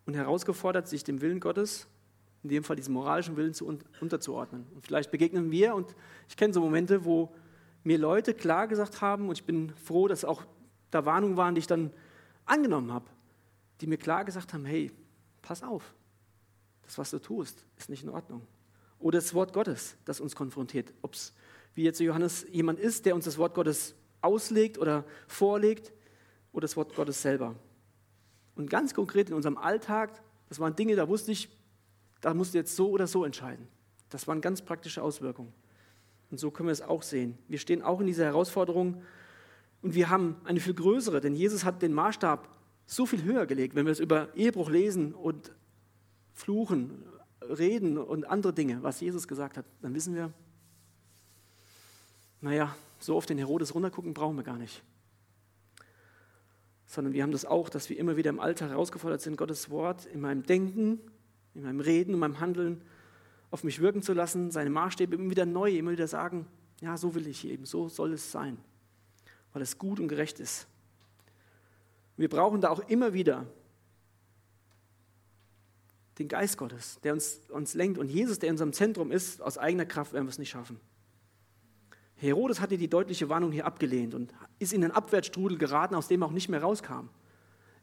und 0.06 0.14
herausgefordert, 0.14 0.88
sich 0.88 1.04
dem 1.04 1.20
Willen 1.20 1.38
Gottes, 1.38 1.86
in 2.42 2.48
dem 2.48 2.64
Fall 2.64 2.74
diesem 2.74 2.94
moralischen 2.94 3.36
Willen, 3.36 3.54
zu 3.54 3.66
un 3.66 3.78
unterzuordnen. 4.00 4.66
Und 4.74 4.84
vielleicht 4.84 5.12
begegnen 5.12 5.52
wir, 5.52 5.76
und 5.76 5.94
ich 6.28 6.36
kenne 6.36 6.52
so 6.52 6.60
Momente, 6.60 7.04
wo 7.04 7.32
mir 7.84 7.98
Leute 7.98 8.34
klar 8.34 8.66
gesagt 8.66 9.00
haben, 9.00 9.28
und 9.28 9.38
ich 9.38 9.44
bin 9.44 9.70
froh, 9.76 10.08
dass 10.08 10.24
auch 10.24 10.42
da 10.90 11.04
Warnungen 11.04 11.36
waren, 11.36 11.54
die 11.54 11.60
ich 11.60 11.66
dann 11.68 11.92
angenommen 12.44 12.92
habe, 12.92 13.06
die 13.80 13.86
mir 13.86 13.98
klar 13.98 14.24
gesagt 14.24 14.52
haben, 14.52 14.64
hey, 14.64 14.90
pass 15.42 15.62
auf, 15.62 15.94
das, 16.82 16.98
was 16.98 17.10
du 17.10 17.18
tust, 17.18 17.64
ist 17.76 17.88
nicht 17.88 18.02
in 18.02 18.08
Ordnung. 18.08 18.46
Oder 18.98 19.18
das 19.18 19.34
Wort 19.34 19.52
Gottes, 19.52 19.96
das 20.04 20.20
uns 20.20 20.34
konfrontiert. 20.34 20.92
Ob 21.02 21.14
es, 21.14 21.34
wie 21.74 21.82
jetzt 21.82 22.00
Johannes, 22.00 22.46
jemand 22.50 22.78
ist, 22.78 23.06
der 23.06 23.14
uns 23.14 23.24
das 23.24 23.38
Wort 23.38 23.54
Gottes 23.54 23.94
auslegt 24.22 24.78
oder 24.78 25.04
vorlegt, 25.26 25.92
oder 26.52 26.62
das 26.62 26.76
Wort 26.76 26.94
Gottes 26.94 27.20
selber. 27.20 27.54
Und 28.54 28.70
ganz 28.70 28.94
konkret 28.94 29.28
in 29.28 29.34
unserem 29.34 29.58
Alltag, 29.58 30.22
das 30.48 30.58
waren 30.58 30.74
Dinge, 30.74 30.96
da 30.96 31.06
wusste 31.06 31.30
ich, 31.30 31.50
da 32.22 32.32
musst 32.32 32.54
du 32.54 32.58
jetzt 32.58 32.74
so 32.74 32.88
oder 32.88 33.06
so 33.06 33.24
entscheiden. 33.24 33.68
Das 34.08 34.26
waren 34.26 34.40
ganz 34.40 34.62
praktische 34.62 35.02
Auswirkungen. 35.02 35.52
Und 36.30 36.40
so 36.40 36.50
können 36.50 36.68
wir 36.68 36.72
es 36.72 36.80
auch 36.80 37.02
sehen. 37.02 37.36
Wir 37.46 37.58
stehen 37.58 37.82
auch 37.82 38.00
in 38.00 38.06
dieser 38.06 38.24
Herausforderung 38.24 39.02
und 39.82 39.94
wir 39.94 40.08
haben 40.08 40.36
eine 40.44 40.58
viel 40.58 40.72
größere, 40.72 41.20
denn 41.20 41.34
Jesus 41.34 41.62
hat 41.62 41.82
den 41.82 41.92
Maßstab 41.92 42.48
so 42.86 43.04
viel 43.04 43.22
höher 43.24 43.46
gelegt. 43.46 43.74
Wenn 43.74 43.84
wir 43.84 43.92
es 43.92 44.00
über 44.00 44.34
Ehebruch 44.34 44.70
lesen 44.70 45.14
und 45.14 45.52
Fluchen, 46.32 47.04
Reden 47.42 47.98
und 47.98 48.28
andere 48.28 48.52
Dinge, 48.52 48.82
was 48.82 49.00
Jesus 49.00 49.28
gesagt 49.28 49.56
hat, 49.56 49.66
dann 49.82 49.94
wissen 49.94 50.14
wir, 50.14 50.32
naja, 52.40 52.74
so 52.98 53.16
oft 53.16 53.28
den 53.28 53.38
Herodes 53.38 53.74
runtergucken 53.74 54.14
brauchen 54.14 54.36
wir 54.36 54.44
gar 54.44 54.58
nicht. 54.58 54.82
Sondern 56.86 57.12
wir 57.12 57.22
haben 57.22 57.32
das 57.32 57.44
auch, 57.44 57.68
dass 57.68 57.90
wir 57.90 57.98
immer 57.98 58.16
wieder 58.16 58.30
im 58.30 58.40
Alltag 58.40 58.70
herausgefordert 58.70 59.20
sind, 59.20 59.36
Gottes 59.36 59.70
Wort 59.70 60.06
in 60.06 60.20
meinem 60.20 60.44
Denken, 60.44 61.00
in 61.54 61.62
meinem 61.62 61.80
Reden, 61.80 62.14
in 62.14 62.20
meinem 62.20 62.40
Handeln 62.40 62.82
auf 63.50 63.64
mich 63.64 63.80
wirken 63.80 64.02
zu 64.02 64.12
lassen, 64.12 64.50
seine 64.50 64.70
Maßstäbe 64.70 65.14
immer 65.14 65.30
wieder 65.30 65.46
neu, 65.46 65.70
immer 65.70 65.92
wieder 65.92 66.06
sagen, 66.06 66.46
ja, 66.80 66.96
so 66.96 67.14
will 67.14 67.26
ich 67.26 67.46
eben, 67.46 67.64
so 67.64 67.88
soll 67.88 68.12
es 68.12 68.30
sein, 68.30 68.58
weil 69.52 69.62
es 69.62 69.78
gut 69.78 69.98
und 69.98 70.08
gerecht 70.08 70.40
ist. 70.40 70.66
Wir 72.16 72.28
brauchen 72.28 72.60
da 72.60 72.70
auch 72.70 72.80
immer 72.88 73.12
wieder 73.12 73.46
den 76.18 76.28
Geist 76.28 76.56
Gottes, 76.56 76.98
der 77.02 77.12
uns, 77.12 77.40
uns 77.50 77.74
lenkt. 77.74 77.98
Und 77.98 78.08
Jesus, 78.08 78.38
der 78.38 78.48
in 78.48 78.54
unserem 78.54 78.72
Zentrum 78.72 79.10
ist, 79.10 79.42
aus 79.42 79.58
eigener 79.58 79.84
Kraft 79.84 80.12
werden 80.12 80.24
wir 80.24 80.30
es 80.30 80.38
nicht 80.38 80.50
schaffen. 80.50 80.80
Herodes 82.14 82.60
hatte 82.60 82.78
die 82.78 82.88
deutliche 82.88 83.28
Warnung 83.28 83.52
hier 83.52 83.66
abgelehnt 83.66 84.14
und 84.14 84.32
ist 84.58 84.72
in 84.72 84.82
einen 84.82 84.92
Abwärtsstrudel 84.92 85.58
geraten, 85.58 85.94
aus 85.94 86.08
dem 86.08 86.22
er 86.22 86.26
auch 86.26 86.32
nicht 86.32 86.48
mehr 86.48 86.62
rauskam. 86.62 87.10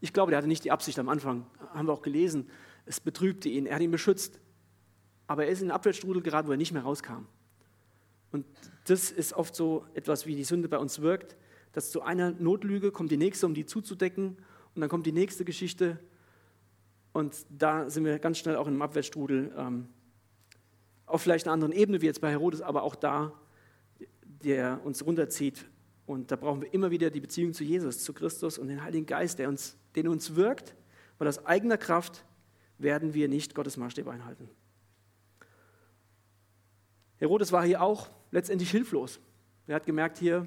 Ich 0.01 0.11
glaube, 0.11 0.31
der 0.31 0.39
hatte 0.39 0.47
nicht 0.47 0.63
die 0.63 0.71
Absicht 0.71 0.97
am 0.97 1.07
Anfang, 1.07 1.45
haben 1.73 1.87
wir 1.87 1.93
auch 1.93 2.01
gelesen, 2.01 2.49
es 2.85 2.99
betrübte 2.99 3.47
ihn, 3.47 3.67
er 3.67 3.75
hat 3.75 3.81
ihn 3.81 3.91
beschützt. 3.91 4.39
Aber 5.27 5.45
er 5.45 5.51
ist 5.51 5.61
in 5.61 5.65
einen 5.65 5.75
Abwärtsstrudel 5.75 6.23
geraten, 6.23 6.47
wo 6.47 6.51
er 6.51 6.57
nicht 6.57 6.73
mehr 6.73 6.81
rauskam. 6.81 7.27
Und 8.31 8.45
das 8.87 9.11
ist 9.11 9.33
oft 9.33 9.55
so 9.55 9.85
etwas, 9.93 10.25
wie 10.25 10.35
die 10.35 10.43
Sünde 10.43 10.67
bei 10.67 10.79
uns 10.79 11.01
wirkt, 11.01 11.37
dass 11.73 11.91
zu 11.91 12.01
einer 12.01 12.31
Notlüge 12.31 12.91
kommt 12.91 13.11
die 13.11 13.17
nächste, 13.17 13.45
um 13.45 13.53
die 13.53 13.65
zuzudecken, 13.65 14.37
und 14.75 14.81
dann 14.81 14.89
kommt 14.89 15.05
die 15.05 15.11
nächste 15.11 15.45
Geschichte, 15.45 15.99
und 17.11 17.45
da 17.49 17.89
sind 17.89 18.05
wir 18.05 18.17
ganz 18.17 18.39
schnell 18.39 18.55
auch 18.55 18.65
in 18.65 18.73
einem 18.73 18.81
Abwärtsstrudel, 18.81 19.53
ähm, 19.55 19.89
auf 21.05 21.21
vielleicht 21.21 21.45
einer 21.45 21.53
anderen 21.53 21.73
Ebene 21.73 22.01
wie 22.01 22.05
jetzt 22.07 22.21
bei 22.21 22.31
Herodes, 22.31 22.61
aber 22.61 22.83
auch 22.83 22.95
da 22.95 23.33
der 24.43 24.81
uns 24.83 25.05
runterzieht. 25.05 25.65
Und 26.05 26.31
da 26.31 26.35
brauchen 26.35 26.61
wir 26.61 26.73
immer 26.73 26.91
wieder 26.91 27.09
die 27.09 27.21
Beziehung 27.21 27.53
zu 27.53 27.63
Jesus, 27.63 28.03
zu 28.03 28.13
Christus 28.13 28.57
und 28.57 28.67
den 28.67 28.83
Heiligen 28.83 29.05
Geist, 29.05 29.39
der 29.39 29.49
uns, 29.49 29.77
den 29.95 30.07
uns 30.07 30.35
wirkt, 30.35 30.75
weil 31.17 31.27
aus 31.27 31.45
eigener 31.45 31.77
Kraft 31.77 32.25
werden 32.77 33.13
wir 33.13 33.29
nicht 33.29 33.55
Gottes 33.55 33.77
Maßstäbe 33.77 34.11
einhalten. 34.11 34.49
Herodes 37.17 37.51
war 37.53 37.63
hier 37.63 37.81
auch 37.81 38.09
letztendlich 38.31 38.71
hilflos. 38.71 39.19
Er 39.67 39.75
hat 39.75 39.85
gemerkt, 39.85 40.17
hier, 40.17 40.45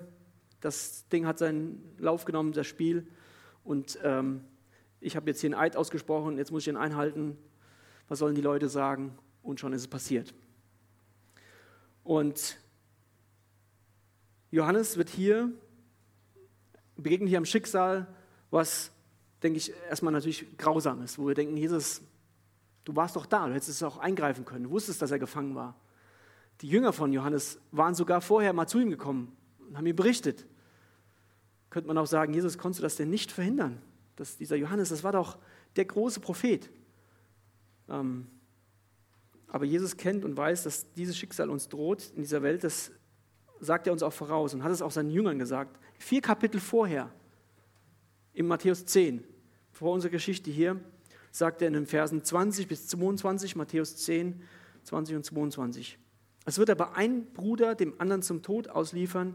das 0.61 1.09
Ding 1.09 1.27
hat 1.27 1.39
seinen 1.39 1.95
Lauf 1.99 2.25
genommen, 2.25 2.53
das 2.53 2.67
Spiel, 2.67 3.07
und 3.67 3.99
ähm, 4.05 4.45
ich 5.01 5.17
habe 5.17 5.29
jetzt 5.29 5.41
hier 5.41 5.49
einen 5.49 5.61
Eid 5.61 5.77
ausgesprochen, 5.77 6.39
jetzt 6.39 6.53
muss 6.53 6.63
ich 6.63 6.69
ihn 6.69 6.77
einhalten. 6.77 7.37
Was 8.09 8.21
sollen 8.21 8.37
die 8.37 8.41
Leute 8.41 8.69
sagen? 8.69 9.19
Und 9.43 9.59
schon 9.59 9.73
ist 9.73 9.83
es 9.83 9.89
passiert. 9.89 10.33
Und 12.05 12.59
Johannes 14.53 14.97
wird 14.97 15.09
hier, 15.09 15.51
begegnet 16.97 17.29
hier 17.29 17.39
am 17.39 17.45
Schicksal, 17.45 18.07
was, 18.51 18.93
denke 19.43 19.59
ich, 19.59 19.73
erstmal 19.91 20.13
natürlich 20.13 20.57
grausam 20.57 21.03
ist, 21.03 21.19
wo 21.19 21.27
wir 21.27 21.35
denken, 21.35 21.57
Jesus, 21.57 22.03
du 22.85 22.95
warst 22.95 23.17
doch 23.17 23.27
da, 23.27 23.49
du 23.49 23.55
hättest 23.55 23.71
es 23.71 23.83
auch 23.83 23.99
eingreifen 23.99 24.45
können, 24.45 24.65
du 24.65 24.71
wusstest, 24.71 25.03
dass 25.03 25.11
er 25.11 25.19
gefangen 25.19 25.57
war. 25.57 25.75
Die 26.61 26.69
Jünger 26.69 26.93
von 26.93 27.13
Johannes 27.13 27.59
waren 27.73 27.97
sogar 27.97 28.21
vorher 28.21 28.53
mal 28.53 28.69
zu 28.69 28.79
ihm 28.79 28.91
gekommen 28.91 29.37
und 29.69 29.77
haben 29.77 29.87
ihm 29.87 29.97
berichtet. 29.97 30.47
Könnte 31.71 31.89
man 31.89 31.99
auch 31.99 32.07
sagen, 32.07 32.33
Jesus, 32.33 32.59
konntest 32.59 32.81
du 32.81 32.83
das 32.83 32.97
denn 32.97 33.11
nicht 33.11 33.33
verhindern? 33.33 33.81
Dass 34.17 34.37
dieser 34.37 34.57
Johannes, 34.57 34.89
das 34.89 35.05
war 35.05 35.13
doch 35.13 35.39
der 35.77 35.85
große 35.85 36.21
Prophet. 36.21 36.71
Ähm, 37.89 38.27
aber 39.49 39.65
Jesus 39.65 39.97
kennt 39.97 40.25
und 40.25 40.37
weiß, 40.37 40.65
dass 40.65 40.93
dieses 40.95 41.17
Schicksal 41.17 41.51
uns 41.51 41.69
droht 41.69 42.11
in 42.17 42.23
dieser 42.23 42.43
Welt, 42.43 42.65
das 42.65 42.91
sagt 43.61 43.87
er 43.87 43.93
uns 43.93 44.03
auch 44.03 44.13
voraus 44.13 44.55
und 44.55 44.63
hat 44.63 44.73
es 44.73 44.83
auch 44.83 44.91
seinen 44.91 45.11
Jüngern 45.11 45.39
gesagt. 45.39 45.79
Vier 45.99 46.21
Kapitel 46.21 46.61
vorher, 46.61 47.11
in 48.33 48.47
Matthäus 48.47 48.85
10, 48.85 49.25
vor 49.73 49.93
unserer 49.93 50.11
Geschichte 50.11 50.51
hier, 50.51 50.79
sagt 51.31 51.63
er 51.63 51.69
in 51.69 51.75
den 51.75 51.87
Versen 51.87 52.23
20 52.23 52.69
bis 52.69 52.87
22, 52.89 53.57
Matthäus 53.57 53.97
10, 53.97 54.43
20 54.85 55.17
und 55.17 55.25
22. 55.25 55.99
Es 56.45 56.59
wird 56.59 56.71
aber 56.71 56.97
ein 56.97 57.33
Bruder 57.33 57.75
dem 57.75 57.99
anderen 57.99 58.23
zum 58.23 58.43
Tod 58.43 58.69
ausliefern, 58.69 59.35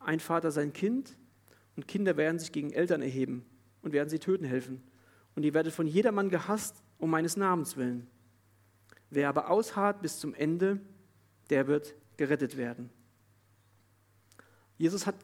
ein 0.00 0.20
Vater 0.20 0.50
sein 0.50 0.72
Kind, 0.72 1.16
und 1.76 1.86
Kinder 1.86 2.16
werden 2.16 2.38
sich 2.38 2.52
gegen 2.52 2.72
Eltern 2.72 3.00
erheben 3.00 3.44
und 3.80 3.92
werden 3.92 4.08
sie 4.08 4.18
töten 4.18 4.44
helfen. 4.44 4.82
Und 5.34 5.44
ihr 5.44 5.54
werdet 5.54 5.72
von 5.72 5.86
jedermann 5.86 6.28
gehasst 6.28 6.82
um 6.98 7.08
meines 7.08 7.36
Namens 7.36 7.76
willen. 7.76 8.06
Wer 9.08 9.28
aber 9.28 9.48
ausharrt 9.48 10.02
bis 10.02 10.18
zum 10.18 10.34
Ende, 10.34 10.80
der 11.48 11.66
wird 11.66 11.94
gerettet 12.16 12.56
werden. 12.56 12.90
Jesus 14.76 15.06
hat 15.06 15.14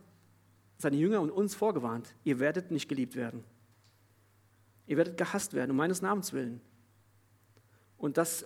seine 0.78 0.96
Jünger 0.96 1.20
und 1.20 1.30
uns 1.30 1.54
vorgewarnt, 1.54 2.14
ihr 2.24 2.38
werdet 2.38 2.70
nicht 2.70 2.88
geliebt 2.88 3.16
werden. 3.16 3.44
Ihr 4.86 4.96
werdet 4.96 5.16
gehasst 5.16 5.52
werden, 5.52 5.72
um 5.72 5.76
meines 5.76 6.00
Namens 6.00 6.32
willen. 6.32 6.60
Und 7.98 8.16
das 8.16 8.44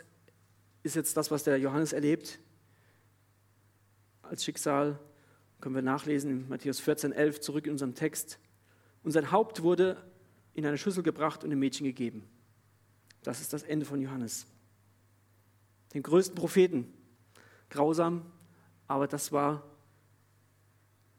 ist 0.82 0.96
jetzt 0.96 1.16
das, 1.16 1.30
was 1.30 1.44
der 1.44 1.58
Johannes 1.58 1.92
erlebt. 1.92 2.40
Als 4.22 4.44
Schicksal 4.44 4.98
können 5.60 5.74
wir 5.74 5.82
nachlesen 5.82 6.30
in 6.30 6.48
Matthäus 6.48 6.80
14, 6.80 7.12
11, 7.12 7.40
zurück 7.40 7.66
in 7.66 7.72
unserem 7.72 7.94
Text. 7.94 8.38
Und 9.02 9.12
sein 9.12 9.30
Haupt 9.30 9.62
wurde 9.62 9.96
in 10.54 10.66
eine 10.66 10.78
Schüssel 10.78 11.02
gebracht 11.02 11.44
und 11.44 11.50
dem 11.50 11.58
Mädchen 11.58 11.84
gegeben. 11.84 12.28
Das 13.22 13.40
ist 13.40 13.52
das 13.52 13.62
Ende 13.62 13.86
von 13.86 14.00
Johannes. 14.00 14.46
Den 15.94 16.02
größten 16.02 16.34
Propheten. 16.34 16.92
Grausam, 17.68 18.26
aber 18.88 19.06
das 19.06 19.30
war 19.30 19.62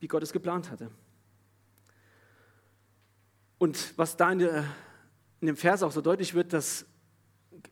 wie 0.02 0.08
Gott 0.08 0.24
es 0.24 0.34
geplant 0.34 0.70
hatte. 0.70 0.92
Und 3.60 3.94
was 3.98 4.18
da 4.18 4.32
in, 4.32 4.40
der, 4.40 4.66
in 5.40 5.48
dem 5.48 5.56
Vers 5.56 5.84
auch 5.84 5.92
so 5.92 6.02
deutlich 6.02 6.34
wird, 6.34 6.52
dass 6.52 6.86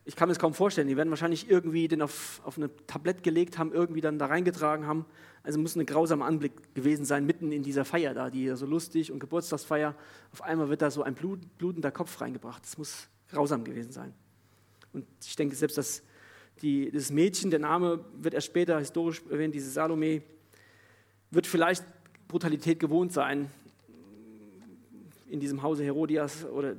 ich 0.06 0.16
kann 0.16 0.28
mir 0.28 0.34
das 0.34 0.40
kaum 0.40 0.54
vorstellen, 0.54 0.88
die 0.88 0.98
werden 0.98 1.10
wahrscheinlich 1.10 1.50
irgendwie 1.50 1.88
den 1.88 2.02
auf, 2.02 2.42
auf 2.44 2.58
ein 2.58 2.70
Tablett 2.88 3.24
gelegt 3.24 3.58
haben, 3.58 3.72
irgendwie 3.72 4.02
dann 4.02 4.20
da 4.20 4.26
reingetragen 4.26 4.86
haben. 4.86 5.06
Also 5.44 5.60
muss 5.60 5.76
ein 5.76 5.86
grausamer 5.86 6.26
Anblick 6.26 6.76
gewesen 6.76 7.06
sein, 7.06 7.26
mitten 7.26 7.52
in 7.52 7.64
dieser 7.64 7.86
Feier 7.86 8.14
da, 8.14 8.30
die 8.30 8.50
so 8.56 8.66
lustig 8.66 9.12
und 9.12 9.20
Geburtstagsfeier. 9.20 9.96
Auf 10.34 10.42
einmal 10.42 10.70
wird 10.70 10.82
da 10.82 10.92
so 10.92 11.04
ein 11.04 11.16
blut, 11.16 11.40
blutender 11.58 11.92
Kopf 11.92 12.20
reingebracht. 12.20 12.64
Das 12.64 12.78
muss 12.78 13.08
grausam 13.30 13.64
gewesen 13.64 13.92
sein. 13.92 14.14
Und 14.92 15.06
ich 15.24 15.36
denke 15.36 15.56
selbst, 15.56 15.78
dass 15.78 16.04
die, 16.62 16.92
das 16.92 17.12
Mädchen, 17.12 17.52
der 17.52 17.60
Name 17.60 18.04
wird 18.18 18.34
erst 18.34 18.48
später 18.48 18.80
historisch 18.80 19.22
erwähnt, 19.30 19.56
diese 19.56 19.70
Salome, 19.70 20.24
wird 21.32 21.48
vielleicht 21.48 21.86
Brutalität 22.28 22.80
gewohnt 22.80 23.14
sein 23.14 23.50
in 25.30 25.40
diesem 25.40 25.62
Hause 25.62 25.84
Herodias 25.84 26.46
oder 26.46 26.76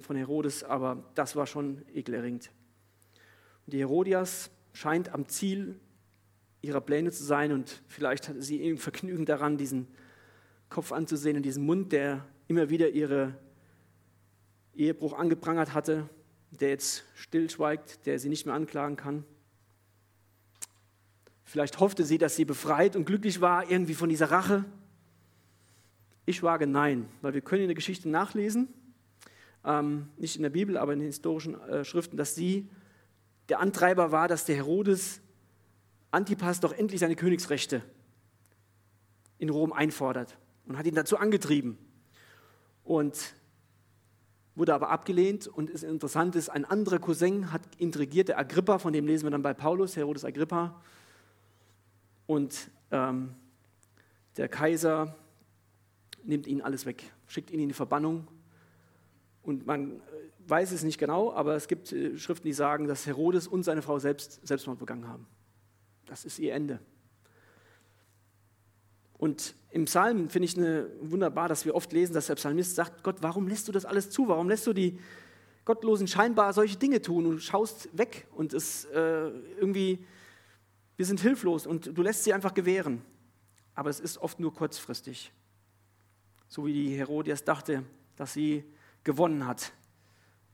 von 0.00 0.16
Herodes, 0.16 0.64
aber 0.64 1.04
das 1.14 1.36
war 1.36 1.46
schon 1.46 1.82
ekelerregend. 1.92 2.50
Die 3.66 3.78
Herodias 3.78 4.50
scheint 4.72 5.12
am 5.12 5.28
Ziel 5.28 5.78
ihrer 6.62 6.80
Pläne 6.80 7.10
zu 7.10 7.24
sein 7.24 7.52
und 7.52 7.82
vielleicht 7.86 8.28
hatte 8.28 8.42
sie 8.42 8.60
eben 8.60 8.78
Vergnügen 8.78 9.26
daran, 9.26 9.56
diesen 9.56 9.88
Kopf 10.68 10.92
anzusehen 10.92 11.36
und 11.36 11.42
diesen 11.42 11.64
Mund, 11.64 11.92
der 11.92 12.26
immer 12.48 12.70
wieder 12.70 12.88
ihre 12.88 13.34
Ehebruch 14.74 15.12
angeprangert 15.12 15.74
hatte, 15.74 16.08
der 16.50 16.70
jetzt 16.70 17.04
stillschweigt, 17.14 18.06
der 18.06 18.18
sie 18.18 18.28
nicht 18.28 18.46
mehr 18.46 18.54
anklagen 18.54 18.96
kann. 18.96 19.24
Vielleicht 21.44 21.78
hoffte 21.80 22.04
sie, 22.04 22.18
dass 22.18 22.36
sie 22.36 22.44
befreit 22.44 22.96
und 22.96 23.04
glücklich 23.04 23.40
war 23.40 23.70
irgendwie 23.70 23.94
von 23.94 24.08
dieser 24.08 24.30
Rache. 24.30 24.64
Ich 26.26 26.42
wage 26.42 26.66
nein, 26.66 27.08
weil 27.20 27.34
wir 27.34 27.40
können 27.42 27.62
in 27.62 27.68
der 27.68 27.74
Geschichte 27.74 28.08
nachlesen. 28.08 28.68
ähm, 29.64 30.08
nicht 30.18 30.36
in 30.36 30.42
der 30.42 30.50
Bibel, 30.50 30.76
aber 30.76 30.92
in 30.92 31.00
den 31.00 31.06
historischen 31.06 31.60
äh, 31.62 31.84
Schriften, 31.84 32.16
dass 32.16 32.34
sie 32.34 32.68
der 33.48 33.60
Antreiber 33.60 34.12
war, 34.12 34.28
dass 34.28 34.44
der 34.44 34.56
Herodes 34.56 35.20
Antipas 36.10 36.60
doch 36.60 36.72
endlich 36.72 37.00
seine 37.00 37.16
Königsrechte 37.16 37.82
in 39.38 39.50
Rom 39.50 39.72
einfordert 39.72 40.36
und 40.66 40.78
hat 40.78 40.86
ihn 40.86 40.94
dazu 40.94 41.18
angetrieben. 41.18 41.78
Und 42.84 43.34
wurde 44.54 44.74
aber 44.74 44.90
abgelehnt 44.90 45.48
und 45.48 45.68
ist 45.68 45.82
interessant 45.82 46.36
ist, 46.36 46.48
ein 46.48 46.64
anderer 46.64 46.98
Cousin 46.98 47.50
hat 47.52 47.62
intrigiert, 47.78 48.28
der 48.28 48.38
Agrippa, 48.38 48.78
von 48.78 48.92
dem 48.92 49.06
lesen 49.06 49.24
wir 49.24 49.30
dann 49.30 49.42
bei 49.42 49.54
Paulus, 49.54 49.96
Herodes 49.96 50.24
Agrippa. 50.24 50.80
Und 52.26 52.70
ähm, 52.92 53.34
der 54.36 54.48
Kaiser 54.48 55.16
nimmt 56.26 56.46
ihn 56.46 56.60
alles 56.60 56.86
weg, 56.86 57.12
schickt 57.26 57.50
ihn 57.50 57.60
in 57.60 57.68
die 57.68 57.74
Verbannung. 57.74 58.28
Und 59.42 59.66
man 59.66 59.92
äh, 59.92 60.00
weiß 60.46 60.72
es 60.72 60.82
nicht 60.82 60.98
genau, 60.98 61.32
aber 61.32 61.54
es 61.54 61.68
gibt 61.68 61.92
äh, 61.92 62.16
Schriften, 62.18 62.46
die 62.46 62.52
sagen, 62.52 62.86
dass 62.86 63.06
Herodes 63.06 63.46
und 63.46 63.62
seine 63.62 63.82
Frau 63.82 63.98
selbst 63.98 64.46
Selbstmord 64.46 64.78
begangen 64.78 65.08
haben. 65.08 65.26
Das 66.06 66.24
ist 66.24 66.38
ihr 66.38 66.54
Ende. 66.54 66.80
Und 69.18 69.54
im 69.70 69.86
Psalm 69.86 70.28
finde 70.28 70.46
ich 70.46 70.56
eine, 70.56 70.90
wunderbar, 71.00 71.48
dass 71.48 71.64
wir 71.64 71.74
oft 71.74 71.92
lesen, 71.92 72.14
dass 72.14 72.26
der 72.26 72.34
Psalmist 72.34 72.74
sagt, 72.74 73.02
Gott, 73.02 73.16
warum 73.20 73.48
lässt 73.48 73.68
du 73.68 73.72
das 73.72 73.84
alles 73.84 74.10
zu? 74.10 74.28
Warum 74.28 74.48
lässt 74.48 74.66
du 74.66 74.72
die 74.72 74.98
Gottlosen 75.64 76.06
scheinbar 76.06 76.52
solche 76.52 76.76
Dinge 76.76 77.00
tun 77.00 77.26
und 77.26 77.42
schaust 77.42 77.88
weg 77.96 78.26
und 78.32 78.52
es 78.52 78.84
äh, 78.86 79.28
irgendwie, 79.58 80.04
wir 80.96 81.06
sind 81.06 81.20
hilflos 81.20 81.66
und 81.66 81.96
du 81.96 82.02
lässt 82.02 82.24
sie 82.24 82.34
einfach 82.34 82.52
gewähren. 82.52 83.02
Aber 83.74 83.90
es 83.90 83.98
ist 83.98 84.18
oft 84.18 84.38
nur 84.40 84.52
kurzfristig. 84.52 85.32
So 86.54 86.66
wie 86.66 86.72
die 86.72 86.96
Herodias 86.96 87.42
dachte, 87.42 87.82
dass 88.14 88.32
sie 88.32 88.62
gewonnen 89.02 89.44
hat. 89.44 89.72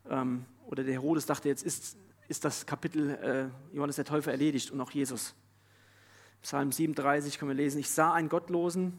Ähm, 0.08 0.46
oder 0.64 0.82
der 0.82 0.94
Herodes 0.94 1.26
dachte, 1.26 1.50
jetzt 1.50 1.62
ist, 1.62 1.98
ist 2.26 2.42
das 2.42 2.64
Kapitel 2.64 3.10
äh, 3.10 3.76
Johannes 3.76 3.96
der 3.96 4.06
Täufer 4.06 4.30
erledigt 4.30 4.70
und 4.70 4.80
auch 4.80 4.92
Jesus. 4.92 5.34
Psalm 6.40 6.72
37 6.72 7.38
können 7.38 7.50
wir 7.50 7.54
lesen, 7.54 7.80
ich 7.80 7.90
sah 7.90 8.14
einen 8.14 8.30
Gottlosen, 8.30 8.98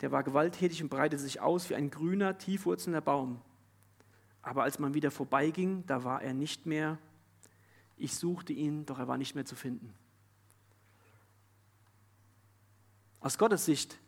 der 0.00 0.12
war 0.12 0.22
gewalttätig 0.22 0.80
und 0.80 0.90
breitete 0.90 1.20
sich 1.20 1.40
aus 1.40 1.68
wie 1.70 1.74
ein 1.74 1.90
grüner, 1.90 2.38
tiefwurzelnder 2.38 3.00
Baum. 3.00 3.42
Aber 4.42 4.62
als 4.62 4.78
man 4.78 4.94
wieder 4.94 5.10
vorbeiging, 5.10 5.82
da 5.88 6.04
war 6.04 6.22
er 6.22 6.34
nicht 6.34 6.66
mehr. 6.66 6.98
Ich 7.96 8.14
suchte 8.14 8.52
ihn, 8.52 8.86
doch 8.86 9.00
er 9.00 9.08
war 9.08 9.18
nicht 9.18 9.34
mehr 9.34 9.44
zu 9.44 9.56
finden. 9.56 9.92
Aus 13.18 13.38
Gottes 13.38 13.64
Sicht, 13.64 13.98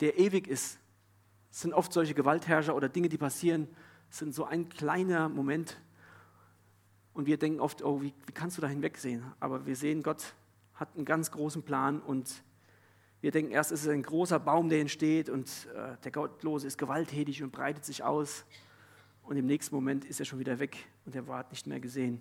der 0.00 0.18
ewig 0.18 0.46
ist, 0.46 0.78
sind 1.52 1.74
oft 1.74 1.92
solche 1.92 2.14
Gewaltherrscher 2.14 2.74
oder 2.74 2.88
Dinge, 2.88 3.08
die 3.08 3.18
passieren, 3.18 3.68
sind 4.10 4.34
so 4.34 4.44
ein 4.44 4.68
kleiner 4.68 5.28
Moment. 5.28 5.80
Und 7.14 7.26
wir 7.26 7.36
denken 7.36 7.60
oft, 7.60 7.84
oh, 7.84 8.02
wie, 8.02 8.12
wie 8.26 8.32
kannst 8.32 8.56
du 8.56 8.62
da 8.62 8.66
hinwegsehen? 8.66 9.22
Aber 9.38 9.66
wir 9.66 9.76
sehen 9.76 10.02
Gott 10.02 10.34
hat 10.74 10.96
einen 10.96 11.04
ganz 11.04 11.30
großen 11.30 11.62
Plan 11.62 12.00
und 12.00 12.42
wir 13.20 13.30
denken 13.30 13.52
erst, 13.52 13.70
es 13.70 13.82
ist 13.82 13.88
ein 13.88 14.02
großer 14.02 14.40
Baum, 14.40 14.68
der 14.68 14.80
entsteht 14.80 15.28
und 15.28 15.68
äh, 15.76 15.96
der 16.02 16.10
Gottlose 16.10 16.66
ist 16.66 16.76
gewalttätig 16.76 17.42
und 17.42 17.52
breitet 17.52 17.84
sich 17.84 18.02
aus. 18.02 18.44
Und 19.22 19.36
im 19.36 19.46
nächsten 19.46 19.74
Moment 19.76 20.04
ist 20.04 20.18
er 20.18 20.26
schon 20.26 20.40
wieder 20.40 20.58
weg 20.58 20.76
und 21.04 21.14
er 21.14 21.28
war 21.28 21.46
nicht 21.50 21.68
mehr 21.68 21.78
gesehen. 21.78 22.20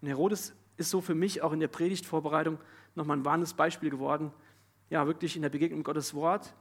Und 0.00 0.08
Herodes 0.08 0.54
ist 0.78 0.88
so 0.88 1.02
für 1.02 1.14
mich 1.14 1.42
auch 1.42 1.52
in 1.52 1.60
der 1.60 1.68
Predigtvorbereitung 1.68 2.58
nochmal 2.94 3.18
ein 3.18 3.24
warnes 3.24 3.52
Beispiel 3.52 3.90
geworden. 3.90 4.32
Ja, 4.88 5.06
wirklich 5.06 5.36
in 5.36 5.42
der 5.42 5.50
Begegnung 5.50 5.80
mit 5.80 5.84
Gottes 5.84 6.14
Wort, 6.14 6.54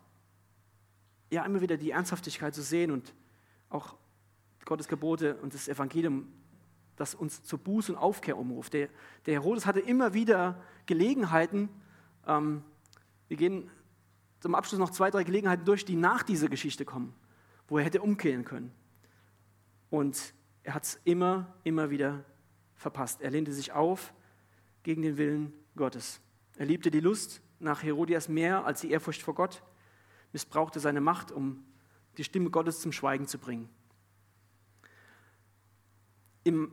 ja, 1.30 1.45
immer 1.45 1.61
wieder 1.61 1.78
die 1.78 1.91
Ernsthaftigkeit 1.91 2.55
zu 2.55 2.61
sehen 2.61 2.91
und 2.91 3.13
auch 3.69 3.95
Gottes 4.65 4.88
Gebote 4.88 5.36
und 5.38 5.53
das 5.53 5.67
Evangelium 5.67 6.28
das 6.97 7.13
uns 7.15 7.43
zur 7.43 7.59
Buß- 7.59 7.91
und 7.91 7.95
Aufkehr 7.95 8.38
umruft. 8.38 8.73
Der, 8.73 8.89
der 9.25 9.36
Herodes 9.36 9.65
hatte 9.65 9.80
immer 9.80 10.13
wieder 10.13 10.61
Gelegenheiten, 10.88 11.69
ähm, 12.25 12.63
wir 13.28 13.38
gehen 13.38 13.69
zum 14.39 14.55
Abschluss 14.55 14.80
noch 14.80 14.89
zwei, 14.89 15.09
drei 15.11 15.23
Gelegenheiten 15.23 15.65
durch, 15.65 15.86
die 15.86 15.95
nach 15.95 16.23
dieser 16.23 16.47
Geschichte 16.47 16.86
kommen, 16.86 17.13
wo 17.67 17.78
er 17.78 17.86
hätte 17.86 18.01
umkehren 18.01 18.45
können. 18.45 18.71
Und 19.89 20.34
er 20.63 20.73
hat 20.73 20.84
es 20.84 20.99
immer, 21.03 21.55
immer 21.63 21.89
wieder 21.89 22.23
verpasst. 22.75 23.21
Er 23.21 23.32
lehnte 23.32 23.53
sich 23.53 23.71
auf 23.71 24.13
gegen 24.84 25.01
den 25.01 25.17
Willen 25.17 25.53
Gottes. 25.75 26.19
Er 26.57 26.65
liebte 26.65 26.91
die 26.91 26.99
Lust 26.99 27.41
nach 27.59 27.84
Herodias 27.84 28.30
mehr 28.30 28.65
als 28.65 28.82
die 28.82 28.91
Ehrfurcht 28.91 29.21
vor 29.21 29.36
Gott, 29.36 29.63
missbrauchte 30.38 30.79
seine 30.79 31.01
Macht, 31.01 31.31
um 31.31 31.65
die 32.17 32.23
Stimme 32.23 32.51
Gottes 32.51 32.79
zum 32.79 32.91
Schweigen 32.91 33.25
zu 33.25 33.39
bringen. 33.39 33.67
Im 36.43 36.71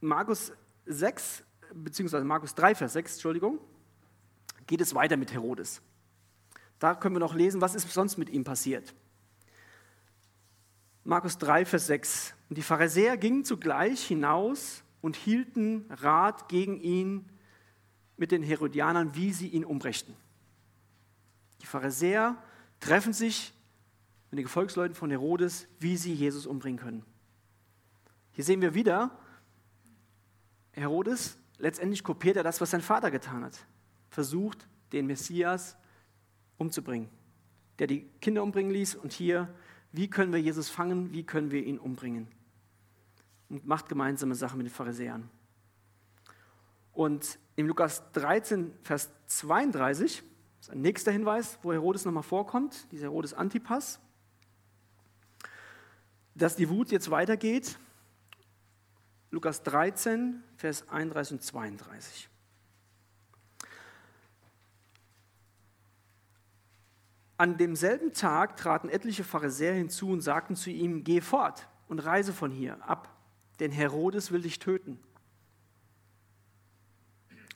Markus 0.00 0.52
6, 0.86 1.42
beziehungsweise 1.74 2.24
Markus 2.24 2.54
3, 2.54 2.76
Vers 2.76 2.92
6, 2.92 3.14
Entschuldigung, 3.14 3.58
geht 4.68 4.80
es 4.80 4.94
weiter 4.94 5.16
mit 5.16 5.32
Herodes. 5.32 5.82
Da 6.78 6.94
können 6.94 7.16
wir 7.16 7.20
noch 7.20 7.34
lesen, 7.34 7.60
was 7.60 7.74
ist 7.74 7.90
sonst 7.90 8.16
mit 8.16 8.30
ihm 8.30 8.44
passiert. 8.44 8.94
Markus 11.02 11.36
3, 11.38 11.64
Vers 11.64 11.88
6. 11.88 12.34
Und 12.48 12.58
die 12.58 12.62
Pharisäer 12.62 13.16
gingen 13.16 13.44
zugleich 13.44 14.06
hinaus 14.06 14.84
und 15.00 15.16
hielten 15.16 15.84
Rat 15.90 16.48
gegen 16.48 16.80
ihn 16.80 17.28
mit 18.16 18.30
den 18.30 18.44
Herodianern, 18.44 19.16
wie 19.16 19.32
sie 19.32 19.48
ihn 19.48 19.64
umbrächten. 19.64 20.14
Die 21.60 21.66
Pharisäer 21.66 22.36
treffen 22.82 23.12
sich 23.12 23.54
mit 24.30 24.38
den 24.38 24.44
Gefolgsleuten 24.44 24.94
von 24.94 25.08
Herodes, 25.08 25.68
wie 25.78 25.96
sie 25.96 26.12
Jesus 26.12 26.46
umbringen 26.46 26.78
können. 26.78 27.04
Hier 28.32 28.44
sehen 28.44 28.60
wir 28.60 28.74
wieder, 28.74 29.16
Herodes, 30.72 31.38
letztendlich 31.58 32.02
kopiert 32.02 32.36
er 32.36 32.42
das, 32.42 32.60
was 32.60 32.70
sein 32.70 32.80
Vater 32.80 33.10
getan 33.10 33.44
hat. 33.44 33.66
Versucht, 34.10 34.66
den 34.92 35.06
Messias 35.06 35.76
umzubringen, 36.58 37.08
der 37.78 37.86
die 37.86 38.08
Kinder 38.20 38.42
umbringen 38.42 38.72
ließ. 38.72 38.96
Und 38.96 39.12
hier, 39.12 39.54
wie 39.92 40.08
können 40.08 40.32
wir 40.32 40.40
Jesus 40.40 40.68
fangen, 40.68 41.12
wie 41.12 41.24
können 41.24 41.50
wir 41.50 41.64
ihn 41.64 41.78
umbringen? 41.78 42.26
Und 43.48 43.66
macht 43.66 43.88
gemeinsame 43.88 44.34
Sachen 44.34 44.58
mit 44.58 44.66
den 44.66 44.72
Pharisäern. 44.72 45.30
Und 46.92 47.38
im 47.54 47.66
Lukas 47.66 48.10
13, 48.12 48.72
Vers 48.82 49.10
32, 49.26 50.22
ist 50.62 50.70
ein 50.70 50.80
nächster 50.80 51.10
Hinweis, 51.10 51.58
wo 51.62 51.72
Herodes 51.72 52.04
nochmal 52.04 52.22
vorkommt, 52.22 52.86
dieser 52.92 53.06
Herodes 53.06 53.34
Antipas, 53.34 53.98
dass 56.36 56.54
die 56.54 56.68
Wut 56.68 56.92
jetzt 56.92 57.10
weitergeht 57.10 57.78
Lukas 59.32 59.64
13, 59.64 60.40
Vers 60.56 60.88
31 60.88 61.32
und 61.32 61.42
32. 61.42 62.28
An 67.38 67.56
demselben 67.56 68.12
Tag 68.12 68.56
traten 68.56 68.88
etliche 68.88 69.24
Pharisäer 69.24 69.74
hinzu 69.74 70.10
und 70.10 70.20
sagten 70.20 70.54
zu 70.54 70.70
ihm, 70.70 71.02
geh 71.02 71.20
fort 71.20 71.66
und 71.88 71.98
reise 71.98 72.32
von 72.32 72.52
hier 72.52 72.88
ab, 72.88 73.12
denn 73.58 73.72
Herodes 73.72 74.30
will 74.30 74.42
dich 74.42 74.60
töten. 74.60 75.00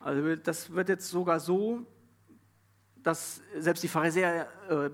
Also 0.00 0.34
das 0.34 0.72
wird 0.72 0.88
jetzt 0.88 1.08
sogar 1.08 1.38
so, 1.38 1.86
dass 3.06 3.40
selbst 3.56 3.84
die 3.84 3.88
Pharisäer 3.88 4.48
äh, 4.68 4.90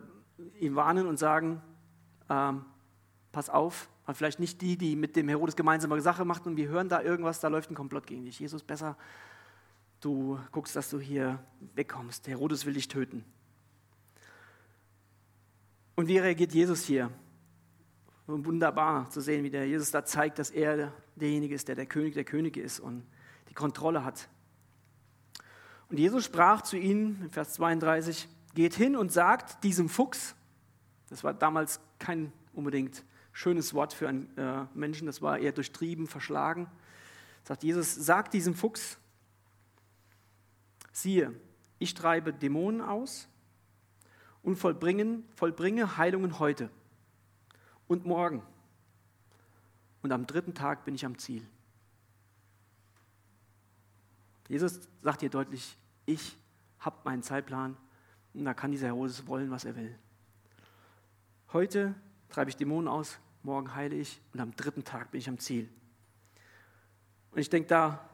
ihn 0.60 0.76
warnen 0.76 1.06
und 1.06 1.18
sagen, 1.18 1.62
äh, 2.28 2.52
pass 3.32 3.48
auf, 3.48 3.88
aber 4.04 4.14
vielleicht 4.14 4.38
nicht 4.38 4.60
die, 4.60 4.76
die 4.76 4.96
mit 4.96 5.16
dem 5.16 5.30
Herodes 5.30 5.56
gemeinsame 5.56 5.98
Sache 6.02 6.26
machten 6.26 6.50
und 6.50 6.56
wir 6.58 6.68
hören 6.68 6.90
da 6.90 7.00
irgendwas, 7.00 7.40
da 7.40 7.48
läuft 7.48 7.70
ein 7.70 7.74
Komplott 7.74 8.06
gegen 8.06 8.24
dich. 8.24 8.38
Jesus, 8.38 8.62
besser, 8.62 8.98
du 10.02 10.38
guckst, 10.50 10.76
dass 10.76 10.90
du 10.90 11.00
hier 11.00 11.42
wegkommst. 11.74 12.28
Herodes 12.28 12.66
will 12.66 12.74
dich 12.74 12.86
töten. 12.86 13.24
Und 15.94 16.06
wie 16.06 16.18
reagiert 16.18 16.52
Jesus 16.52 16.84
hier? 16.84 17.10
Wunderbar 18.26 19.08
zu 19.08 19.22
sehen, 19.22 19.42
wie 19.42 19.50
der 19.50 19.66
Jesus 19.66 19.90
da 19.90 20.04
zeigt, 20.04 20.38
dass 20.38 20.50
er 20.50 20.92
derjenige 21.16 21.54
ist, 21.54 21.66
der 21.66 21.76
der 21.76 21.86
König 21.86 22.12
der 22.12 22.24
Könige 22.24 22.60
ist 22.60 22.78
und 22.78 23.06
die 23.48 23.54
Kontrolle 23.54 24.04
hat. 24.04 24.28
Und 25.92 25.98
Jesus 25.98 26.24
sprach 26.24 26.62
zu 26.62 26.78
ihnen, 26.78 27.28
Vers 27.32 27.52
32, 27.52 28.26
geht 28.54 28.72
hin 28.72 28.96
und 28.96 29.12
sagt 29.12 29.62
diesem 29.62 29.90
Fuchs, 29.90 30.34
das 31.10 31.22
war 31.22 31.34
damals 31.34 31.80
kein 31.98 32.32
unbedingt 32.54 33.04
schönes 33.30 33.74
Wort 33.74 33.92
für 33.92 34.08
einen 34.08 34.34
äh, 34.38 34.64
Menschen, 34.72 35.04
das 35.04 35.20
war 35.20 35.38
eher 35.38 35.52
durchtrieben, 35.52 36.06
verschlagen. 36.06 36.66
Sagt 37.44 37.62
Jesus, 37.62 37.94
sag 37.94 38.30
diesem 38.30 38.54
Fuchs, 38.54 38.96
siehe, 40.92 41.38
ich 41.78 41.92
treibe 41.92 42.32
Dämonen 42.32 42.80
aus 42.80 43.28
und 44.42 44.56
vollbringen, 44.56 45.28
vollbringe 45.34 45.98
Heilungen 45.98 46.38
heute 46.38 46.70
und 47.86 48.06
morgen. 48.06 48.42
Und 50.00 50.10
am 50.10 50.26
dritten 50.26 50.54
Tag 50.54 50.86
bin 50.86 50.94
ich 50.94 51.04
am 51.04 51.18
Ziel. 51.18 51.46
Jesus 54.48 54.80
sagt 55.02 55.20
hier 55.20 55.28
deutlich, 55.28 55.76
ich 56.06 56.36
habe 56.78 56.96
meinen 57.04 57.22
Zeitplan 57.22 57.76
und 58.34 58.44
da 58.44 58.54
kann 58.54 58.70
dieser 58.70 58.86
Herodes 58.86 59.26
wollen, 59.26 59.50
was 59.50 59.64
er 59.64 59.76
will. 59.76 59.96
Heute 61.52 61.94
treibe 62.28 62.50
ich 62.50 62.56
Dämonen 62.56 62.88
aus, 62.88 63.18
morgen 63.42 63.74
heile 63.74 63.94
ich 63.96 64.20
und 64.32 64.40
am 64.40 64.56
dritten 64.56 64.84
Tag 64.84 65.10
bin 65.10 65.20
ich 65.20 65.28
am 65.28 65.38
Ziel. 65.38 65.68
Und 67.30 67.38
ich 67.38 67.50
denke, 67.50 67.68
da 67.68 68.08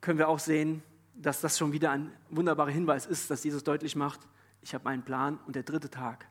können 0.00 0.18
wir 0.18 0.28
auch 0.28 0.38
sehen, 0.38 0.82
dass 1.14 1.40
das 1.40 1.56
schon 1.56 1.72
wieder 1.72 1.90
ein 1.90 2.12
wunderbarer 2.30 2.70
Hinweis 2.70 3.06
ist, 3.06 3.30
dass 3.30 3.44
Jesus 3.44 3.64
deutlich 3.64 3.96
macht, 3.96 4.20
ich 4.60 4.74
habe 4.74 4.84
meinen 4.84 5.02
Plan 5.02 5.38
und 5.46 5.56
der 5.56 5.62
dritte 5.62 5.90
Tag, 5.90 6.26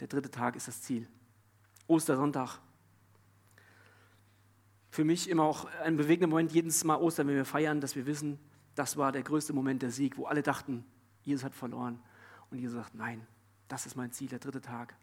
der 0.00 0.08
dritte 0.08 0.30
Tag 0.30 0.56
ist 0.56 0.68
das 0.68 0.82
Ziel. 0.82 1.08
Ostersonntag. 1.86 2.58
Für 4.90 5.04
mich 5.04 5.28
immer 5.28 5.44
auch 5.44 5.66
ein 5.84 5.96
bewegender 5.96 6.28
Moment, 6.28 6.52
jedes 6.52 6.84
Mal 6.84 6.96
Ostern, 6.96 7.28
wenn 7.28 7.36
wir 7.36 7.44
feiern, 7.44 7.80
dass 7.80 7.96
wir 7.96 8.06
wissen, 8.06 8.38
das 8.74 8.96
war 8.96 9.12
der 9.12 9.22
größte 9.22 9.52
Moment 9.52 9.82
der 9.82 9.90
Sieg, 9.90 10.16
wo 10.16 10.26
alle 10.26 10.42
dachten, 10.42 10.84
Jesus 11.22 11.44
hat 11.44 11.54
verloren. 11.54 12.00
Und 12.50 12.58
Jesus 12.58 12.76
sagt, 12.76 12.94
nein, 12.94 13.26
das 13.68 13.86
ist 13.86 13.96
mein 13.96 14.12
Ziel, 14.12 14.28
der 14.28 14.38
dritte 14.38 14.60
Tag. 14.60 14.94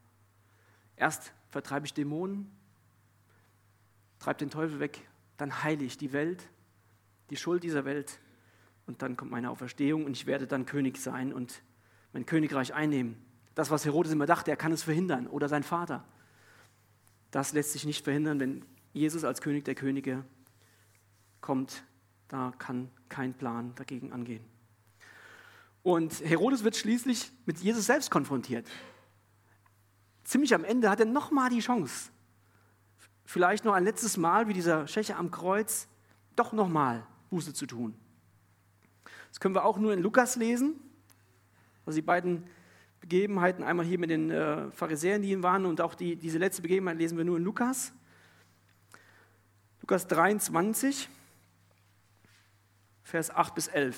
Erst 0.95 1.33
vertreibe 1.49 1.85
ich 1.85 1.93
Dämonen, 1.93 2.51
treibe 4.19 4.39
den 4.39 4.49
Teufel 4.49 4.79
weg, 4.79 5.07
dann 5.37 5.63
heile 5.63 5.83
ich 5.83 5.97
die 5.97 6.11
Welt, 6.11 6.49
die 7.29 7.37
Schuld 7.37 7.63
dieser 7.63 7.85
Welt 7.85 8.19
und 8.85 9.01
dann 9.01 9.15
kommt 9.15 9.31
meine 9.31 9.49
Auferstehung 9.49 10.05
und 10.05 10.11
ich 10.11 10.25
werde 10.25 10.47
dann 10.47 10.65
König 10.65 10.97
sein 10.97 11.31
und 11.31 11.61
mein 12.11 12.25
Königreich 12.25 12.73
einnehmen. 12.73 13.15
Das, 13.55 13.71
was 13.71 13.85
Herodes 13.85 14.11
immer 14.11 14.25
dachte, 14.25 14.51
er 14.51 14.57
kann 14.57 14.71
es 14.71 14.83
verhindern 14.83 15.27
oder 15.27 15.47
sein 15.47 15.63
Vater. 15.63 16.03
Das 17.31 17.53
lässt 17.53 17.73
sich 17.73 17.85
nicht 17.85 18.03
verhindern, 18.03 18.39
wenn 18.39 18.65
Jesus 18.93 19.23
als 19.23 19.41
König 19.41 19.65
der 19.65 19.75
Könige 19.75 20.25
kommt. 21.41 21.83
Da 22.29 22.53
kann 22.57 22.89
kein 23.09 23.33
Plan 23.33 23.73
dagegen 23.75 24.13
angehen. 24.13 24.43
Und 25.83 26.21
Herodes 26.21 26.63
wird 26.63 26.75
schließlich 26.75 27.31
mit 27.45 27.59
Jesus 27.59 27.85
selbst 27.85 28.11
konfrontiert. 28.11 28.67
Ziemlich 30.23 30.53
am 30.53 30.63
Ende 30.63 30.89
hat 30.89 30.99
er 30.99 31.05
nochmal 31.07 31.49
die 31.49 31.59
Chance, 31.59 32.11
vielleicht 33.25 33.65
noch 33.65 33.73
ein 33.73 33.83
letztes 33.83 34.15
Mal, 34.17 34.47
wie 34.47 34.53
dieser 34.53 34.87
Schächer 34.87 35.17
am 35.17 35.31
Kreuz, 35.31 35.87
doch 36.35 36.53
nochmal 36.53 37.05
Buße 37.31 37.53
zu 37.53 37.65
tun. 37.65 37.95
Das 39.29 39.39
können 39.39 39.55
wir 39.55 39.65
auch 39.65 39.77
nur 39.77 39.93
in 39.93 39.99
Lukas 39.99 40.35
lesen. 40.35 40.75
Also 41.85 41.97
die 41.97 42.05
beiden 42.05 42.43
Begebenheiten, 43.01 43.63
einmal 43.63 43.85
hier 43.85 43.97
mit 43.97 44.09
den 44.09 44.29
äh, 44.29 44.69
Pharisäern, 44.71 45.21
die 45.21 45.31
ihn 45.31 45.41
waren, 45.41 45.65
und 45.65 45.81
auch 45.81 45.95
die, 45.95 46.15
diese 46.15 46.37
letzte 46.37 46.61
Begebenheit 46.61 46.97
lesen 46.97 47.17
wir 47.17 47.25
nur 47.25 47.37
in 47.37 47.43
Lukas. 47.43 47.93
Lukas 49.81 50.07
23, 50.07 51.09
Vers 53.09 53.31
8 53.31 53.55
bis 53.55 53.67
11. 53.67 53.97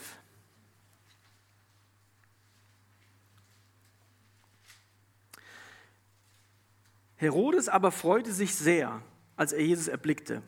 Herodes 7.18 7.68
aber 7.68 7.92
freute 7.92 8.32
sich 8.32 8.56
sehr, 8.56 9.02
als 9.36 9.52
er 9.52 9.66
Jesus 9.66 9.90
erblickte. 9.90 10.42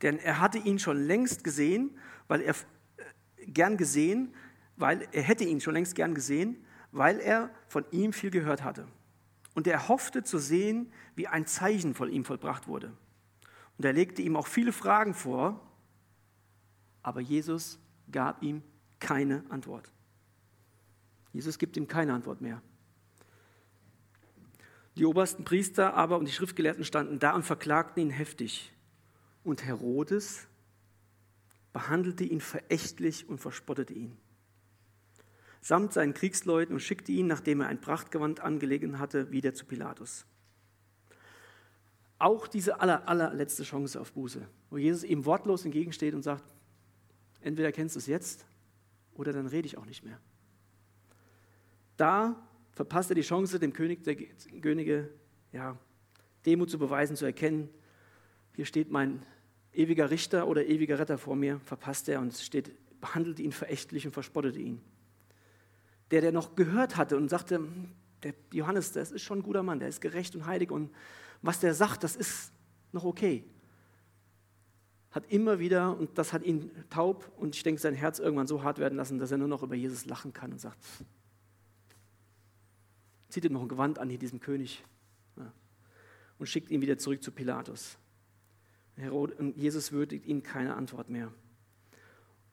Denn 0.00 0.18
er 0.18 0.40
hatte 0.40 0.56
ihn 0.56 0.78
schon 0.78 0.96
längst 0.96 1.44
gesehen, 1.44 1.98
weil 2.28 2.40
er 2.40 2.54
äh, 2.54 3.46
gern 3.46 3.76
gesehen, 3.76 4.34
weil 4.76 5.06
er 5.12 5.22
hätte 5.22 5.44
ihn 5.44 5.60
schon 5.60 5.74
längst 5.74 5.94
gern 5.94 6.14
gesehen, 6.14 6.64
weil 6.92 7.20
er 7.20 7.50
von 7.68 7.84
ihm 7.90 8.14
viel 8.14 8.30
gehört 8.30 8.64
hatte. 8.64 8.88
Und 9.54 9.66
er 9.66 9.88
hoffte 9.88 10.22
zu 10.22 10.38
sehen, 10.38 10.90
wie 11.14 11.28
ein 11.28 11.46
Zeichen 11.46 11.94
von 11.94 12.10
ihm 12.10 12.24
vollbracht 12.24 12.68
wurde. 12.68 12.96
Und 13.76 13.84
er 13.84 13.92
legte 13.92 14.22
ihm 14.22 14.34
auch 14.34 14.46
viele 14.46 14.72
Fragen 14.72 15.12
vor, 15.12 15.60
aber 17.04 17.20
Jesus 17.20 17.78
gab 18.10 18.42
ihm 18.42 18.62
keine 18.98 19.44
Antwort. 19.50 19.92
Jesus 21.32 21.58
gibt 21.58 21.76
ihm 21.76 21.86
keine 21.86 22.14
Antwort 22.14 22.40
mehr. 22.40 22.60
Die 24.96 25.04
obersten 25.04 25.44
Priester 25.44 25.94
aber 25.94 26.18
und 26.18 26.26
die 26.26 26.32
Schriftgelehrten 26.32 26.84
standen 26.84 27.18
da 27.18 27.34
und 27.34 27.44
verklagten 27.44 28.00
ihn 28.00 28.10
heftig. 28.10 28.72
Und 29.42 29.64
Herodes 29.64 30.48
behandelte 31.72 32.24
ihn 32.24 32.40
verächtlich 32.40 33.28
und 33.28 33.38
verspottete 33.38 33.92
ihn. 33.92 34.16
Samt 35.60 35.92
seinen 35.92 36.14
Kriegsleuten 36.14 36.74
und 36.74 36.80
schickte 36.80 37.12
ihn, 37.12 37.26
nachdem 37.26 37.60
er 37.60 37.68
ein 37.68 37.80
Prachtgewand 37.80 38.40
angelegen 38.40 38.98
hatte, 38.98 39.30
wieder 39.30 39.52
zu 39.52 39.66
Pilatus. 39.66 40.24
Auch 42.18 42.46
diese 42.46 42.80
aller, 42.80 43.08
allerletzte 43.08 43.64
Chance 43.64 44.00
auf 44.00 44.12
Buße, 44.12 44.46
wo 44.70 44.78
Jesus 44.78 45.04
ihm 45.04 45.26
wortlos 45.26 45.64
entgegensteht 45.64 46.14
und 46.14 46.22
sagt, 46.22 46.53
entweder 47.44 47.72
kennst 47.72 47.94
du 47.94 47.98
es 47.98 48.06
jetzt 48.06 48.46
oder 49.14 49.32
dann 49.32 49.46
rede 49.46 49.66
ich 49.66 49.76
auch 49.76 49.86
nicht 49.86 50.02
mehr. 50.02 50.18
Da 51.96 52.34
verpasst 52.72 53.10
er 53.10 53.14
die 53.14 53.22
Chance, 53.22 53.58
dem 53.58 53.72
König 53.72 54.02
der 54.02 54.16
Könige 54.60 55.10
ja, 55.52 55.78
Demut 56.46 56.70
zu 56.70 56.78
beweisen, 56.78 57.16
zu 57.16 57.24
erkennen, 57.24 57.68
hier 58.56 58.64
steht 58.64 58.90
mein 58.90 59.24
ewiger 59.72 60.10
Richter 60.10 60.46
oder 60.46 60.66
ewiger 60.66 60.98
Retter 60.98 61.18
vor 61.18 61.36
mir, 61.36 61.60
verpasst 61.60 62.08
er 62.08 62.20
und 62.20 62.34
steht, 62.34 62.72
behandelt 63.00 63.40
ihn 63.40 63.52
verächtlich 63.52 64.06
und 64.06 64.12
verspottet 64.12 64.56
ihn. 64.56 64.80
Der, 66.10 66.20
der 66.20 66.32
noch 66.32 66.54
gehört 66.54 66.96
hatte 66.96 67.16
und 67.16 67.28
sagte, 67.28 67.60
der 68.22 68.34
Johannes, 68.52 68.92
das 68.92 69.12
ist 69.12 69.22
schon 69.22 69.40
ein 69.40 69.42
guter 69.42 69.62
Mann, 69.62 69.80
der 69.80 69.88
ist 69.88 70.00
gerecht 70.00 70.34
und 70.34 70.46
heilig 70.46 70.70
und 70.70 70.90
was 71.42 71.60
der 71.60 71.74
sagt, 71.74 72.04
das 72.04 72.16
ist 72.16 72.52
noch 72.92 73.04
okay. 73.04 73.44
Hat 75.14 75.30
immer 75.30 75.60
wieder, 75.60 75.96
und 75.96 76.18
das 76.18 76.32
hat 76.32 76.42
ihn 76.42 76.72
taub 76.90 77.30
und 77.36 77.54
ich 77.54 77.62
denke, 77.62 77.80
sein 77.80 77.94
Herz 77.94 78.18
irgendwann 78.18 78.48
so 78.48 78.64
hart 78.64 78.80
werden 78.80 78.96
lassen, 78.96 79.20
dass 79.20 79.30
er 79.30 79.38
nur 79.38 79.46
noch 79.46 79.62
über 79.62 79.76
Jesus 79.76 80.06
lachen 80.06 80.32
kann 80.32 80.50
und 80.50 80.58
sagt, 80.58 80.76
zieht 83.28 83.44
ihm 83.44 83.52
noch 83.52 83.62
ein 83.62 83.68
Gewand 83.68 84.00
an 84.00 84.10
hier 84.10 84.18
diesem 84.18 84.40
König 84.40 84.82
ja, 85.36 85.52
und 86.38 86.48
schickt 86.48 86.68
ihn 86.72 86.80
wieder 86.80 86.98
zurück 86.98 87.22
zu 87.22 87.30
Pilatus. 87.30 87.96
Und 88.96 89.56
Jesus 89.56 89.92
würdigt 89.92 90.26
ihn 90.26 90.42
keine 90.42 90.74
Antwort 90.74 91.08
mehr. 91.08 91.32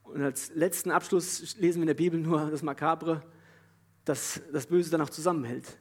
Und 0.04 0.22
als 0.22 0.54
letzten 0.54 0.92
Abschluss 0.92 1.58
lesen 1.58 1.80
wir 1.80 1.84
in 1.84 1.88
der 1.88 1.94
Bibel 1.96 2.20
nur 2.20 2.52
das 2.52 2.62
Makabre, 2.62 3.24
dass 4.06 4.40
das 4.54 4.68
Böse 4.68 4.92
dann 4.92 5.02
auch 5.02 5.10
zusammenhält. 5.10 5.80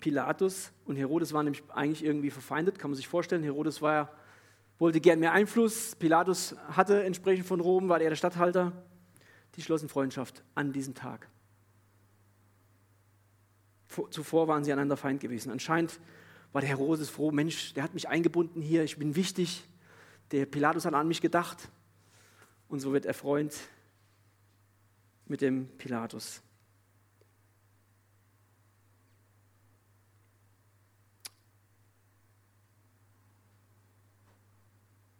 Pilatus 0.00 0.72
und 0.86 0.96
Herodes 0.96 1.34
waren 1.34 1.44
nämlich 1.44 1.62
eigentlich 1.70 2.04
irgendwie 2.04 2.30
verfeindet, 2.30 2.78
kann 2.78 2.90
man 2.90 2.96
sich 2.96 3.08
vorstellen. 3.08 3.42
Herodes 3.42 3.82
war 3.82 3.92
ja, 3.92 4.10
wollte 4.78 5.00
gern 5.00 5.20
mehr 5.20 5.32
Einfluss. 5.32 5.96
Pilatus 5.96 6.54
hatte 6.68 7.02
entsprechend 7.02 7.46
von 7.46 7.60
Rom, 7.60 7.88
war 7.88 8.00
er 8.00 8.10
der 8.10 8.16
Statthalter. 8.16 8.72
Die 9.56 9.62
schlossen 9.62 9.88
Freundschaft 9.88 10.44
an 10.54 10.72
diesem 10.72 10.94
Tag. 10.94 11.28
Zuvor 14.10 14.46
waren 14.46 14.64
sie 14.64 14.72
einander 14.72 14.96
Feind 14.96 15.20
gewesen. 15.20 15.50
Anscheinend 15.50 15.98
war 16.52 16.60
der 16.60 16.68
Herodes 16.68 17.08
froh, 17.08 17.30
Mensch, 17.30 17.74
der 17.74 17.82
hat 17.82 17.94
mich 17.94 18.08
eingebunden 18.08 18.60
hier, 18.60 18.84
ich 18.84 18.98
bin 18.98 19.16
wichtig. 19.16 19.64
Der 20.30 20.46
Pilatus 20.46 20.84
hat 20.84 20.94
an 20.94 21.08
mich 21.08 21.20
gedacht. 21.20 21.68
Und 22.68 22.80
so 22.80 22.92
wird 22.92 23.06
er 23.06 23.14
Freund 23.14 23.56
mit 25.26 25.40
dem 25.40 25.68
Pilatus. 25.78 26.42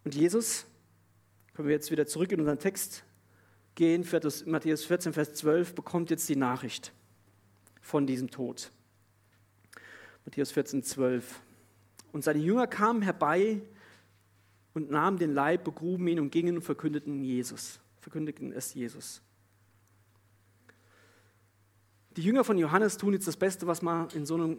Und 0.08 0.14
Jesus, 0.14 0.64
können 1.52 1.68
wir 1.68 1.74
jetzt 1.74 1.90
wieder 1.90 2.06
zurück 2.06 2.32
in 2.32 2.40
unseren 2.40 2.58
Text 2.58 3.04
gehen, 3.74 4.06
Matthäus 4.46 4.82
14, 4.86 5.12
Vers 5.12 5.34
12, 5.34 5.74
bekommt 5.74 6.08
jetzt 6.08 6.26
die 6.30 6.34
Nachricht 6.34 6.94
von 7.82 8.06
diesem 8.06 8.30
Tod. 8.30 8.72
Matthäus 10.24 10.50
14, 10.50 10.82
12. 10.82 11.42
Und 12.12 12.24
seine 12.24 12.38
Jünger 12.38 12.66
kamen 12.66 13.02
herbei 13.02 13.60
und 14.72 14.90
nahmen 14.90 15.18
den 15.18 15.34
Leib, 15.34 15.64
begruben 15.64 16.08
ihn 16.08 16.20
und 16.20 16.30
gingen 16.30 16.56
und 16.56 16.62
verkündeten 16.62 17.22
Jesus, 17.22 17.78
verkündigten 18.00 18.50
es 18.50 18.72
Jesus. 18.72 19.20
Die 22.16 22.22
Jünger 22.22 22.44
von 22.44 22.56
Johannes 22.56 22.96
tun 22.96 23.12
jetzt 23.12 23.28
das 23.28 23.36
Beste, 23.36 23.66
was 23.66 23.82
man 23.82 24.08
in 24.14 24.24
so 24.24 24.36
einem 24.36 24.58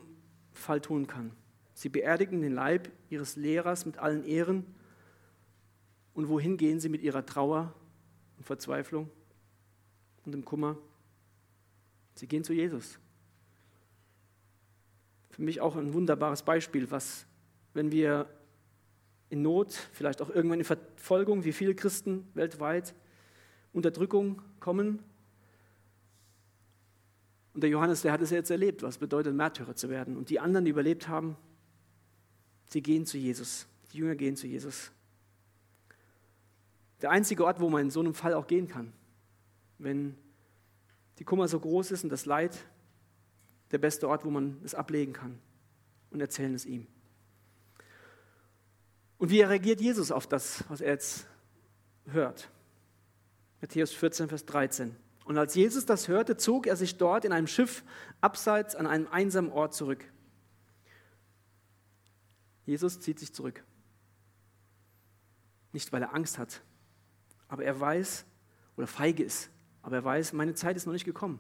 Fall 0.52 0.80
tun 0.80 1.08
kann. 1.08 1.32
Sie 1.74 1.90
beerdigen 1.90 2.40
den 2.42 2.54
Leib 2.54 2.92
ihres 3.10 3.36
Lehrers 3.36 3.88
mit 3.88 3.98
allen 3.98 4.24
Ehren. 4.26 4.76
Und 6.20 6.28
wohin 6.28 6.58
gehen 6.58 6.80
sie 6.80 6.90
mit 6.90 7.02
ihrer 7.02 7.26
Trauer 7.26 7.74
und 8.38 8.44
Verzweiflung 8.44 9.10
und 10.26 10.34
dem 10.34 10.44
Kummer? 10.44 10.78
Sie 12.16 12.28
gehen 12.28 12.44
zu 12.44 12.54
Jesus 12.54 13.00
für 15.40 15.46
mich 15.46 15.62
auch 15.62 15.78
ein 15.78 15.94
wunderbares 15.94 16.44
Beispiel, 16.44 16.92
was, 16.92 17.26
wenn 17.74 17.94
wir 17.94 18.28
in 19.30 19.42
Not, 19.42 19.72
vielleicht 19.94 20.22
auch 20.22 20.30
irgendwann 20.30 20.60
in 20.60 20.66
Verfolgung, 20.66 21.46
wie 21.46 21.54
viele 21.54 21.76
Christen 21.76 22.28
weltweit, 22.34 22.94
Unterdrückung 23.72 24.42
kommen. 24.60 25.00
Und 27.54 27.64
der 27.64 27.70
Johannes, 27.70 28.02
der 28.02 28.12
hat 28.12 28.22
es 28.22 28.32
jetzt 28.32 28.52
erlebt, 28.52 28.84
was 28.84 28.98
bedeutet, 28.98 29.34
Märtyrer 29.34 29.78
zu 29.78 29.90
werden. 29.90 30.18
Und 30.18 30.30
die 30.30 30.42
anderen, 30.42 30.66
die 30.66 30.72
überlebt 30.72 31.08
haben, 31.08 31.38
sie 32.66 32.82
gehen 32.82 33.06
zu 33.06 33.18
Jesus. 33.18 33.66
Die 33.94 34.00
Jünger 34.00 34.16
gehen 34.16 34.36
zu 34.36 34.46
Jesus. 34.46 34.92
Der 37.02 37.12
einzige 37.12 37.46
Ort, 37.46 37.60
wo 37.60 37.70
man 37.70 37.82
in 37.82 37.90
so 37.90 38.00
einem 38.00 38.14
Fall 38.14 38.34
auch 38.34 38.48
gehen 38.48 38.68
kann, 38.68 38.94
wenn 39.78 40.16
die 41.18 41.24
Kummer 41.24 41.48
so 41.48 41.60
groß 41.60 41.92
ist 41.92 42.04
und 42.04 42.10
das 42.10 42.26
Leid 42.26 42.58
der 43.72 43.78
beste 43.78 44.08
Ort, 44.08 44.26
wo 44.26 44.30
man 44.30 44.60
es 44.64 44.76
ablegen 44.76 45.14
kann. 45.14 45.40
und 46.12 46.22
erzählen 46.22 46.56
es 46.56 46.66
ihm. 46.66 46.88
Und 49.20 49.30
wie 49.30 49.42
reagiert 49.42 49.80
Jesus 49.80 50.12
auf 50.12 50.26
das, 50.26 50.64
was 50.70 50.82
er 50.82 50.94
jetzt 50.94 51.28
hört? 52.06 52.50
Matthäus 53.62 53.92
14, 53.92 54.30
Vers 54.30 54.46
13. 54.46 54.96
Und 55.26 55.38
als 55.38 55.54
Jesus 55.54 55.86
das 55.86 56.08
hörte, 56.08 56.38
zog 56.38 56.66
er 56.66 56.76
sich 56.76 56.98
dort 56.98 57.26
in 57.26 57.32
einem 57.32 57.46
Schiff 57.46 57.84
abseits 58.22 58.76
an 58.76 58.88
einem 58.88 59.08
einsamen 59.08 59.52
Ort 59.52 59.76
zurück. 59.76 60.04
Jesus 62.66 63.00
zieht 63.00 63.20
sich 63.20 63.34
zurück. 63.34 63.64
Nicht, 65.74 65.92
weil 65.92 66.02
er 66.02 66.16
Angst 66.16 66.40
hat, 66.40 66.62
aber 67.50 67.66
er 67.66 67.78
weiß, 67.78 68.26
oder 68.78 68.88
feige 68.88 69.24
ist, 69.24 69.50
aber 69.82 69.98
er 69.98 70.06
weiß, 70.06 70.32
meine 70.32 70.54
Zeit 70.54 70.78
ist 70.78 70.86
noch 70.86 70.94
nicht 70.94 71.04
gekommen. 71.04 71.40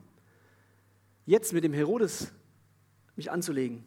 Jetzt 1.25 1.53
mit 1.53 1.63
dem 1.63 1.73
Herodes 1.73 2.33
mich 3.15 3.31
anzulegen 3.31 3.85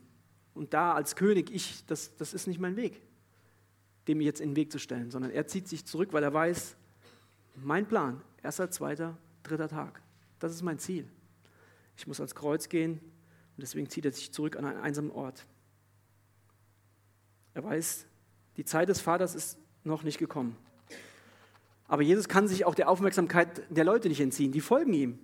und 0.54 0.72
da 0.72 0.94
als 0.94 1.16
König, 1.16 1.50
ich, 1.52 1.84
das, 1.86 2.16
das 2.16 2.32
ist 2.32 2.46
nicht 2.46 2.60
mein 2.60 2.76
Weg, 2.76 3.02
dem 4.08 4.20
jetzt 4.20 4.40
in 4.40 4.50
den 4.50 4.56
Weg 4.56 4.72
zu 4.72 4.78
stellen, 4.78 5.10
sondern 5.10 5.30
er 5.30 5.46
zieht 5.46 5.68
sich 5.68 5.84
zurück, 5.84 6.12
weil 6.12 6.22
er 6.22 6.32
weiß, 6.32 6.76
mein 7.56 7.86
Plan, 7.86 8.22
erster, 8.42 8.70
zweiter, 8.70 9.18
dritter 9.42 9.68
Tag, 9.68 10.00
das 10.38 10.52
ist 10.52 10.62
mein 10.62 10.78
Ziel. 10.78 11.06
Ich 11.96 12.06
muss 12.06 12.20
ans 12.20 12.34
Kreuz 12.34 12.68
gehen 12.68 12.92
und 12.92 13.60
deswegen 13.60 13.88
zieht 13.90 14.04
er 14.04 14.12
sich 14.12 14.32
zurück 14.32 14.56
an 14.56 14.64
einen 14.64 14.80
einsamen 14.80 15.10
Ort. 15.10 15.46
Er 17.54 17.64
weiß, 17.64 18.06
die 18.56 18.64
Zeit 18.64 18.88
des 18.88 19.00
Vaters 19.00 19.34
ist 19.34 19.58
noch 19.84 20.04
nicht 20.04 20.18
gekommen. 20.18 20.56
Aber 21.93 22.01
Jesus 22.01 22.26
kann 22.26 22.49
sich 22.49 22.64
auch 22.64 22.74
der 22.74 22.88
Aufmerksamkeit 22.88 23.64
der 23.68 23.84
Leute 23.84 24.09
nicht 24.09 24.22
entziehen. 24.22 24.51
Die 24.51 24.62
folgen 24.62 24.95
ihm. 24.95 25.18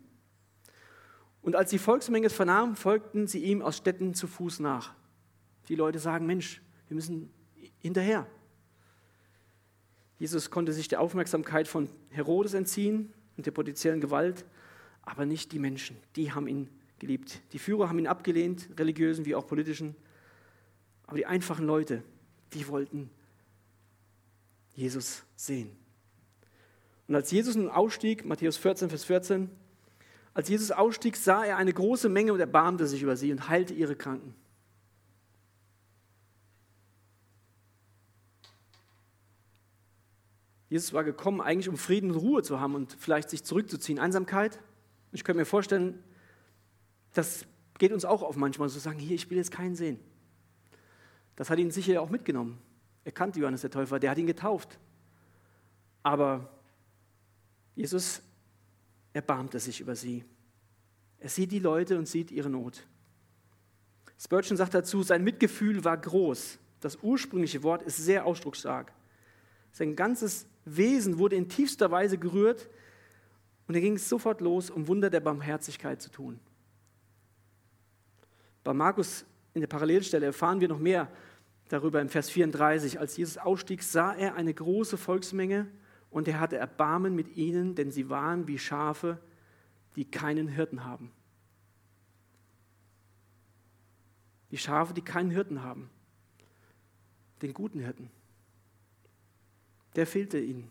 Und 1.41 1.57
als 1.57 1.71
die 1.71 1.79
Volksmenge 1.79 2.27
es 2.27 2.35
vernahm, 2.35 2.77
folgten 2.77 3.27
sie 3.27 3.39
ihm 3.39 3.63
aus 3.63 3.79
Städten 3.79 4.13
zu 4.13 4.27
Fuß 4.27 4.61
nach. 4.61 4.93
Die 5.69 5.77
Leute 5.77 5.99
sagen, 5.99 6.27
Mensch, 6.27 6.61
wir 6.89 6.95
müssen 6.95 7.31
hinterher. 7.79 8.27
Jesus 10.19 10.51
konnte 10.51 10.75
sich 10.75 10.89
der 10.89 11.01
Aufmerksamkeit 11.01 11.69
von 11.69 11.89
Herodes 12.11 12.53
entziehen 12.53 13.15
und 13.39 13.47
der 13.47 13.53
potenziellen 13.53 14.03
Gewalt, 14.03 14.45
aber 15.01 15.25
nicht 15.25 15.53
die 15.53 15.59
Menschen. 15.59 15.97
Die 16.17 16.33
haben 16.33 16.47
ihn 16.47 16.69
geliebt. 16.99 17.41
Die 17.55 17.59
Führer 17.59 17.89
haben 17.89 17.99
ihn 17.99 18.07
abgelehnt, 18.07 18.69
religiösen 18.79 19.25
wie 19.25 19.35
auch 19.35 19.47
politischen. 19.47 19.97
Aber 21.07 21.17
die 21.17 21.25
einfachen 21.25 21.65
Leute, 21.65 22.03
die 22.53 22.69
wollten 22.69 23.09
Jesus 24.75 25.25
sehen. 25.35 25.75
Und 27.09 27.15
als 27.15 27.31
Jesus 27.31 27.57
nun 27.57 27.71
ausstieg, 27.71 28.25
Matthäus 28.27 28.59
14, 28.59 28.91
Vers 28.91 29.05
14, 29.05 29.51
als 30.35 30.49
Jesus 30.49 30.71
ausstieg, 30.71 31.17
sah 31.17 31.45
er 31.45 31.57
eine 31.57 31.73
große 31.73 32.09
Menge 32.09 32.33
und 32.33 32.39
erbarmte 32.39 32.87
sich 32.87 33.03
über 33.03 33.17
sie 33.17 33.33
und 33.33 33.49
heilte 33.49 33.75
ihre 33.75 33.97
Kranken. 33.97 34.35
Jesus 40.69 40.93
war 40.93 41.03
gekommen, 41.03 41.41
eigentlich 41.41 41.71
um 41.71 41.79
Frieden 41.79 42.11
und 42.11 42.19
Ruhe 42.19 42.43
zu 42.43 42.61
haben 42.61 42.75
und 42.75 42.93
vielleicht 42.93 43.31
sich 43.31 43.43
zurückzuziehen. 43.43 43.99
Einsamkeit. 43.99 44.61
Ich 45.13 45.25
könnte 45.25 45.39
mir 45.39 45.47
vorstellen, 45.47 46.05
das 47.15 47.47
geht 47.79 47.93
uns 47.93 48.05
auch 48.05 48.23
auf 48.23 48.37
manchmal, 48.37 48.69
so 48.69 48.79
sagen, 48.79 48.99
hier, 48.99 49.15
ich 49.15 49.31
will 49.31 49.39
jetzt 49.39 49.51
keinen 49.51 49.75
sehen. 49.75 49.99
Das 51.37 51.49
hat 51.49 51.59
ihn 51.59 51.71
sicher 51.71 52.03
auch 52.03 52.11
mitgenommen. 52.11 52.59
Er 53.05 53.13
kannte 53.13 53.41
Johannes 53.41 53.63
der 53.63 53.71
Täufer, 53.71 53.99
der 53.99 54.11
hat 54.11 54.19
ihn 54.19 54.27
getauft. 54.27 54.79
Aber 56.03 56.58
Jesus 57.79 58.23
erbarmte 59.13 59.61
sich 59.61 59.81
über 59.81 59.95
sie. 59.95 60.25
Er 61.21 61.29
sieht 61.29 61.53
die 61.53 61.61
Leute 61.61 61.97
und 61.97 62.09
sieht 62.09 62.33
ihre 62.33 62.51
Not. 62.51 62.85
Spurgeon 64.19 64.57
sagt 64.57 64.75
dazu, 64.75 65.05
sein 65.05 65.23
Mitgefühl 65.23 65.85
war 65.85 65.97
groß. 65.97 66.59
Das 66.81 66.99
ursprüngliche 67.03 67.63
Wort 67.63 67.83
ist 67.83 67.99
sehr 67.99 68.27
ausdrucksstark. 68.27 68.93
Sein 69.71 69.95
ganzes 69.95 70.47
Wesen 70.65 71.19
wurde 71.19 71.37
in 71.37 71.49
tiefster 71.49 71.93
Weise 71.93 72.19
gerührt 72.19 72.69
und 73.69 73.77
er 73.77 73.81
ging 73.81 73.97
sofort 73.97 74.41
los, 74.41 74.71
um 74.71 74.89
Wunder 74.89 75.09
der 75.09 75.21
Barmherzigkeit 75.21 76.03
zu 76.03 76.11
tun. 76.11 76.41
Bei 78.65 78.75
Markus 78.75 79.25
in 79.55 79.61
der 79.61 79.69
Parallelstelle 79.69 80.27
erfahren 80.27 80.61
wir 80.61 80.67
noch 80.67 80.81
mehr 80.81 81.09
darüber 81.69 82.01
im 82.01 82.09
Vers 82.09 82.29
34. 82.29 82.99
Als 82.99 83.17
Jesus 83.17 83.39
ausstieg, 83.39 83.85
sah 83.85 84.15
er 84.15 84.35
eine 84.35 84.53
große 84.53 84.97
Volksmenge 84.97 85.69
und 86.11 86.29
er 86.29 86.41
hatte 86.41 86.57
Erbarmen 86.57 87.15
mit 87.15 87.37
ihnen, 87.37 87.75
denn 87.75 87.91
sie 87.91 88.09
waren 88.09 88.47
wie 88.49 88.59
Schafe, 88.59 89.19
die 89.97 90.05
keinen 90.05 90.49
Hirten 90.49 90.85
haben. 90.85 91.11
Die 94.51 94.59
Schafe, 94.59 94.95
die 94.95 95.03
keinen 95.03 95.31
Hirten 95.31 95.63
haben. 95.63 95.91
Den 97.43 97.53
guten 97.53 97.81
Hirten. 97.81 98.11
Der 99.97 100.07
fehlte 100.07 100.39
ihnen. 100.39 100.71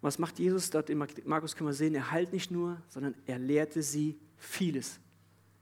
was 0.00 0.18
macht 0.18 0.38
Jesus 0.38 0.70
dort 0.70 0.88
in 0.88 0.98
Markus 1.24 1.56
können 1.56 1.68
wir 1.68 1.74
sehen, 1.74 1.94
er 1.94 2.10
heilt 2.10 2.32
nicht 2.32 2.50
nur, 2.50 2.80
sondern 2.88 3.14
er 3.26 3.38
lehrte 3.38 3.82
sie 3.82 4.18
vieles. 4.36 5.00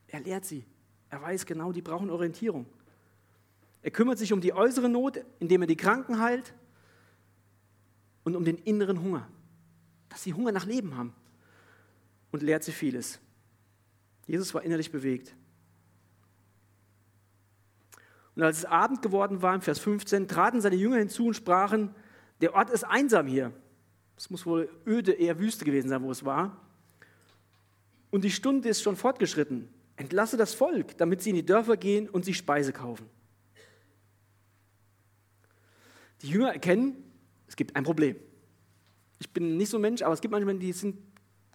Er 0.09 0.21
lehrt 0.21 0.45
sie. 0.45 0.65
Er 1.09 1.23
weiß 1.23 1.47
genau, 1.47 1.73
die 1.73 1.83
brauchen 1.83 2.11
Orientierung. 2.11 2.67
Er 3.83 3.91
kümmert 3.91 4.19
sich 4.19 4.33
um 4.33 4.41
die 4.41 4.53
äußere 4.53 4.89
Not, 4.89 5.25
indem 5.41 5.63
er 5.63 5.67
die 5.67 5.77
Kranken 5.77 6.21
heilt 6.21 6.55
und 8.25 8.37
um 8.37 8.45
den 8.45 8.59
inneren 8.59 9.01
Hunger, 9.01 9.29
dass 10.09 10.23
sie 10.23 10.35
Hunger 10.35 10.53
nach 10.53 10.67
Leben 10.67 10.97
haben 10.97 11.15
und 12.33 12.43
lehrt 12.43 12.65
sie 12.65 12.73
vieles. 12.73 13.21
Jesus 14.27 14.53
war 14.55 14.63
innerlich 14.63 14.91
bewegt. 14.91 15.35
Und 18.35 18.43
als 18.43 18.59
es 18.59 18.65
Abend 18.65 19.03
geworden 19.03 19.43
war, 19.43 19.55
im 19.55 19.61
Vers 19.61 19.79
15, 19.79 20.27
traten 20.27 20.61
seine 20.61 20.77
Jünger 20.77 20.97
hinzu 20.97 21.27
und 21.27 21.35
sprachen, 21.35 21.95
der 22.41 22.55
Ort 22.55 22.71
ist 22.71 22.85
einsam 22.85 23.27
hier. 23.27 23.53
Es 24.17 24.31
muss 24.31 24.45
wohl 24.47 24.69
öde, 24.87 25.13
eher 25.13 25.39
Wüste 25.39 25.65
gewesen 25.65 25.89
sein, 25.89 26.03
wo 26.03 26.11
es 26.11 26.25
war. 26.25 26.61
Und 28.11 28.25
die 28.25 28.31
Stunde 28.31 28.69
ist 28.69 28.83
schon 28.83 28.97
fortgeschritten. 28.97 29.69
Entlasse 29.97 30.37
das 30.37 30.55
Volk, 30.55 30.97
damit 30.99 31.23
sie 31.23 31.31
in 31.31 31.37
die 31.37 31.47
Dörfer 31.47 31.77
gehen 31.77 32.09
und 32.09 32.25
sich 32.25 32.37
Speise 32.37 32.73
kaufen. 32.73 33.09
Die 36.23 36.29
Jünger 36.29 36.53
erkennen, 36.53 36.97
es 37.55 37.57
gibt 37.57 37.77
ein 37.77 37.85
Problem. 37.85 38.17
Ich 39.21 39.31
bin 39.31 39.57
nicht 39.57 39.69
so 39.69 39.79
ein 39.79 39.81
Mensch, 39.81 40.03
aber 40.03 40.13
es 40.13 40.21
gibt 40.21 40.33
manchmal, 40.33 40.59
die 40.59 40.73
sind 40.73 40.97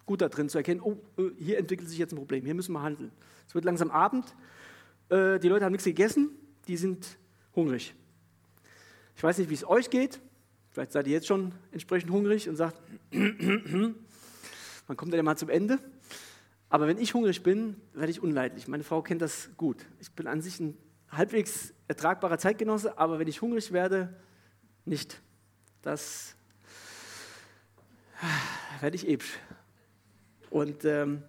gut 0.06 0.22
da 0.22 0.30
drin 0.30 0.48
zu 0.48 0.56
erkennen, 0.56 0.80
oh, 0.80 0.96
äh, 1.18 1.24
hier 1.36 1.58
entwickelt 1.58 1.90
sich 1.90 1.98
jetzt 1.98 2.14
ein 2.14 2.16
Problem, 2.16 2.42
hier 2.46 2.54
müssen 2.54 2.72
wir 2.72 2.80
handeln. 2.80 3.12
Es 3.46 3.54
wird 3.54 3.66
langsam 3.66 3.90
Abend, 3.90 4.34
äh, 5.10 5.38
die 5.38 5.48
Leute 5.48 5.66
haben 5.66 5.72
nichts 5.72 5.84
gegessen, 5.84 6.30
die 6.68 6.78
sind 6.78 7.18
hungrig. 7.54 7.94
Ich 9.14 9.22
weiß 9.22 9.36
nicht, 9.36 9.50
wie 9.50 9.54
es 9.54 9.68
euch 9.68 9.90
geht, 9.90 10.22
vielleicht 10.70 10.92
seid 10.92 11.06
ihr 11.06 11.12
jetzt 11.12 11.26
schon 11.26 11.52
entsprechend 11.70 12.10
hungrig 12.10 12.48
und 12.48 12.56
sagt, 12.56 12.80
man 13.10 13.94
kommt 14.96 15.12
ja 15.12 15.22
mal 15.22 15.36
zum 15.36 15.50
Ende. 15.50 15.80
Aber 16.70 16.86
wenn 16.86 16.96
ich 16.96 17.12
hungrig 17.12 17.42
bin, 17.42 17.76
werde 17.92 18.10
ich 18.10 18.22
unleidlich. 18.22 18.68
Meine 18.68 18.84
Frau 18.84 19.02
kennt 19.02 19.20
das 19.20 19.50
gut. 19.58 19.84
Ich 19.98 20.10
bin 20.12 20.26
an 20.26 20.40
sich 20.40 20.60
ein 20.60 20.78
halbwegs 21.10 21.74
ertragbarer 21.88 22.38
Zeitgenosse, 22.38 22.96
aber 22.96 23.18
wenn 23.18 23.28
ich 23.28 23.42
hungrig 23.42 23.70
werde, 23.72 24.16
nicht. 24.86 25.20
Das 25.82 26.34
werde 28.80 28.96
ich 28.96 29.08
ebisch. 29.08 29.38
Und 30.50 30.84
ähm, 30.84 31.22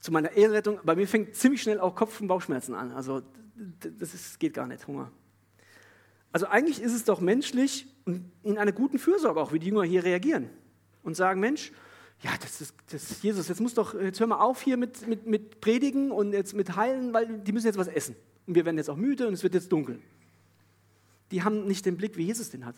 zu 0.00 0.12
meiner 0.12 0.32
Ehrenrettung, 0.32 0.80
bei 0.84 0.94
mir 0.94 1.06
fängt 1.06 1.34
ziemlich 1.36 1.62
schnell 1.62 1.80
auch 1.80 1.94
Kopf- 1.94 2.20
und 2.20 2.28
Bauchschmerzen 2.28 2.74
an. 2.74 2.92
Also 2.92 3.22
das 3.54 4.14
ist, 4.14 4.40
geht 4.40 4.54
gar 4.54 4.66
nicht, 4.66 4.86
Hunger. 4.86 5.10
Also 6.32 6.46
eigentlich 6.46 6.80
ist 6.80 6.92
es 6.92 7.04
doch 7.04 7.20
menschlich 7.20 7.86
und 8.04 8.30
in 8.42 8.58
einer 8.58 8.72
guten 8.72 8.98
Fürsorge 8.98 9.40
auch, 9.40 9.52
wie 9.52 9.58
die 9.58 9.68
Jünger 9.68 9.82
hier 9.82 10.04
reagieren 10.04 10.48
und 11.02 11.14
sagen, 11.14 11.40
Mensch, 11.40 11.72
ja, 12.22 12.30
das 12.40 12.60
ist, 12.60 12.74
das 12.90 13.22
Jesus, 13.22 13.48
jetzt 13.48 13.60
muss 13.60 13.74
doch, 13.74 13.94
jetzt 13.94 14.20
hör 14.20 14.26
mal 14.26 14.38
auf 14.38 14.62
hier 14.62 14.76
mit, 14.76 15.06
mit, 15.06 15.26
mit 15.26 15.60
Predigen 15.60 16.12
und 16.12 16.32
jetzt 16.32 16.54
mit 16.54 16.76
Heilen, 16.76 17.12
weil 17.12 17.38
die 17.38 17.52
müssen 17.52 17.66
jetzt 17.66 17.78
was 17.78 17.88
essen. 17.88 18.14
Und 18.46 18.54
wir 18.54 18.64
werden 18.64 18.76
jetzt 18.76 18.90
auch 18.90 18.96
müde 18.96 19.26
und 19.26 19.34
es 19.34 19.42
wird 19.42 19.54
jetzt 19.54 19.72
dunkel 19.72 20.00
die 21.30 21.42
haben 21.42 21.66
nicht 21.66 21.86
den 21.86 21.96
Blick, 21.96 22.16
wie 22.16 22.24
Jesus 22.24 22.50
den 22.50 22.64
hat. 22.64 22.76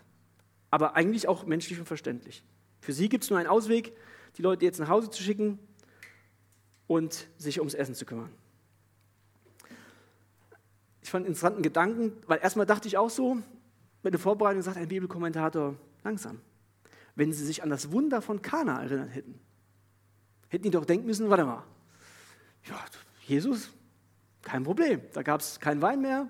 Aber 0.73 0.97
eigentlich 0.97 1.29
auch 1.29 1.45
menschlich 1.45 1.79
und 1.79 1.87
verständlich. 1.87 2.43
Für 2.81 2.95
sie 2.95 3.09
gibt 3.09 3.25
es 3.25 3.31
nur 3.31 3.39
einen 3.39 3.49
Ausweg, 3.49 3.93
die 4.37 4.43
Leute 4.43 4.65
jetzt 4.65 4.81
nach 4.81 4.89
Hause 4.89 5.11
zu 5.11 5.23
schicken 5.23 5.59
und 6.87 7.29
sich 7.37 7.61
ums 7.61 7.75
Essen 7.75 7.95
zu 7.95 8.07
kümmern. 8.07 8.31
Ich 11.03 11.11
fand 11.11 11.25
einen 11.25 11.33
interessanten 11.35 11.63
Gedanken, 11.63 12.13
weil 12.27 12.41
erstmal 12.41 12.65
dachte 12.65 12.89
ich 12.89 12.97
auch 12.97 13.11
so, 13.11 13.37
bei 14.03 14.11
der 14.11 14.19
Vorbereitung 14.19 14.63
sagt 14.63 14.79
ein 14.79 14.89
Bibelkommentator, 14.89 15.77
langsam, 16.05 16.41
wenn 17.17 17.33
sie 17.35 17.45
sich 17.45 17.63
an 17.63 17.69
das 17.69 17.93
Wunder 17.93 18.23
von 18.23 18.41
Kana 18.41 18.83
erinnert 18.83 19.15
hätten, 19.15 19.39
hätten 20.49 20.65
die 20.65 20.71
doch 20.71 20.87
denken 20.87 21.07
müssen, 21.07 21.29
warte 21.29 21.45
mal, 21.45 21.65
ja, 22.65 22.83
Jesus, 23.27 23.71
kein 24.41 24.65
Problem, 24.65 25.03
da 25.13 25.23
gab 25.23 25.41
es 25.43 25.61
keinen 25.61 25.83
Wein 25.83 26.01
mehr, 26.01 26.29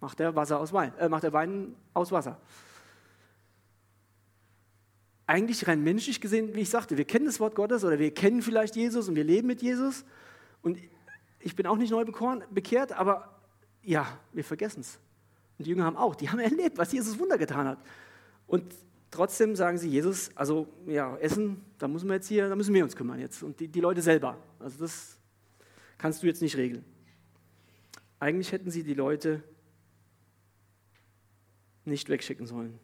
macht 0.00 0.20
er 0.20 0.36
Wasser 0.36 0.60
aus 0.60 0.72
Wein, 0.74 0.92
äh, 0.98 1.08
macht 1.08 1.24
er 1.24 1.32
Wein 1.32 1.74
aus 1.94 2.12
Wasser. 2.12 2.38
Eigentlich 5.30 5.68
rein 5.68 5.84
menschlich 5.84 6.20
gesehen, 6.20 6.56
wie 6.56 6.62
ich 6.62 6.70
sagte, 6.70 6.96
wir 6.96 7.04
kennen 7.04 7.24
das 7.24 7.38
Wort 7.38 7.54
Gottes 7.54 7.84
oder 7.84 8.00
wir 8.00 8.12
kennen 8.12 8.42
vielleicht 8.42 8.74
Jesus 8.74 9.08
und 9.08 9.14
wir 9.14 9.22
leben 9.22 9.46
mit 9.46 9.62
Jesus. 9.62 10.04
Und 10.60 10.76
ich 11.38 11.54
bin 11.54 11.68
auch 11.68 11.76
nicht 11.76 11.92
neu 11.92 12.04
bekehrt, 12.50 12.90
aber 12.90 13.40
ja, 13.84 14.18
wir 14.32 14.42
vergessen 14.42 14.80
es. 14.80 14.98
Und 15.56 15.66
die 15.66 15.70
Jünger 15.70 15.84
haben 15.84 15.96
auch, 15.96 16.16
die 16.16 16.28
haben 16.28 16.40
erlebt, 16.40 16.78
was 16.78 16.90
Jesus 16.90 17.16
Wunder 17.16 17.38
getan 17.38 17.68
hat. 17.68 17.78
Und 18.48 18.74
trotzdem 19.12 19.54
sagen 19.54 19.78
sie, 19.78 19.88
Jesus, 19.88 20.32
also 20.34 20.66
ja, 20.88 21.16
Essen, 21.18 21.64
da 21.78 21.86
müssen 21.86 22.08
wir 22.08 22.14
jetzt 22.14 22.26
hier, 22.26 22.48
da 22.48 22.56
müssen 22.56 22.74
wir 22.74 22.82
uns 22.82 22.96
kümmern 22.96 23.20
jetzt. 23.20 23.44
Und 23.44 23.60
die, 23.60 23.68
die 23.68 23.80
Leute 23.80 24.02
selber. 24.02 24.36
Also 24.58 24.80
das 24.80 25.16
kannst 25.96 26.24
du 26.24 26.26
jetzt 26.26 26.42
nicht 26.42 26.56
regeln. 26.56 26.84
Eigentlich 28.18 28.50
hätten 28.50 28.72
sie 28.72 28.82
die 28.82 28.94
Leute 28.94 29.44
nicht 31.84 32.08
wegschicken 32.08 32.48
sollen. 32.48 32.80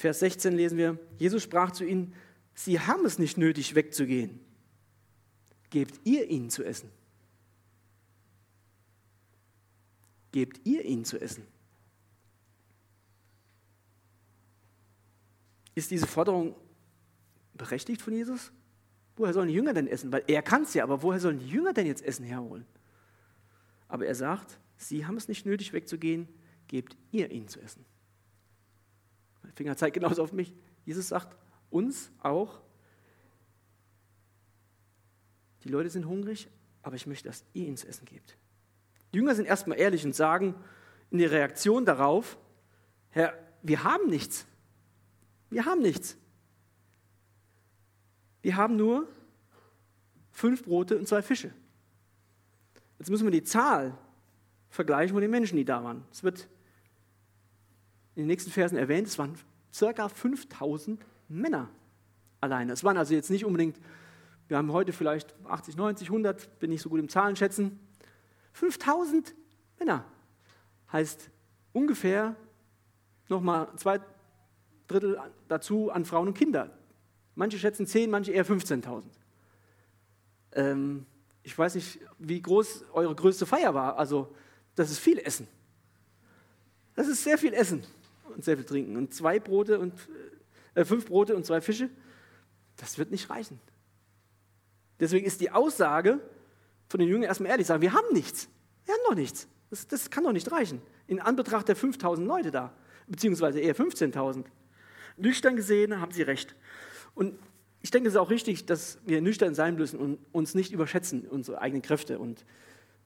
Vers 0.00 0.20
16 0.20 0.54
lesen 0.54 0.78
wir, 0.78 0.98
Jesus 1.18 1.42
sprach 1.42 1.72
zu 1.72 1.84
ihnen, 1.84 2.14
sie 2.54 2.80
haben 2.80 3.04
es 3.04 3.18
nicht 3.18 3.36
nötig 3.36 3.74
wegzugehen. 3.74 4.40
Gebt 5.68 6.00
ihr 6.04 6.26
ihnen 6.30 6.48
zu 6.48 6.64
essen. 6.64 6.90
Gebt 10.32 10.66
ihr 10.66 10.86
ihnen 10.86 11.04
zu 11.04 11.20
essen. 11.20 11.46
Ist 15.74 15.90
diese 15.90 16.06
Forderung 16.06 16.56
berechtigt 17.52 18.00
von 18.00 18.14
Jesus? 18.14 18.52
Woher 19.16 19.34
sollen 19.34 19.48
die 19.48 19.54
Jünger 19.54 19.74
denn 19.74 19.86
essen? 19.86 20.10
Weil 20.10 20.24
er 20.28 20.40
kann 20.40 20.62
es 20.62 20.72
ja, 20.72 20.82
aber 20.82 21.02
woher 21.02 21.20
sollen 21.20 21.40
die 21.40 21.50
Jünger 21.50 21.74
denn 21.74 21.86
jetzt 21.86 22.02
Essen 22.02 22.24
herholen? 22.24 22.64
Aber 23.86 24.06
er 24.06 24.14
sagt, 24.14 24.58
sie 24.78 25.04
haben 25.04 25.18
es 25.18 25.28
nicht 25.28 25.44
nötig 25.44 25.74
wegzugehen, 25.74 26.26
gebt 26.68 26.96
ihr 27.12 27.30
ihnen 27.30 27.48
zu 27.48 27.60
essen. 27.60 27.84
Mein 29.50 29.56
Finger 29.56 29.76
zeigt 29.76 29.94
genauso 29.94 30.22
auf 30.22 30.32
mich. 30.32 30.54
Jesus 30.84 31.08
sagt 31.08 31.36
uns 31.70 32.12
auch, 32.20 32.60
die 35.64 35.68
Leute 35.68 35.90
sind 35.90 36.06
hungrig, 36.06 36.48
aber 36.82 36.94
ich 36.94 37.08
möchte, 37.08 37.28
dass 37.28 37.44
ihr 37.52 37.74
zu 37.74 37.88
essen 37.88 38.04
gebt. 38.04 38.36
Die 39.12 39.16
Jünger 39.18 39.34
sind 39.34 39.46
erstmal 39.46 39.76
ehrlich 39.76 40.04
und 40.06 40.14
sagen 40.14 40.54
in 41.10 41.18
der 41.18 41.32
Reaktion 41.32 41.84
darauf, 41.84 42.38
Herr, 43.08 43.36
wir 43.62 43.82
haben 43.82 44.08
nichts. 44.08 44.46
Wir 45.50 45.64
haben 45.64 45.82
nichts. 45.82 46.16
Wir 48.42 48.54
haben 48.54 48.76
nur 48.76 49.08
fünf 50.30 50.62
Brote 50.62 50.96
und 50.96 51.08
zwei 51.08 51.22
Fische. 51.22 51.52
Jetzt 53.00 53.10
müssen 53.10 53.24
wir 53.24 53.32
die 53.32 53.42
Zahl 53.42 53.98
vergleichen 54.68 55.16
mit 55.16 55.24
den 55.24 55.30
Menschen, 55.32 55.56
die 55.56 55.64
da 55.64 55.82
waren. 55.82 56.04
Es 56.12 56.22
wird 56.22 56.48
in 58.20 58.26
den 58.26 58.32
nächsten 58.32 58.50
Versen 58.50 58.76
erwähnt, 58.76 59.06
es 59.08 59.18
waren 59.18 59.34
circa 59.72 60.10
5000 60.10 61.00
Männer 61.28 61.70
alleine. 62.42 62.72
Es 62.72 62.84
waren 62.84 62.98
also 62.98 63.14
jetzt 63.14 63.30
nicht 63.30 63.46
unbedingt, 63.46 63.80
wir 64.48 64.58
haben 64.58 64.72
heute 64.72 64.92
vielleicht 64.92 65.34
80, 65.48 65.76
90, 65.76 66.08
100, 66.08 66.58
bin 66.58 66.70
nicht 66.70 66.82
so 66.82 66.90
gut 66.90 67.00
im 67.00 67.08
Zahlen 67.08 67.34
schätzen. 67.34 67.80
5000 68.52 69.34
Männer 69.78 70.04
heißt 70.92 71.30
ungefähr 71.72 72.36
nochmal 73.28 73.68
zwei 73.76 74.00
Drittel 74.86 75.18
dazu 75.48 75.90
an 75.90 76.04
Frauen 76.04 76.28
und 76.28 76.34
Kinder. 76.36 76.76
Manche 77.36 77.58
schätzen 77.58 77.86
10, 77.86 78.10
manche 78.10 78.32
eher 78.32 78.44
15.000. 78.44 79.04
Ähm, 80.52 81.06
ich 81.42 81.56
weiß 81.56 81.76
nicht, 81.76 82.00
wie 82.18 82.42
groß 82.42 82.84
eure 82.92 83.14
größte 83.14 83.46
Feier 83.46 83.72
war. 83.72 83.96
Also, 83.96 84.34
das 84.74 84.90
ist 84.90 84.98
viel 84.98 85.18
Essen. 85.18 85.48
Das 86.96 87.08
ist 87.08 87.24
sehr 87.24 87.38
viel 87.38 87.54
Essen 87.54 87.82
und 88.30 88.44
sehr 88.44 88.56
viel 88.56 88.66
Trinken. 88.66 88.96
Und 88.96 89.14
zwei 89.14 89.38
Brote 89.38 89.78
und 89.78 89.94
äh, 90.74 90.84
fünf 90.84 91.06
Brote 91.06 91.36
und 91.36 91.44
zwei 91.44 91.60
Fische, 91.60 91.90
das 92.76 92.98
wird 92.98 93.10
nicht 93.10 93.30
reichen. 93.30 93.60
Deswegen 94.98 95.26
ist 95.26 95.40
die 95.40 95.50
Aussage 95.50 96.20
von 96.88 97.00
den 97.00 97.08
Jüngern 97.08 97.28
erstmal 97.28 97.50
ehrlich, 97.50 97.66
sagen, 97.66 97.82
wir 97.82 97.92
haben 97.92 98.12
nichts. 98.12 98.48
Wir 98.84 98.94
haben 98.94 99.02
noch 99.08 99.14
nichts. 99.14 99.48
Das, 99.70 99.86
das 99.86 100.10
kann 100.10 100.24
doch 100.24 100.32
nicht 100.32 100.50
reichen. 100.50 100.82
In 101.06 101.20
Anbetracht 101.20 101.68
der 101.68 101.76
5000 101.76 102.26
Leute 102.26 102.50
da, 102.50 102.72
beziehungsweise 103.06 103.60
eher 103.60 103.74
15.000. 103.74 104.44
Nüchtern 105.16 105.56
gesehen 105.56 106.00
haben 106.00 106.12
sie 106.12 106.22
recht. 106.22 106.54
Und 107.14 107.38
ich 107.82 107.90
denke, 107.90 108.08
es 108.08 108.14
ist 108.14 108.20
auch 108.20 108.30
richtig, 108.30 108.66
dass 108.66 108.98
wir 109.06 109.20
nüchtern 109.22 109.54
sein 109.54 109.76
müssen 109.76 109.98
und 109.98 110.18
uns 110.32 110.54
nicht 110.54 110.72
überschätzen, 110.72 111.26
unsere 111.26 111.60
eigenen 111.60 111.82
Kräfte. 111.82 112.18
Und 112.18 112.44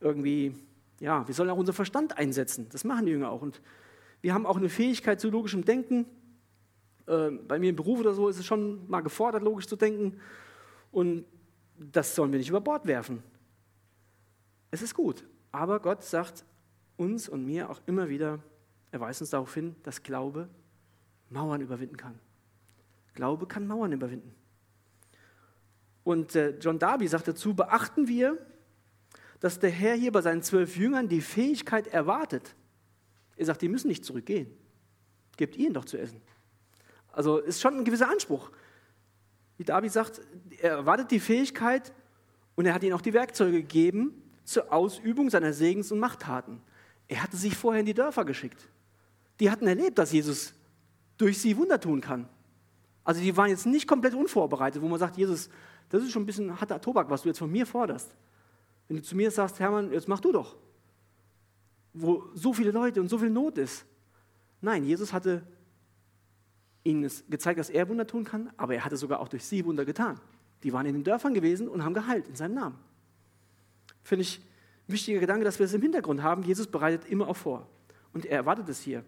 irgendwie, 0.01 0.55
ja, 1.01 1.27
wir 1.27 1.35
sollen 1.35 1.51
auch 1.51 1.57
unseren 1.57 1.77
Verstand 1.77 2.19
einsetzen. 2.19 2.69
Das 2.71 2.85
machen 2.85 3.07
die 3.07 3.13
Jünger 3.13 3.31
auch. 3.31 3.43
Und 3.43 3.61
wir 4.25 4.33
haben 4.33 4.47
auch 4.47 4.57
eine 4.57 4.71
Fähigkeit 4.71 5.21
zu 5.21 5.29
logischem 5.29 5.67
Denken. 5.67 6.07
Äh, 7.07 7.29
bei 7.47 7.59
mir 7.59 7.69
im 7.69 7.77
Beruf 7.77 8.01
oder 8.01 8.15
so 8.15 8.31
ist 8.31 8.39
es 8.39 8.47
schon 8.47 8.89
mal 8.89 9.03
gefordert, 9.03 9.43
logisch 9.43 9.67
zu 9.67 9.77
denken. 9.77 10.19
Und 10.91 11.27
das 11.77 12.15
sollen 12.15 12.33
wir 12.33 12.39
nicht 12.39 12.49
über 12.49 12.63
Bord 12.63 12.87
werfen. 12.87 13.23
Es 14.71 14.81
ist 14.81 14.95
gut. 14.95 15.27
Aber 15.53 15.79
Gott 15.79 16.03
sagt 16.03 16.47
uns 16.97 17.29
und 17.29 17.45
mir 17.45 17.69
auch 17.69 17.83
immer 17.85 18.09
wieder, 18.09 18.39
er 18.93 19.01
weist 19.01 19.21
uns 19.21 19.29
darauf 19.29 19.53
hin, 19.53 19.77
dass 19.83 20.03
Glaube 20.03 20.49
Mauern 21.29 21.61
überwinden 21.61 21.99
kann. 21.99 22.19
Glaube 23.13 23.45
kann 23.45 23.67
Mauern 23.67 23.93
überwinden. 23.93 24.35
Und 26.03 26.35
äh, 26.35 26.57
John 26.61 26.79
Darby 26.79 27.09
sagt 27.09 27.29
dazu, 27.29 27.53
beachten 27.53 28.09
wir, 28.09 28.39
dass 29.41 29.59
der 29.59 29.69
Herr 29.69 29.97
hier 29.97 30.13
bei 30.13 30.23
seinen 30.23 30.41
zwölf 30.41 30.79
Jüngern 30.79 31.11
die 31.11 31.21
Fähigkeit 31.21 31.89
erwartet. 31.89 32.57
Er 33.37 33.47
sagt, 33.47 33.63
die 33.63 33.69
müssen 33.69 33.89
nicht 33.89 34.05
zurückgehen. 34.05 34.47
Gebt 35.37 35.57
ihnen 35.57 35.75
doch 35.75 35.85
zu 35.85 35.99
essen. 35.99 36.21
Also 37.13 37.39
ist 37.39 37.61
schon 37.61 37.75
ein 37.77 37.85
gewisser 37.85 38.09
Anspruch. 38.09 38.51
Wie 39.57 39.65
Darby 39.65 39.89
sagt, 39.89 40.21
er 40.61 40.73
erwartet 40.73 41.11
die 41.11 41.21
Fähigkeit 41.21 41.93
und 42.57 42.67
er 42.67 42.75
hat 42.75 42.83
ihnen 42.83 42.93
auch 42.93 43.01
die 43.01 43.13
Werkzeuge 43.13 43.63
gegeben 43.63 44.23
zur 44.45 44.73
Ausübung 44.73 45.31
seiner 45.31 45.53
Segens- 45.53 45.93
und 45.93 46.01
Machttaten. 46.01 46.61
Er 47.09 47.23
hatte 47.23 47.37
sich 47.37 47.57
vorher 47.57 47.81
in 47.81 47.87
die 47.87 47.95
Dörfer 47.95 48.25
geschickt. 48.25 48.69
Die 49.41 49.51
hatten 49.51 49.67
erlebt, 49.67 49.99
dass 49.99 50.13
Jesus 50.13 50.55
durch 51.17 51.39
sie 51.39 51.57
Wunder 51.57 51.81
tun 51.81 52.01
kann. 52.01 52.29
Also 53.05 53.21
die 53.21 53.37
waren 53.37 53.51
jetzt 53.51 53.67
nicht 53.67 53.87
komplett 53.87 54.15
unvorbereitet, 54.15 54.81
wo 54.83 54.89
man 54.89 54.99
sagt, 54.99 55.17
Jesus, 55.17 55.51
das 55.91 56.03
ist 56.03 56.13
schon 56.13 56.23
ein 56.23 56.27
bisschen 56.27 56.61
harter 56.61 56.81
Tobak, 56.81 57.11
was 57.11 57.23
du 57.23 57.29
jetzt 57.29 57.39
von 57.39 57.51
mir 57.51 57.67
forderst. 57.67 58.15
Wenn 58.89 58.97
du 58.97 59.03
zu 59.03 59.15
mir 59.15 59.31
sagst, 59.31 59.61
Hermann, 59.61 59.93
jetzt 59.93 60.09
mach 60.09 60.21
du 60.21 60.33
doch. 60.33 60.57
Wo 61.95 62.25
so 62.35 62.53
viele 62.53 62.71
Leute 62.71 63.01
und 63.01 63.09
so 63.09 63.17
viel 63.17 63.31
Not 63.31 63.57
ist. 63.57 63.87
Nein, 64.61 64.85
Jesus 64.85 65.13
hatte 65.13 65.43
ihnen 66.83 67.11
gezeigt, 67.31 67.59
dass 67.59 67.71
er 67.71 67.89
Wunder 67.89 68.07
tun 68.07 68.25
kann, 68.25 68.53
aber 68.59 68.75
er 68.75 68.85
hatte 68.85 68.99
sogar 68.99 69.21
auch 69.21 69.29
durch 69.29 69.45
sie 69.45 69.65
Wunder 69.65 69.87
getan. 69.87 70.21
Die 70.63 70.73
waren 70.73 70.85
in 70.85 70.95
den 70.95 71.05
Dörfern 71.05 71.33
gewesen 71.33 71.69
und 71.69 71.83
haben 71.83 71.95
geheilt 71.95 72.29
in 72.29 72.35
seinem 72.35 72.55
Namen. 72.55 72.79
Finde 74.03 74.23
ich 74.23 74.43
ein 74.87 74.93
wichtiger 74.93 75.21
Gedanke, 75.21 75.45
dass 75.45 75.59
wir 75.59 75.65
es 75.65 75.73
im 75.73 75.81
Hintergrund 75.81 76.23
haben. 76.23 76.43
Jesus 76.43 76.67
bereitet 76.67 77.07
immer 77.07 77.29
auch 77.29 77.37
vor. 77.37 77.67
Und 78.13 78.27
er 78.27 78.37
erwartet 78.37 78.69
es 78.69 78.81
hier 78.81 79.05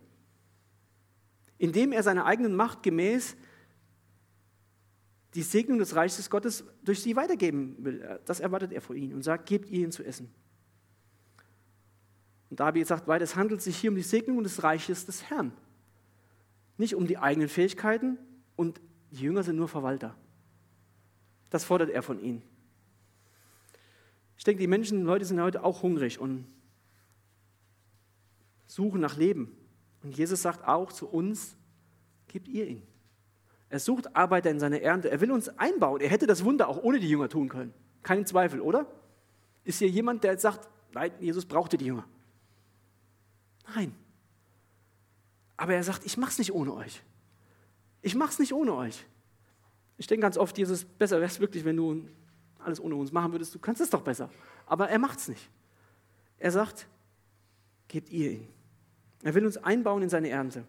indem 1.59 1.93
er 1.93 2.03
seiner 2.03 2.26
eigenen 2.26 2.55
Macht 2.55 2.82
gemäß 2.82 3.37
die 5.34 5.43
Segnung 5.43 5.78
des 5.78 5.95
Reiches 5.95 6.30
Gottes 6.30 6.64
durch 6.82 7.03
sie 7.03 7.16
weitergeben 7.16 7.76
will. 7.78 8.20
Das 8.24 8.41
erwartet 8.41 8.72
er 8.72 8.80
von 8.80 8.97
ihnen 8.97 9.14
und 9.14 9.22
sagt, 9.22 9.47
gebt 9.47 9.70
ihnen 9.70 9.93
zu 9.93 10.03
essen. 10.03 10.30
Und 12.51 12.61
David 12.61 12.87
sagt 12.87 13.09
weiter, 13.09 13.25
es 13.25 13.37
handelt 13.37 13.61
sich 13.61 13.77
hier 13.77 13.91
um 13.91 13.97
die 13.97 14.03
Segnung 14.03 14.43
des 14.43 14.63
Reiches 14.63 15.07
des 15.07 15.25
Herrn, 15.31 15.53
nicht 16.77 16.95
um 16.95 17.07
die 17.07 17.19
eigenen 17.19 17.49
Fähigkeiten 17.49 18.19
und 18.55 18.81
die 19.11 19.23
Jünger 19.23 19.43
sind 19.43 19.57
nur 19.57 19.69
Verwalter. 19.69 20.15
Das 21.51 21.65
fordert 21.65 21.91
er 21.91 22.03
von 22.03 22.21
ihnen. 22.21 22.43
Ich 24.37 24.45
denke, 24.45 24.61
die 24.61 24.67
Menschen, 24.67 25.03
Leute 25.03 25.25
sind 25.25 25.41
heute 25.41 25.65
auch 25.65 25.83
hungrig 25.83 26.19
und 26.19 26.47
suchen 28.67 29.01
nach 29.01 29.17
Leben. 29.17 29.57
Und 30.03 30.17
Jesus 30.17 30.43
sagt 30.43 30.67
auch 30.67 30.93
zu 30.93 31.09
uns, 31.09 31.57
gebt 32.29 32.49
ihr 32.49 32.67
ihn. 32.67 32.83
Er 33.69 33.81
sucht 33.81 34.15
Arbeiter 34.15 34.51
in 34.51 34.61
seine 34.61 34.81
Ernte. 34.83 35.11
Er 35.11 35.21
will 35.21 35.33
uns 35.33 35.49
einbauen. 35.59 36.01
Er 36.01 36.09
hätte 36.09 36.27
das 36.27 36.45
Wunder 36.45 36.69
auch 36.69 36.83
ohne 36.83 37.01
die 37.01 37.09
Jünger 37.09 37.29
tun 37.29 37.49
können. 37.49 37.75
Kein 38.03 38.27
Zweifel, 38.27 38.61
oder? 38.61 38.87
Ist 39.65 39.79
hier 39.79 39.89
jemand, 39.89 40.23
der 40.23 40.33
jetzt 40.33 40.43
sagt, 40.43 40.69
nein, 40.93 41.11
Jesus 41.19 41.45
brauchte 41.45 41.77
die 41.77 41.87
Jünger? 41.87 42.07
Nein. 43.75 43.95
Aber 45.57 45.75
er 45.75 45.83
sagt, 45.83 46.05
ich 46.05 46.17
mach's 46.17 46.39
nicht 46.39 46.53
ohne 46.53 46.75
euch. 46.75 47.03
Ich 48.03 48.14
mach's 48.14 48.39
nicht 48.39 48.53
ohne 48.53 48.75
euch. 48.75 49.05
Ich 49.99 50.07
denke 50.07 50.23
ganz 50.23 50.37
oft, 50.37 50.57
Jesus, 50.59 50.85
besser 50.85 51.17
wäre 51.17 51.31
es 51.31 51.41
wirklich, 51.41 51.64
wenn 51.64 51.77
du 51.77 52.09
alles 52.59 52.81
ohne 52.81 52.97
uns 52.97 53.12
machen 53.12 53.33
würdest. 53.33 53.55
Du 53.55 53.59
kannst 53.59 53.81
es 53.81 53.91
doch 53.91 54.03
besser. 54.03 54.31
Aber 54.67 54.89
er 54.89 54.99
macht's 54.99 55.29
nicht. 55.29 55.49
Er 56.39 56.51
sagt, 56.51 56.87
gebt 57.89 58.11
ihr 58.11 58.33
ihn. 58.33 58.49
Er 59.23 59.35
will 59.35 59.47
uns 59.47 59.57
einbauen 59.57 60.03
in 60.03 60.09
seine 60.09 60.29
Ernte. 60.29 60.64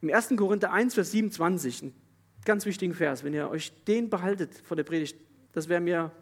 Im 0.00 0.12
1. 0.12 0.34
Korinther 0.36 0.72
1, 0.72 0.94
Vers 0.94 1.10
27, 1.10 1.82
ein 1.82 1.94
ganz 2.44 2.64
wichtigen 2.64 2.94
Vers, 2.94 3.24
wenn 3.24 3.34
ihr 3.34 3.50
euch 3.50 3.72
den 3.84 4.08
behaltet 4.08 4.54
vor 4.64 4.76
der 4.76 4.84
Predigt, 4.84 5.16
das 5.52 5.68
wäre 5.68 5.80
mir 5.80 6.12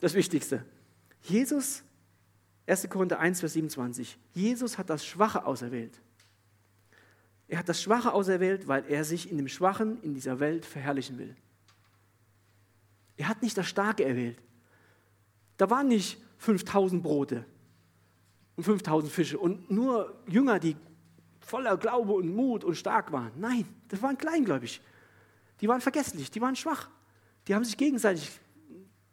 das 0.00 0.14
Wichtigste. 0.14 0.64
Jesus, 1.22 1.82
1. 2.66 2.88
Korinther 2.88 3.20
1, 3.20 3.40
Vers 3.40 3.52
27, 3.52 4.18
Jesus 4.32 4.78
hat 4.78 4.90
das 4.90 5.06
Schwache 5.06 5.44
auserwählt. 5.46 6.00
Er 7.48 7.58
hat 7.58 7.68
das 7.68 7.80
Schwache 7.80 8.12
auserwählt, 8.12 8.66
weil 8.66 8.84
er 8.88 9.04
sich 9.04 9.30
in 9.30 9.36
dem 9.36 9.48
Schwachen 9.48 10.02
in 10.02 10.14
dieser 10.14 10.40
Welt 10.40 10.66
verherrlichen 10.66 11.18
will. 11.18 11.36
Er 13.16 13.28
hat 13.28 13.42
nicht 13.42 13.56
das 13.56 13.66
Starke 13.66 14.04
erwählt. 14.04 14.38
Da 15.56 15.70
waren 15.70 15.88
nicht 15.88 16.18
5000 16.38 17.02
Brote 17.02 17.44
und 18.56 18.64
5000 18.64 19.12
Fische 19.12 19.38
und 19.38 19.70
nur 19.70 20.20
Jünger, 20.26 20.58
die 20.58 20.76
voller 21.40 21.76
Glaube 21.76 22.12
und 22.12 22.34
Mut 22.34 22.64
und 22.64 22.74
stark 22.74 23.12
waren. 23.12 23.30
Nein, 23.36 23.64
das 23.88 24.02
waren 24.02 24.18
kleingläubig. 24.18 24.80
Die 25.60 25.68
waren 25.68 25.80
vergesslich, 25.80 26.30
die 26.30 26.40
waren 26.40 26.56
schwach. 26.56 26.90
Die 27.46 27.54
haben 27.54 27.64
sich 27.64 27.76
gegenseitig 27.76 28.40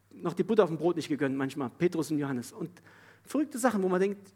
noch 0.10 0.34
die 0.34 0.43
Butter 0.43 0.64
auf 0.64 0.70
dem 0.70 0.78
Brot 0.78 0.95
nicht 0.95 1.08
gegönnt, 1.08 1.36
manchmal, 1.38 1.70
Petrus 1.70 2.12
und 2.12 2.18
Johannes. 2.18 2.51
Und 2.51 2.82
verrückte 3.24 3.57
Sachen, 3.57 3.84
wo 3.84 3.89
man 3.89 4.01
denkt, 4.01 4.34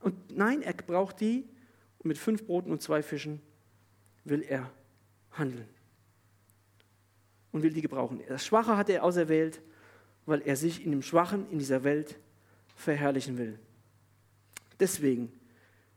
und 0.00 0.36
nein, 0.36 0.62
er 0.62 0.74
braucht 0.74 1.20
die 1.20 1.44
und 1.98 2.06
mit 2.06 2.18
fünf 2.18 2.44
Broten 2.44 2.70
und 2.70 2.82
zwei 2.82 3.02
Fischen 3.02 3.40
will 4.24 4.42
er 4.42 4.70
handeln 5.32 5.68
und 7.52 7.62
will 7.62 7.72
die 7.72 7.82
gebrauchen. 7.82 8.20
Das 8.28 8.44
Schwache 8.44 8.76
hat 8.76 8.88
er 8.88 9.04
auserwählt, 9.04 9.60
weil 10.26 10.42
er 10.42 10.56
sich 10.56 10.84
in 10.84 10.90
dem 10.90 11.02
Schwachen 11.02 11.48
in 11.50 11.58
dieser 11.58 11.84
Welt 11.84 12.18
verherrlichen 12.76 13.38
will. 13.38 13.58
Deswegen 14.80 15.32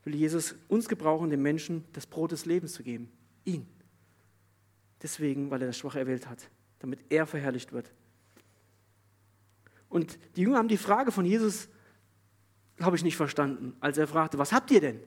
will 0.03 0.15
Jesus 0.15 0.55
uns 0.67 0.87
gebrauchen, 0.87 1.29
den 1.29 1.41
Menschen 1.41 1.83
das 1.93 2.05
Brot 2.05 2.31
des 2.31 2.45
Lebens 2.45 2.73
zu 2.73 2.83
geben. 2.83 3.09
Ihn. 3.43 3.67
Deswegen, 5.01 5.49
weil 5.49 5.61
er 5.61 5.67
das 5.67 5.77
Schwache 5.77 5.99
erwählt 5.99 6.27
hat, 6.27 6.49
damit 6.79 6.99
er 7.09 7.25
verherrlicht 7.25 7.71
wird. 7.71 7.91
Und 9.89 10.17
die 10.35 10.41
Jünger 10.41 10.57
haben 10.57 10.67
die 10.67 10.77
Frage 10.77 11.11
von 11.11 11.25
Jesus, 11.25 11.69
glaube 12.75 12.97
ich, 12.97 13.03
nicht 13.03 13.15
verstanden, 13.15 13.75
als 13.79 13.97
er 13.97 14.07
fragte, 14.07 14.37
was 14.37 14.51
habt 14.51 14.71
ihr 14.71 14.81
denn? 14.81 14.99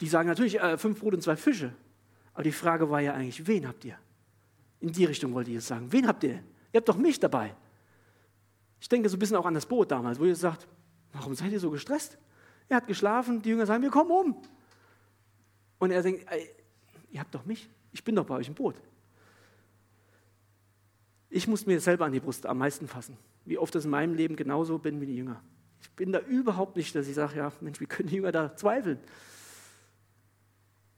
Die 0.00 0.08
sagen 0.08 0.28
natürlich 0.28 0.60
äh, 0.60 0.76
fünf 0.78 1.00
Brot 1.00 1.14
und 1.14 1.22
zwei 1.22 1.36
Fische. 1.36 1.72
Aber 2.34 2.42
die 2.42 2.52
Frage 2.52 2.90
war 2.90 3.00
ja 3.00 3.14
eigentlich, 3.14 3.46
wen 3.46 3.68
habt 3.68 3.84
ihr? 3.84 3.96
In 4.80 4.90
die 4.90 5.04
Richtung 5.04 5.32
wollte 5.34 5.50
Jesus 5.50 5.68
sagen. 5.68 5.92
Wen 5.92 6.08
habt 6.08 6.24
ihr? 6.24 6.42
Ihr 6.72 6.78
habt 6.78 6.88
doch 6.88 6.96
mich 6.96 7.20
dabei. 7.20 7.54
Ich 8.80 8.88
denke 8.88 9.08
so 9.08 9.16
ein 9.16 9.20
bisschen 9.20 9.36
auch 9.36 9.46
an 9.46 9.54
das 9.54 9.66
Boot 9.66 9.90
damals, 9.90 10.18
wo 10.18 10.24
Jesus 10.24 10.40
sagt, 10.40 10.66
warum 11.12 11.34
seid 11.34 11.52
ihr 11.52 11.60
so 11.60 11.70
gestresst? 11.70 12.18
Er 12.68 12.78
hat 12.78 12.86
geschlafen, 12.86 13.40
die 13.42 13.50
Jünger 13.50 13.66
sagen, 13.66 13.82
wir 13.82 13.90
kommen 13.90 14.10
um. 14.10 14.42
Und 15.78 15.90
er 15.90 16.02
denkt, 16.02 16.26
ihr 17.10 17.20
habt 17.20 17.34
doch 17.34 17.44
mich, 17.44 17.68
ich 17.92 18.02
bin 18.02 18.16
doch 18.16 18.24
bei 18.24 18.34
euch 18.34 18.48
im 18.48 18.54
Boot. 18.54 18.76
Ich 21.34 21.48
muss 21.48 21.66
mir 21.66 21.80
selber 21.80 22.04
an 22.04 22.12
die 22.12 22.20
Brust 22.20 22.46
am 22.46 22.58
meisten 22.58 22.86
fassen, 22.86 23.16
wie 23.44 23.58
oft 23.58 23.74
das 23.74 23.84
in 23.84 23.90
meinem 23.90 24.14
Leben 24.14 24.36
genauso 24.36 24.78
bin 24.78 25.00
wie 25.00 25.06
die 25.06 25.16
Jünger. 25.16 25.42
Ich 25.80 25.90
bin 25.92 26.12
da 26.12 26.20
überhaupt 26.20 26.76
nicht, 26.76 26.94
dass 26.94 27.08
ich 27.08 27.14
sage, 27.14 27.38
ja, 27.38 27.50
Mensch, 27.60 27.80
wie 27.80 27.86
können 27.86 28.08
die 28.08 28.16
Jünger 28.16 28.32
da 28.32 28.54
zweifeln? 28.54 28.98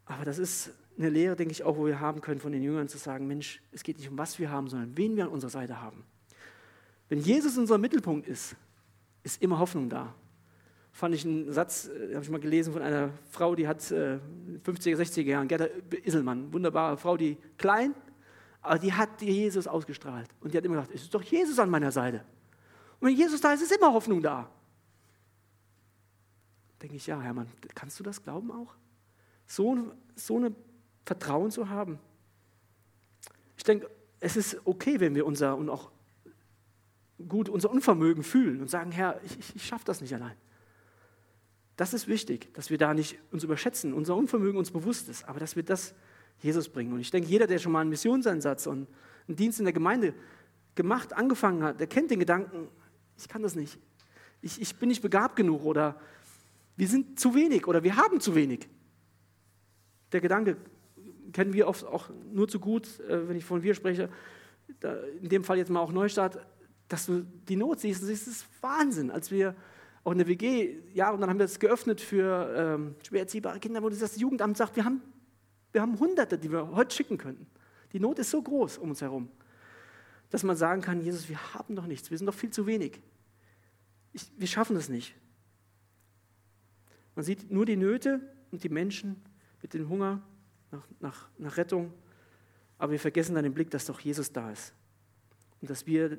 Aber 0.05 0.25
das 0.25 0.39
ist 0.39 0.71
eine 0.99 1.09
Lehre, 1.09 1.37
denke 1.37 1.53
ich, 1.53 1.63
auch, 1.65 1.77
wo 1.77 1.87
wir 1.87 2.01
haben 2.01 2.21
können 2.21 2.41
von 2.41 2.53
den 2.53 2.63
Jüngern 2.63 2.89
zu 2.89 2.99
sagen, 2.99 3.27
Mensch, 3.27 3.63
es 3.73 3.83
geht 3.83 3.99
nicht 3.99 4.11
um 4.11 4.19
was 4.19 4.39
wir 4.39 4.51
haben, 4.51 4.69
sondern 4.69 4.97
wen 4.97 5.17
wir 5.17 5.25
an 5.25 5.31
unserer 5.31 5.51
Seite 5.51 5.81
haben. 5.81 6.05
Wenn 7.09 7.21
Jesus 7.21 7.57
unser 7.57 7.79
Mittelpunkt 7.79 8.29
ist, 8.29 8.57
ist 9.23 9.41
immer 9.41 9.59
Hoffnung 9.59 9.89
da 9.89 10.15
fand 10.95 11.13
ich 11.13 11.25
einen 11.25 11.53
Satz, 11.53 11.89
äh, 11.89 12.15
habe 12.15 12.25
ich 12.25 12.31
mal 12.31 12.41
gelesen 12.41 12.73
von 12.73 12.81
einer 12.81 13.11
Frau, 13.31 13.55
die 13.55 13.67
hat 13.67 13.91
äh, 13.91 14.19
50er, 14.65 14.97
60er 14.97 15.23
Jahren, 15.23 15.49
Gerda 15.49 15.67
Isselmann, 16.05 16.53
wunderbare 16.53 16.97
Frau, 16.97 17.17
die 17.17 17.37
klein, 17.59 17.95
aber 18.65 18.79
die 18.79 18.93
hat 18.93 19.21
Jesus 19.21 19.67
ausgestrahlt. 19.67 20.29
Und 20.41 20.53
die 20.53 20.57
hat 20.57 20.65
immer 20.65 20.77
gesagt, 20.77 20.95
es 20.95 21.03
ist 21.03 21.15
doch 21.15 21.23
Jesus 21.23 21.59
an 21.59 21.69
meiner 21.69 21.93
Seite. 21.93 22.25
Und 22.99 23.09
wenn 23.09 23.17
Jesus 23.17 23.41
da 23.41 23.53
ist, 23.53 23.63
ist 23.63 23.77
immer 23.77 23.93
Hoffnung 23.93 24.23
da. 24.23 24.51
Denke 26.81 26.97
ich, 26.97 27.07
ja, 27.07 27.21
Hermann, 27.21 27.47
kannst 27.75 28.01
du 28.01 28.03
das 28.03 28.23
glauben 28.23 28.51
auch? 28.51 28.75
So, 29.47 29.93
so 30.17 30.39
ein 30.39 30.57
Vertrauen 31.05 31.51
zu 31.51 31.69
haben. 31.69 31.99
Ich 33.59 33.65
denke, 33.65 33.91
es 34.21 34.37
ist 34.37 34.59
okay, 34.65 34.99
wenn 34.99 35.15
wir 35.15 35.27
unser 35.27 35.57
und 35.57 35.69
auch 35.69 35.91
gut 37.29 37.51
unser 37.51 37.71
Unvermögen 37.71 38.23
fühlen 38.23 38.63
und 38.63 38.71
sagen, 38.71 38.91
Herr, 38.93 39.21
ich, 39.25 39.39
ich, 39.39 39.57
ich 39.57 39.67
schaffe 39.67 39.85
das 39.85 40.01
nicht 40.01 40.15
allein. 40.15 40.37
Das 41.77 41.93
ist 41.93 42.09
wichtig, 42.09 42.53
dass 42.55 42.71
wir 42.71 42.79
da 42.79 42.95
nicht 42.95 43.19
uns 43.31 43.45
überschätzen, 43.45 43.93
unser 43.93 44.17
Unvermögen 44.17 44.59
uns 44.59 44.71
bewusst 44.71 45.11
ist, 45.11 45.29
aber 45.29 45.39
dass 45.39 45.55
wir 45.55 45.65
das 45.65 45.95
Jesus 46.41 46.69
bringen. 46.69 46.93
Und 46.93 47.01
ich 47.01 47.11
denke, 47.11 47.29
jeder, 47.29 47.47
der 47.47 47.59
schon 47.59 47.73
mal 47.73 47.81
einen 47.81 47.91
Missionseinsatz 47.91 48.67
und 48.67 48.87
einen 49.27 49.37
Dienst 49.37 49.59
in 49.59 49.65
der 49.65 49.73
Gemeinde 49.73 50.15
gemacht, 50.75 51.13
angefangen 51.13 51.63
hat, 51.63 51.81
der 51.81 51.87
kennt 51.87 52.11
den 52.11 52.19
Gedanken, 52.19 52.69
ich 53.17 53.29
kann 53.29 53.43
das 53.43 53.55
nicht. 53.55 53.79
Ich, 54.43 54.61
ich 54.61 54.77
bin 54.77 54.89
nicht 54.89 55.03
begabt 55.03 55.37
genug 55.37 55.65
oder 55.65 55.99
wir 56.77 56.89
sind 56.89 57.19
zu 57.19 57.35
wenig 57.35 57.67
oder 57.67 57.83
wir 57.83 57.97
haben 57.97 58.21
zu 58.21 58.35
wenig. 58.35 58.69
Der 60.13 60.21
Gedanke 60.21 60.57
kennen 61.33 61.53
wir 61.53 61.67
oft 61.67 61.85
auch 61.85 62.11
nur 62.33 62.49
zu 62.49 62.61
gut, 62.61 63.01
äh, 63.01 63.29
wenn 63.29 63.37
ich 63.37 63.45
von 63.45 63.63
wir 63.63 63.75
spreche, 63.75 64.09
in 65.21 65.29
dem 65.29 65.45
Fall 65.45 65.59
jetzt 65.59 65.71
mal 65.71 65.81
auch 65.81 65.93
Neustart, 65.93 66.39
dass 66.89 67.07
du 67.07 67.25
die 67.49 67.57
Not 67.57 67.81
siehst. 67.81 68.03
Das 68.03 68.09
ist 68.09 68.47
Wahnsinn, 68.61 69.11
als 69.11 69.31
wir 69.31 69.55
auch 70.05 70.13
in 70.13 70.19
der 70.19 70.27
WG, 70.27 70.77
ja, 70.93 71.11
und 71.11 71.21
dann 71.21 71.31
haben 71.31 71.39
wir 71.39 71.47
es 71.47 71.59
geöffnet 71.59 72.01
für 72.01 72.55
ähm, 72.57 72.95
schwer 73.07 73.21
erziehbare 73.21 73.59
Kinder, 73.59 73.83
wo 73.83 73.89
das 73.89 74.21
Jugendamt 74.21 74.57
sagt, 74.57 74.77
wir 74.77 74.85
haben, 74.85 75.03
wir 75.75 75.83
haben 75.83 75.99
Hunderte, 75.99 76.39
die 76.39 76.51
wir 76.51 76.71
heute 76.71 76.95
schicken 76.95 77.19
könnten. 77.19 77.47
Die 77.93 78.01
Not 78.01 78.19
ist 78.19 78.31
so 78.31 78.41
groß 78.41 78.79
um 78.79 78.91
uns 78.91 79.03
herum, 79.03 79.29
dass 80.31 80.43
man 80.43 80.57
sagen 80.57 80.81
kann, 80.81 81.01
Jesus, 81.01 81.29
wir 81.29 81.55
haben 81.55 81.77
doch 81.77 81.87
nichts, 81.87 82.11
wir 82.11 82.17
sind 82.19 82.27
doch 82.27 82.35
viel 82.35 82.51
zu 82.51 82.67
wenig. 82.67 83.01
Ich, 84.13 84.31
wir 84.37 84.47
schaffen 84.47 84.75
das 84.75 84.89
nicht. 84.89 85.15
Man 87.15 87.25
sieht 87.25 87.51
nur 87.51 87.67
die 87.67 87.77
Nöte 87.77 88.21
und 88.51 88.65
die 88.65 88.69
Menschen 88.69 89.23
mit 89.61 89.75
dem 89.75 89.89
Hunger 89.89 90.23
nach, 90.71 90.87
nach, 91.01 91.29
nach 91.39 91.57
Rettung, 91.57 91.93
aber 92.79 92.93
wir 92.93 93.01
vergessen 93.01 93.35
dann 93.35 93.45
den 93.45 93.55
Blick, 93.55 93.71
dass 93.71 93.85
doch 93.85 94.01
Jesus 94.01 94.33
da 94.33 94.51
ist 94.51 94.73
und 95.61 95.71
dass 95.71 95.87
wir 95.87 96.19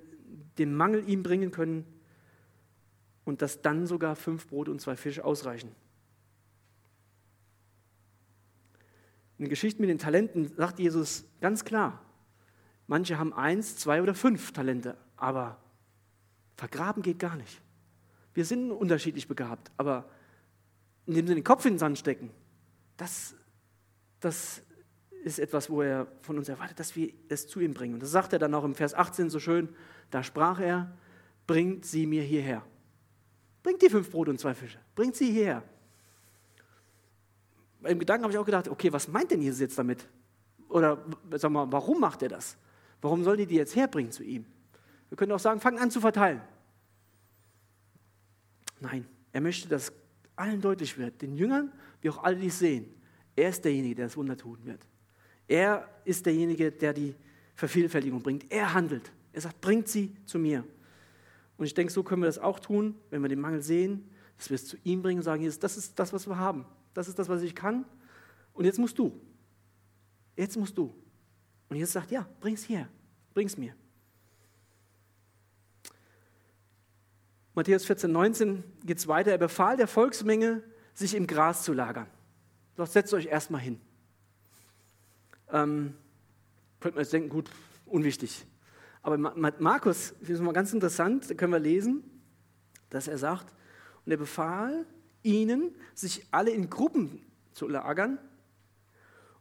den 0.57 0.75
Mangel 0.75 1.07
ihm 1.09 1.23
bringen 1.23 1.51
können, 1.51 1.85
und 3.25 3.41
dass 3.41 3.61
dann 3.61 3.87
sogar 3.87 4.15
fünf 4.15 4.47
Brote 4.47 4.71
und 4.71 4.79
zwei 4.79 4.95
Fische 4.95 5.25
ausreichen. 5.25 5.71
In 9.37 9.45
der 9.45 9.49
Geschichte 9.49 9.81
mit 9.81 9.89
den 9.89 9.97
Talenten 9.97 10.55
sagt 10.55 10.79
Jesus 10.79 11.25
ganz 11.41 11.65
klar, 11.65 12.01
manche 12.87 13.17
haben 13.17 13.33
eins, 13.33 13.75
zwei 13.75 14.01
oder 14.01 14.13
fünf 14.13 14.53
Talente, 14.53 14.97
aber 15.17 15.57
vergraben 16.55 17.03
geht 17.03 17.19
gar 17.19 17.35
nicht. 17.35 17.61
Wir 18.33 18.45
sind 18.45 18.71
unterschiedlich 18.71 19.27
begabt, 19.27 19.71
aber 19.77 20.09
indem 21.05 21.27
sie 21.27 21.35
den 21.35 21.43
Kopf 21.43 21.65
in 21.65 21.73
den 21.73 21.79
Sand 21.79 21.97
stecken, 21.97 22.31
das, 22.97 23.35
das 24.19 24.61
ist 25.23 25.39
etwas, 25.39 25.69
wo 25.69 25.81
er 25.81 26.07
von 26.21 26.37
uns 26.37 26.47
erwartet, 26.47 26.79
dass 26.79 26.95
wir 26.95 27.11
es 27.29 27.47
zu 27.47 27.59
ihm 27.59 27.73
bringen. 27.73 27.95
Und 27.95 28.03
das 28.03 28.11
sagt 28.11 28.31
er 28.33 28.39
dann 28.39 28.53
auch 28.53 28.63
im 28.63 28.75
Vers 28.75 28.93
18 28.93 29.29
so 29.29 29.39
schön, 29.39 29.69
da 30.11 30.23
sprach 30.23 30.59
er, 30.59 30.95
bringt 31.47 31.85
sie 31.85 32.05
mir 32.05 32.23
hierher. 32.23 32.63
Bringt 33.63 33.81
die 33.81 33.89
fünf 33.89 34.11
Brote 34.11 34.31
und 34.31 34.39
zwei 34.39 34.53
Fische. 34.53 34.79
Bringt 34.95 35.15
sie 35.15 35.31
hierher. 35.31 35.63
Im 37.87 37.99
Gedanken 37.99 38.23
habe 38.23 38.33
ich 38.33 38.39
auch 38.39 38.45
gedacht, 38.45 38.67
okay, 38.67 38.91
was 38.91 39.07
meint 39.07 39.31
denn 39.31 39.41
Jesus 39.41 39.59
jetzt 39.59 39.77
damit? 39.77 40.07
Oder 40.69 41.03
sag 41.31 41.51
mal, 41.51 41.71
warum 41.71 41.99
macht 41.99 42.21
er 42.23 42.29
das? 42.29 42.57
Warum 43.01 43.23
soll 43.23 43.37
die 43.37 43.45
die 43.45 43.55
jetzt 43.55 43.75
herbringen 43.75 44.11
zu 44.11 44.23
ihm? 44.23 44.45
Wir 45.09 45.17
können 45.17 45.31
auch 45.31 45.39
sagen, 45.39 45.59
fang 45.59 45.77
an 45.79 45.91
zu 45.91 46.01
verteilen. 46.01 46.41
Nein, 48.79 49.05
er 49.31 49.41
möchte, 49.41 49.69
dass 49.69 49.91
allen 50.35 50.61
deutlich 50.61 50.97
wird, 50.97 51.21
den 51.21 51.35
Jüngern, 51.35 51.71
wie 52.01 52.09
auch 52.09 52.23
alle, 52.23 52.35
die 52.35 52.47
es 52.47 52.59
sehen, 52.59 52.87
er 53.35 53.49
ist 53.49 53.63
derjenige, 53.63 53.95
der 53.95 54.05
das 54.05 54.17
Wunder 54.17 54.37
tun 54.37 54.59
wird. 54.63 54.85
Er 55.47 55.87
ist 56.05 56.25
derjenige, 56.25 56.71
der 56.71 56.93
die 56.93 57.15
Vervielfältigung 57.53 58.21
bringt. 58.21 58.51
Er 58.51 58.73
handelt. 58.73 59.11
Er 59.33 59.41
sagt, 59.41 59.61
bringt 59.61 59.87
sie 59.87 60.15
zu 60.25 60.39
mir. 60.39 60.63
Und 61.57 61.65
ich 61.65 61.73
denke, 61.73 61.91
so 61.91 62.03
können 62.03 62.21
wir 62.21 62.27
das 62.27 62.39
auch 62.39 62.59
tun, 62.59 62.95
wenn 63.09 63.21
wir 63.21 63.29
den 63.29 63.39
Mangel 63.39 63.61
sehen, 63.61 64.09
dass 64.37 64.49
wir 64.49 64.55
es 64.55 64.65
zu 64.65 64.77
ihm 64.83 65.01
bringen 65.01 65.19
und 65.19 65.23
sagen, 65.23 65.41
Jesus, 65.41 65.59
das 65.59 65.77
ist 65.77 65.97
das, 65.97 66.11
was 66.11 66.27
wir 66.27 66.37
haben. 66.37 66.65
Das 66.95 67.07
ist 67.07 67.19
das, 67.19 67.29
was 67.29 67.43
ich 67.43 67.53
kann. 67.53 67.85
Und 68.53 68.65
jetzt 68.65 68.79
musst 68.79 68.97
du. 68.97 69.21
Jetzt 70.35 70.57
musst 70.57 70.75
du. 70.77 70.95
Und 71.69 71.75
Jesus 71.75 71.93
sagt, 71.93 72.09
ja, 72.09 72.27
bring 72.39 72.55
es 72.55 72.63
hier. 72.63 72.87
Bring 73.33 73.47
es 73.47 73.57
mir. 73.57 73.75
Matthäus 77.53 77.85
14, 77.85 78.11
19 78.11 78.63
geht 78.85 78.97
es 78.97 79.07
weiter. 79.07 79.31
Er 79.31 79.37
befahl 79.37 79.77
der 79.77 79.87
Volksmenge, 79.87 80.63
sich 80.93 81.13
im 81.13 81.27
Gras 81.27 81.63
zu 81.63 81.73
lagern. 81.73 82.07
Doch 82.75 82.87
setzt 82.87 83.13
euch 83.13 83.25
erstmal 83.25 83.61
hin. 83.61 83.79
Ähm, 85.51 85.95
könnte 86.79 86.95
man 86.95 87.03
jetzt 87.03 87.13
denken, 87.13 87.29
gut, 87.29 87.49
unwichtig. 87.85 88.45
Aber 89.01 89.17
Markus, 89.17 90.13
das 90.21 90.29
ist 90.29 90.41
mal 90.41 90.53
ganz 90.53 90.73
interessant, 90.73 91.29
da 91.29 91.33
können 91.33 91.51
wir 91.51 91.59
lesen, 91.59 92.03
dass 92.89 93.07
er 93.07 93.17
sagt, 93.17 93.53
und 94.05 94.11
er 94.11 94.17
befahl 94.17 94.85
ihnen, 95.25 95.75
sich 95.93 96.25
alle 96.31 96.51
in 96.51 96.69
Gruppen 96.69 97.21
zu 97.53 97.67
lagern. 97.67 98.19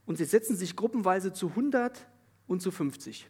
Und 0.06 0.16
sie 0.16 0.24
setzen 0.24 0.56
sich 0.56 0.76
gruppenweise 0.76 1.32
zu 1.32 1.48
100 1.50 2.06
und 2.46 2.60
zu 2.60 2.70
50. 2.70 3.28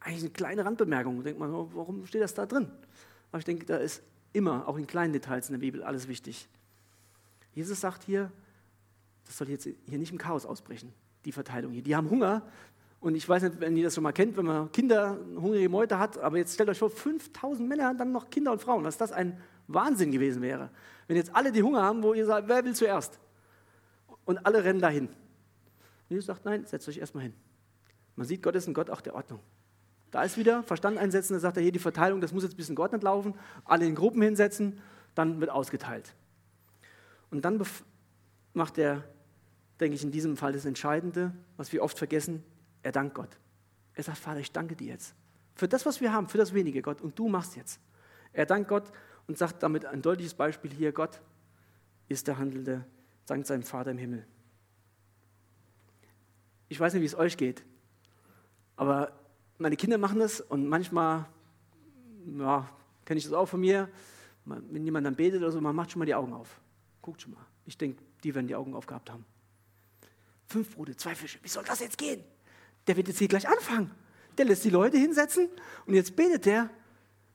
Eigentlich 0.00 0.22
eine 0.22 0.30
kleine 0.30 0.64
Randbemerkung. 0.64 1.18
Da 1.18 1.22
denkt 1.24 1.40
man, 1.40 1.52
oh, 1.54 1.70
warum 1.74 2.06
steht 2.06 2.22
das 2.22 2.34
da 2.34 2.46
drin? 2.46 2.70
Aber 3.30 3.38
ich 3.38 3.44
denke, 3.44 3.64
da 3.66 3.76
ist 3.76 4.02
immer, 4.32 4.68
auch 4.68 4.76
in 4.76 4.86
kleinen 4.86 5.12
Details 5.12 5.48
in 5.48 5.54
der 5.54 5.60
Bibel, 5.60 5.82
alles 5.82 6.08
wichtig. 6.08 6.48
Jesus 7.54 7.80
sagt 7.80 8.04
hier, 8.04 8.30
das 9.24 9.38
soll 9.38 9.48
jetzt 9.48 9.68
hier 9.86 9.98
nicht 9.98 10.12
im 10.12 10.18
Chaos 10.18 10.46
ausbrechen, 10.46 10.92
die 11.24 11.32
Verteilung 11.32 11.72
hier. 11.72 11.82
Die 11.82 11.94
haben 11.94 12.10
Hunger, 12.10 12.42
und 13.02 13.16
ich 13.16 13.28
weiß 13.28 13.42
nicht, 13.42 13.60
wenn 13.60 13.76
ihr 13.76 13.82
das 13.82 13.96
schon 13.96 14.04
mal 14.04 14.12
kennt, 14.12 14.36
wenn 14.36 14.46
man 14.46 14.70
Kinder, 14.70 15.18
hungrige 15.34 15.68
Meute 15.68 15.98
hat, 15.98 16.18
aber 16.18 16.38
jetzt 16.38 16.54
stellt 16.54 16.68
euch 16.68 16.78
vor, 16.78 16.88
5000 16.88 17.68
Männer, 17.68 17.92
dann 17.94 18.12
noch 18.12 18.30
Kinder 18.30 18.52
und 18.52 18.62
Frauen. 18.62 18.84
Was 18.84 18.96
das 18.96 19.10
ein 19.10 19.40
Wahnsinn 19.66 20.12
gewesen 20.12 20.40
wäre. 20.40 20.70
Wenn 21.06 21.16
jetzt 21.16 21.34
alle 21.34 21.52
die 21.52 21.62
Hunger 21.62 21.82
haben, 21.82 22.02
wo 22.02 22.14
ihr 22.14 22.26
sagt, 22.26 22.48
wer 22.48 22.64
will 22.64 22.74
zuerst? 22.74 23.18
Und 24.24 24.44
alle 24.46 24.62
rennen 24.64 24.80
dahin. 24.80 25.08
Jesus 26.08 26.26
sagt, 26.26 26.44
nein, 26.44 26.64
setzt 26.66 26.88
euch 26.88 26.98
erstmal 26.98 27.24
hin. 27.24 27.34
Man 28.16 28.26
sieht, 28.26 28.42
Gott 28.42 28.54
ist 28.54 28.66
ein 28.66 28.74
Gott 28.74 28.90
auch 28.90 29.00
der 29.00 29.14
Ordnung. 29.14 29.40
Da 30.10 30.22
ist 30.22 30.36
wieder 30.36 30.62
Verstand 30.62 30.98
einsetzen, 30.98 31.32
da 31.32 31.40
sagt 31.40 31.56
er 31.56 31.62
hier, 31.62 31.72
die 31.72 31.78
Verteilung, 31.78 32.20
das 32.20 32.32
muss 32.32 32.42
jetzt 32.42 32.52
ein 32.52 32.58
bisschen 32.58 32.76
geordnet 32.76 33.02
laufen, 33.02 33.34
alle 33.64 33.86
in 33.86 33.94
Gruppen 33.94 34.20
hinsetzen, 34.20 34.78
dann 35.14 35.40
wird 35.40 35.50
ausgeteilt. 35.50 36.14
Und 37.30 37.44
dann 37.46 37.60
macht 38.52 38.76
er, 38.76 39.02
denke 39.80 39.94
ich, 39.96 40.04
in 40.04 40.10
diesem 40.10 40.36
Fall 40.36 40.52
das 40.52 40.66
Entscheidende, 40.66 41.32
was 41.56 41.72
wir 41.72 41.82
oft 41.82 41.96
vergessen, 41.96 42.44
er 42.82 42.92
dankt 42.92 43.14
Gott. 43.14 43.38
Er 43.94 44.02
sagt, 44.02 44.18
Vater, 44.18 44.40
ich 44.40 44.52
danke 44.52 44.76
dir 44.76 44.88
jetzt. 44.88 45.14
Für 45.54 45.66
das, 45.68 45.86
was 45.86 46.00
wir 46.00 46.12
haben, 46.12 46.28
für 46.28 46.38
das 46.38 46.52
wenige, 46.52 46.82
Gott, 46.82 47.00
und 47.00 47.18
du 47.18 47.28
machst 47.28 47.56
jetzt. 47.56 47.80
Er 48.34 48.44
dankt 48.44 48.68
Gott 48.68 48.92
und 49.26 49.38
sagt 49.38 49.62
damit 49.62 49.86
ein 49.86 50.02
deutliches 50.02 50.34
Beispiel 50.34 50.70
hier, 50.70 50.92
Gott 50.92 51.20
ist 52.08 52.26
der 52.28 52.38
Handelnde, 52.38 52.84
dank 53.26 53.46
seinem 53.46 53.62
Vater 53.62 53.90
im 53.90 53.98
Himmel. 53.98 54.26
Ich 56.68 56.78
weiß 56.80 56.94
nicht, 56.94 57.02
wie 57.02 57.06
es 57.06 57.14
euch 57.14 57.36
geht, 57.36 57.64
aber 58.76 59.12
meine 59.58 59.76
Kinder 59.76 59.98
machen 59.98 60.18
das 60.18 60.40
und 60.40 60.66
manchmal, 60.66 61.26
ja, 62.38 62.68
kenne 63.04 63.18
ich 63.18 63.24
das 63.24 63.32
auch 63.32 63.46
von 63.46 63.60
mir, 63.60 63.88
wenn 64.44 64.84
jemand 64.84 65.06
dann 65.06 65.14
betet 65.14 65.40
oder 65.40 65.52
so, 65.52 65.60
man 65.60 65.76
macht 65.76 65.92
schon 65.92 66.00
mal 66.00 66.06
die 66.06 66.14
Augen 66.14 66.32
auf. 66.32 66.60
Guckt 67.00 67.22
schon 67.22 67.32
mal. 67.32 67.44
Ich 67.66 67.78
denke, 67.78 68.02
die 68.24 68.34
werden 68.34 68.46
die 68.46 68.54
Augen 68.54 68.74
aufgehabt 68.74 69.10
haben. 69.10 69.24
Fünf 70.46 70.74
Brote, 70.74 70.96
zwei 70.96 71.14
Fische, 71.14 71.38
wie 71.42 71.48
soll 71.48 71.64
das 71.64 71.80
jetzt 71.80 71.96
gehen? 71.96 72.22
Der 72.86 72.96
wird 72.96 73.08
jetzt 73.08 73.18
hier 73.18 73.28
gleich 73.28 73.48
anfangen. 73.48 73.90
Der 74.36 74.46
lässt 74.46 74.64
die 74.64 74.70
Leute 74.70 74.96
hinsetzen 74.96 75.48
und 75.86 75.94
jetzt 75.94 76.16
betet 76.16 76.46
der. 76.46 76.70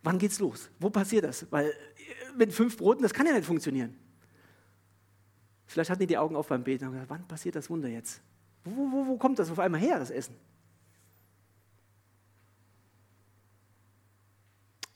Wann 0.08 0.20
geht's 0.20 0.40
los? 0.40 0.72
Wo 0.80 0.90
passiert 0.90 1.26
das? 1.26 1.52
Weil 1.52 1.74
mit 2.38 2.54
fünf 2.54 2.78
Broten, 2.78 3.04
das 3.04 3.14
kann 3.14 3.26
ja 3.26 3.34
nicht 3.34 3.44
funktionieren. 3.44 3.94
Vielleicht 5.66 5.90
hatten 5.90 6.00
die 6.00 6.08
die 6.08 6.18
Augen 6.18 6.38
auf 6.38 6.48
beim 6.48 6.64
Beten 6.64 6.86
und 6.86 6.94
gesagt, 6.94 7.10
wann 7.10 7.28
passiert 7.28 7.56
das 7.58 7.70
Wunder 7.70 7.90
jetzt? 7.90 8.22
Wo, 8.64 8.90
wo, 8.90 9.06
wo 9.06 9.18
kommt 9.18 9.38
das 9.38 9.52
auf 9.52 9.60
einmal 9.60 9.82
her, 9.82 10.00
das 10.00 10.10
Essen? 10.10 10.34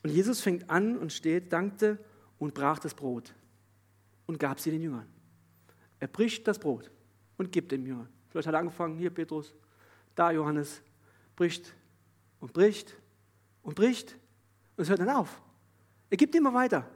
Und 0.02 0.12
Jesus 0.12 0.40
fängt 0.40 0.70
an 0.70 0.98
und 0.98 1.12
steht, 1.12 1.52
dankte 1.52 2.00
und 2.40 2.54
brach 2.54 2.80
das 2.80 2.94
Brot 2.94 3.36
und 4.28 4.40
gab 4.40 4.62
sie 4.62 4.72
den 4.72 4.82
Jüngern. 4.82 5.08
Er 6.00 6.08
bricht 6.08 6.48
das 6.48 6.58
Brot 6.58 6.90
und 7.36 7.52
gibt 7.52 7.74
dem 7.74 7.86
Jüngern. 7.86 8.08
Vielleicht 8.30 8.48
hat 8.48 8.56
er 8.56 8.60
angefangen, 8.60 8.98
hier 8.98 9.10
Petrus, 9.10 9.54
da 10.16 10.32
Johannes, 10.32 10.82
bricht 11.36 11.76
und 12.40 12.54
bricht 12.54 12.96
und 13.62 13.76
bricht 13.76 14.18
und 14.82 14.86
es 14.86 14.90
hört 14.90 15.00
dann 15.00 15.12
auf. 15.12 15.40
Er 16.10 16.18
gibt 16.18 16.34
immer 16.34 16.56
weiter. 16.56 16.90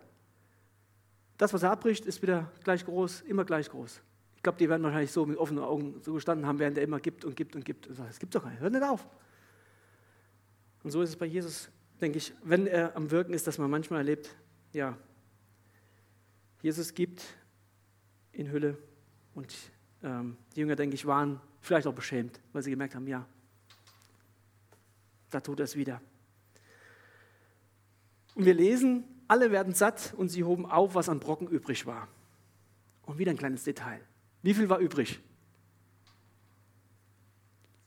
Das, 1.37 1.53
was 1.53 1.61
er 1.61 1.69
abbricht, 1.69 2.07
ist 2.07 2.19
wieder 2.23 2.51
gleich 2.63 2.83
groß, 2.83 3.21
immer 3.21 3.45
gleich 3.45 3.69
groß. 3.69 4.01
Ich 4.37 4.41
glaube, 4.41 4.57
die 4.57 4.67
werden 4.67 4.81
wahrscheinlich 4.81 5.11
so 5.11 5.23
mit 5.23 5.37
offenen 5.37 5.63
Augen 5.63 6.01
so 6.01 6.15
gestanden 6.15 6.47
haben, 6.47 6.57
während 6.57 6.79
er 6.79 6.83
immer 6.83 6.99
gibt 6.99 7.23
und 7.25 7.35
gibt 7.35 7.55
und 7.55 7.63
gibt. 7.63 7.85
Und 7.85 7.93
sagt, 7.93 8.09
es 8.09 8.17
gibt 8.17 8.33
doch 8.33 8.41
keinen, 8.41 8.59
hört 8.59 8.73
nicht 8.73 8.81
auf. 8.83 9.07
Und 10.81 10.89
so 10.89 11.03
ist 11.03 11.09
es 11.09 11.15
bei 11.15 11.27
Jesus, 11.27 11.69
denke 12.01 12.17
ich, 12.17 12.33
wenn 12.41 12.65
er 12.65 12.95
am 12.95 13.11
Wirken 13.11 13.35
ist, 13.35 13.45
dass 13.45 13.59
man 13.59 13.69
manchmal 13.69 13.99
erlebt, 13.99 14.35
ja, 14.73 14.97
Jesus 16.63 16.91
gibt 16.91 17.23
in 18.31 18.49
Hülle 18.49 18.79
und 19.35 19.53
ähm, 20.01 20.37
die 20.55 20.61
Jünger, 20.61 20.75
denke 20.75 20.95
ich, 20.95 21.05
waren 21.05 21.39
vielleicht 21.61 21.85
auch 21.85 21.93
beschämt, 21.93 22.41
weil 22.51 22.63
sie 22.63 22.71
gemerkt 22.71 22.95
haben, 22.95 23.05
ja, 23.05 23.27
da 25.29 25.39
tut 25.39 25.59
er 25.59 25.65
es 25.65 25.75
wieder. 25.75 26.01
Und 28.35 28.45
wir 28.45 28.53
lesen, 28.53 29.05
alle 29.27 29.51
werden 29.51 29.73
satt 29.73 30.13
und 30.15 30.29
sie 30.29 30.43
hoben 30.43 30.65
auf, 30.65 30.93
was 30.93 31.09
an 31.09 31.19
Brocken 31.19 31.47
übrig 31.47 31.85
war. 31.85 32.07
Und 33.03 33.17
wieder 33.17 33.31
ein 33.31 33.37
kleines 33.37 33.63
Detail. 33.63 34.01
Wie 34.43 34.53
viel 34.53 34.69
war 34.69 34.79
übrig? 34.79 35.19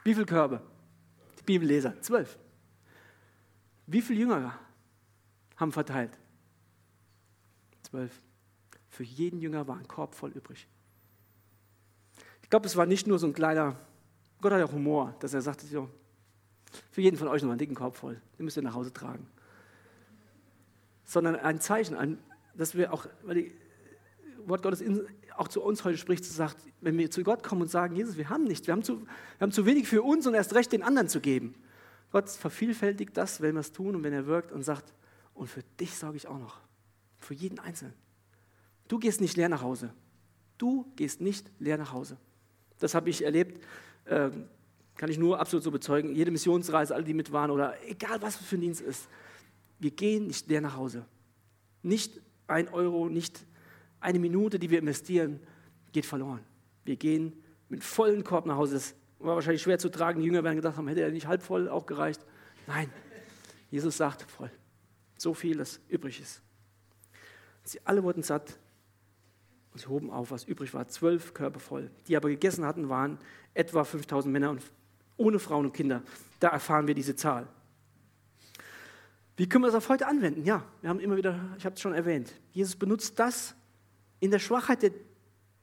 Wie 0.04 0.14
viele 0.14 0.26
Körbe? 0.26 0.62
Die 1.38 1.44
Bibelleser, 1.44 2.00
zwölf. 2.00 2.38
Wie 3.86 4.00
viele 4.00 4.20
Jünger 4.20 4.58
haben 5.56 5.72
verteilt? 5.72 6.18
Zwölf. 7.82 8.12
Für 8.90 9.04
jeden 9.04 9.40
Jünger 9.40 9.68
war 9.68 9.76
ein 9.76 9.86
Korb 9.86 10.14
voll 10.14 10.30
übrig. 10.30 10.66
Ich 12.42 12.50
glaube, 12.50 12.66
es 12.66 12.76
war 12.76 12.86
nicht 12.86 13.06
nur 13.06 13.18
so 13.18 13.26
ein 13.26 13.34
kleiner, 13.34 13.76
Gott 14.40 14.52
hat 14.52 14.60
ja 14.60 14.72
Humor, 14.72 15.14
dass 15.20 15.34
er 15.34 15.42
sagte, 15.42 15.66
so, 15.66 15.90
für 16.90 17.02
jeden 17.02 17.18
von 17.18 17.28
euch 17.28 17.42
noch 17.42 17.50
einen 17.50 17.58
dicken 17.58 17.74
Korb 17.74 17.96
voll, 17.96 18.20
den 18.38 18.44
müsst 18.44 18.56
ihr 18.56 18.62
nach 18.62 18.74
Hause 18.74 18.92
tragen 18.92 19.26
sondern 21.08 21.36
ein 21.36 21.58
Zeichen, 21.58 21.96
ein, 21.96 22.18
dass 22.54 22.76
wir 22.76 22.92
auch, 22.92 23.06
weil 23.22 23.42
das 23.42 24.48
Wort 24.48 24.62
Gottes 24.62 24.82
in, 24.82 25.06
auch 25.36 25.48
zu 25.48 25.62
uns 25.62 25.82
heute 25.82 25.96
spricht, 25.96 26.22
sagt, 26.24 26.58
wenn 26.82 26.98
wir 26.98 27.10
zu 27.10 27.22
Gott 27.22 27.42
kommen 27.42 27.62
und 27.62 27.70
sagen, 27.70 27.96
Jesus, 27.96 28.18
wir 28.18 28.28
haben 28.28 28.44
nichts, 28.44 28.66
wir 28.66 28.72
haben 28.72 28.82
zu, 28.82 29.00
wir 29.00 29.08
haben 29.40 29.50
zu 29.50 29.64
wenig 29.64 29.88
für 29.88 30.02
uns 30.02 30.26
und 30.26 30.34
erst 30.34 30.54
recht 30.54 30.70
den 30.70 30.82
anderen 30.82 31.08
zu 31.08 31.20
geben. 31.20 31.54
Gott 32.12 32.28
vervielfältigt 32.28 33.16
das, 33.16 33.40
wenn 33.40 33.54
wir 33.54 33.60
es 33.60 33.72
tun 33.72 33.96
und 33.96 34.04
wenn 34.04 34.12
er 34.12 34.26
wirkt 34.26 34.52
und 34.52 34.62
sagt, 34.62 34.92
und 35.32 35.48
für 35.48 35.62
dich 35.80 35.96
sorge 35.96 36.18
ich 36.18 36.26
auch 36.26 36.38
noch, 36.38 36.60
für 37.16 37.32
jeden 37.32 37.58
Einzelnen. 37.58 37.94
Du 38.86 38.98
gehst 38.98 39.22
nicht 39.22 39.36
leer 39.36 39.48
nach 39.48 39.62
Hause. 39.62 39.94
Du 40.58 40.92
gehst 40.96 41.22
nicht 41.22 41.50
leer 41.58 41.78
nach 41.78 41.92
Hause. 41.92 42.18
Das 42.80 42.94
habe 42.94 43.08
ich 43.08 43.24
erlebt, 43.24 43.64
äh, 44.04 44.28
kann 44.96 45.08
ich 45.08 45.18
nur 45.18 45.40
absolut 45.40 45.64
so 45.64 45.70
bezeugen. 45.70 46.14
Jede 46.14 46.30
Missionsreise, 46.30 46.94
alle, 46.94 47.04
die 47.04 47.14
mit 47.14 47.32
waren 47.32 47.50
oder 47.50 47.74
egal 47.86 48.20
was 48.20 48.36
für 48.36 48.56
ein 48.56 48.60
Dienst 48.60 48.82
ist, 48.82 49.08
wir 49.78 49.90
gehen 49.90 50.26
nicht 50.26 50.48
leer 50.48 50.60
nach 50.60 50.76
Hause. 50.76 51.04
Nicht 51.82 52.20
ein 52.46 52.68
Euro, 52.68 53.08
nicht 53.08 53.44
eine 54.00 54.18
Minute, 54.18 54.58
die 54.58 54.70
wir 54.70 54.78
investieren, 54.78 55.40
geht 55.92 56.06
verloren. 56.06 56.40
Wir 56.84 56.96
gehen 56.96 57.32
mit 57.68 57.84
vollen 57.84 58.24
Korb 58.24 58.46
nach 58.46 58.56
Hause. 58.56 58.74
Das 58.74 58.94
war 59.18 59.34
wahrscheinlich 59.34 59.62
schwer 59.62 59.78
zu 59.78 59.88
tragen. 59.88 60.20
Die 60.20 60.26
Jünger 60.26 60.44
werden 60.44 60.56
gedacht 60.56 60.76
haben, 60.76 60.88
hätte 60.88 61.02
er 61.02 61.10
nicht 61.10 61.26
halb 61.26 61.42
voll 61.42 61.68
auch 61.68 61.86
gereicht. 61.86 62.24
Nein, 62.66 62.90
Jesus 63.70 63.96
sagt 63.96 64.22
voll. 64.22 64.50
So 65.16 65.34
viel, 65.34 65.58
das 65.58 65.80
übrig 65.88 66.20
ist. 66.20 66.42
Sie 67.64 67.80
alle 67.84 68.02
wurden 68.02 68.22
satt 68.22 68.58
und 69.72 69.80
sie 69.80 69.86
hoben 69.88 70.10
auf, 70.10 70.30
was 70.30 70.44
übrig 70.44 70.72
war. 70.74 70.88
Zwölf 70.88 71.34
Körper 71.34 71.60
voll. 71.60 71.90
Die 72.06 72.16
aber 72.16 72.30
gegessen 72.30 72.64
hatten, 72.64 72.88
waren 72.88 73.18
etwa 73.54 73.84
5000 73.84 74.32
Männer 74.32 74.50
und 74.50 74.62
ohne 75.16 75.38
Frauen 75.38 75.66
und 75.66 75.72
Kinder. 75.72 76.02
Da 76.40 76.48
erfahren 76.48 76.86
wir 76.86 76.94
diese 76.94 77.16
Zahl. 77.16 77.48
Wie 79.38 79.48
können 79.48 79.62
wir 79.62 79.68
das 79.68 79.76
auf 79.76 79.88
heute 79.88 80.08
anwenden? 80.08 80.44
Ja, 80.44 80.64
wir 80.80 80.90
haben 80.90 80.98
immer 80.98 81.16
wieder, 81.16 81.38
ich 81.56 81.64
habe 81.64 81.76
es 81.76 81.80
schon 81.80 81.94
erwähnt, 81.94 82.34
Jesus 82.50 82.74
benutzt 82.74 83.20
das 83.20 83.54
in 84.18 84.32
der 84.32 84.40
Schwachheit 84.40 84.82
der 84.82 84.90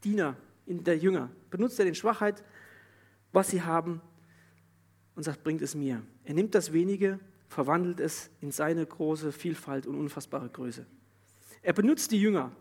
Diener, 0.01 0.37
in 0.65 0.85
der 0.85 0.97
Jünger. 0.97 1.29
Benutzt 1.49 1.77
er 1.77 1.83
den 1.83 1.93
Schwachheit, 1.93 2.41
was 3.33 3.49
sie 3.49 3.61
haben 3.61 4.01
und 5.13 5.23
sagt, 5.23 5.43
bringt 5.43 5.61
es 5.61 5.75
mir. 5.75 6.01
Er 6.23 6.33
nimmt 6.33 6.55
das 6.55 6.71
Wenige, 6.71 7.19
verwandelt 7.49 7.99
es 7.99 8.29
in 8.39 8.49
seine 8.51 8.85
große 8.85 9.33
Vielfalt 9.33 9.87
und 9.87 9.95
unfassbare 9.95 10.47
Größe. 10.47 10.85
Er 11.61 11.73
benutzt 11.73 12.11
die 12.11 12.21
Jünger 12.21 12.53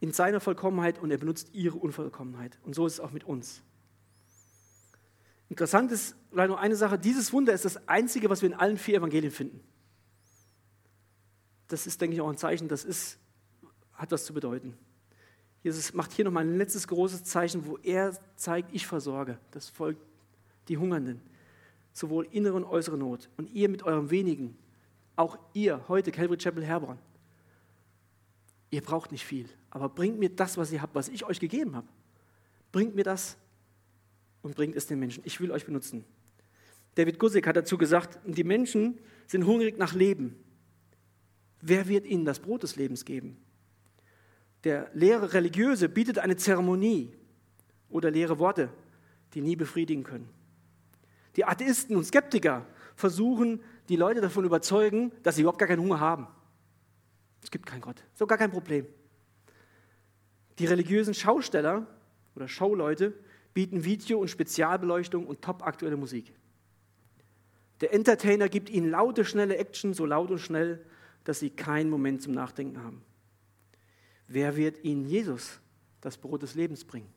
in 0.00 0.12
seiner 0.12 0.40
Vollkommenheit 0.40 0.98
und 0.98 1.10
er 1.10 1.16
benutzt 1.16 1.54
ihre 1.54 1.78
Unvollkommenheit. 1.78 2.58
Und 2.64 2.74
so 2.74 2.86
ist 2.86 2.94
es 2.94 3.00
auch 3.00 3.12
mit 3.12 3.24
uns. 3.24 3.62
Interessant 5.48 5.92
ist 5.92 6.16
vielleicht 6.30 6.50
noch 6.50 6.58
eine 6.58 6.76
Sache, 6.76 6.98
dieses 6.98 7.32
Wunder 7.32 7.52
ist 7.52 7.64
das 7.64 7.88
einzige, 7.88 8.28
was 8.28 8.42
wir 8.42 8.48
in 8.48 8.54
allen 8.54 8.78
vier 8.78 8.98
Evangelien 8.98 9.32
finden. 9.32 9.60
Das 11.68 11.86
ist, 11.86 12.00
denke 12.00 12.14
ich, 12.14 12.20
auch 12.20 12.28
ein 12.28 12.36
Zeichen, 12.36 12.68
das 12.68 12.84
ist, 12.84 13.18
hat 13.94 14.10
was 14.10 14.24
zu 14.24 14.34
bedeuten. 14.34 14.76
Jesus 15.62 15.92
macht 15.94 16.12
hier 16.12 16.24
nochmal 16.24 16.44
ein 16.44 16.56
letztes 16.56 16.86
großes 16.86 17.24
Zeichen, 17.24 17.66
wo 17.66 17.76
er 17.78 18.16
zeigt, 18.36 18.72
ich 18.72 18.86
versorge 18.86 19.38
das 19.50 19.68
Volk, 19.68 19.96
die 20.68 20.78
Hungernden, 20.78 21.20
sowohl 21.92 22.28
innere 22.30 22.54
und 22.54 22.64
äußere 22.64 22.96
Not. 22.96 23.28
Und 23.36 23.50
ihr 23.50 23.68
mit 23.68 23.82
eurem 23.82 24.10
wenigen, 24.10 24.56
auch 25.16 25.38
ihr 25.54 25.80
heute, 25.88 26.12
Calvary 26.12 26.38
Chapel 26.38 26.64
Herborn, 26.64 26.98
ihr 28.70 28.80
braucht 28.80 29.10
nicht 29.10 29.24
viel, 29.24 29.48
aber 29.70 29.88
bringt 29.88 30.18
mir 30.18 30.30
das, 30.30 30.56
was 30.56 30.70
ihr 30.70 30.82
habt, 30.82 30.94
was 30.94 31.08
ich 31.08 31.24
euch 31.24 31.40
gegeben 31.40 31.74
habe. 31.74 31.88
Bringt 32.70 32.94
mir 32.94 33.04
das 33.04 33.36
und 34.46 34.54
bringt 34.54 34.76
es 34.76 34.86
den 34.86 35.00
Menschen. 35.00 35.24
Ich 35.26 35.40
will 35.40 35.50
euch 35.50 35.66
benutzen. 35.66 36.04
David 36.94 37.18
Gusick 37.18 37.48
hat 37.48 37.56
dazu 37.56 37.76
gesagt, 37.76 38.20
die 38.24 38.44
Menschen 38.44 38.96
sind 39.26 39.44
hungrig 39.44 39.76
nach 39.76 39.92
Leben. 39.92 40.36
Wer 41.60 41.88
wird 41.88 42.06
ihnen 42.06 42.24
das 42.24 42.38
Brot 42.38 42.62
des 42.62 42.76
Lebens 42.76 43.04
geben? 43.04 43.38
Der 44.62 44.88
leere 44.94 45.32
Religiöse 45.32 45.88
bietet 45.88 46.20
eine 46.20 46.36
Zeremonie 46.36 47.12
oder 47.88 48.12
leere 48.12 48.38
Worte, 48.38 48.70
die 49.34 49.40
nie 49.40 49.56
befriedigen 49.56 50.04
können. 50.04 50.28
Die 51.34 51.44
Atheisten 51.44 51.96
und 51.96 52.04
Skeptiker 52.04 52.64
versuchen, 52.94 53.60
die 53.88 53.96
Leute 53.96 54.20
davon 54.20 54.44
überzeugen, 54.44 55.10
dass 55.24 55.34
sie 55.34 55.42
überhaupt 55.42 55.58
gar 55.58 55.68
keinen 55.68 55.82
Hunger 55.82 55.98
haben. 55.98 56.28
Es 57.42 57.50
gibt 57.50 57.66
keinen 57.66 57.80
Gott, 57.80 58.00
so 58.14 58.28
gar 58.28 58.38
kein 58.38 58.52
Problem. 58.52 58.86
Die 60.60 60.66
religiösen 60.66 61.14
Schausteller 61.14 61.84
oder 62.36 62.46
Schauleute 62.46 63.12
bieten 63.56 63.86
Video 63.86 64.20
und 64.20 64.28
Spezialbeleuchtung 64.28 65.26
und 65.26 65.40
top 65.40 65.66
aktuelle 65.66 65.96
Musik. 65.96 66.30
Der 67.80 67.94
Entertainer 67.94 68.50
gibt 68.50 68.68
ihnen 68.68 68.90
laute, 68.90 69.24
schnelle 69.24 69.56
Action, 69.56 69.94
so 69.94 70.04
laut 70.04 70.30
und 70.30 70.40
schnell, 70.40 70.84
dass 71.24 71.38
sie 71.38 71.48
keinen 71.48 71.88
Moment 71.88 72.20
zum 72.20 72.34
Nachdenken 72.34 72.82
haben. 72.82 73.02
Wer 74.28 74.58
wird 74.58 74.84
ihnen 74.84 75.06
Jesus, 75.06 75.58
das 76.02 76.18
Brot 76.18 76.42
des 76.42 76.54
Lebens, 76.54 76.84
bringen? 76.84 77.08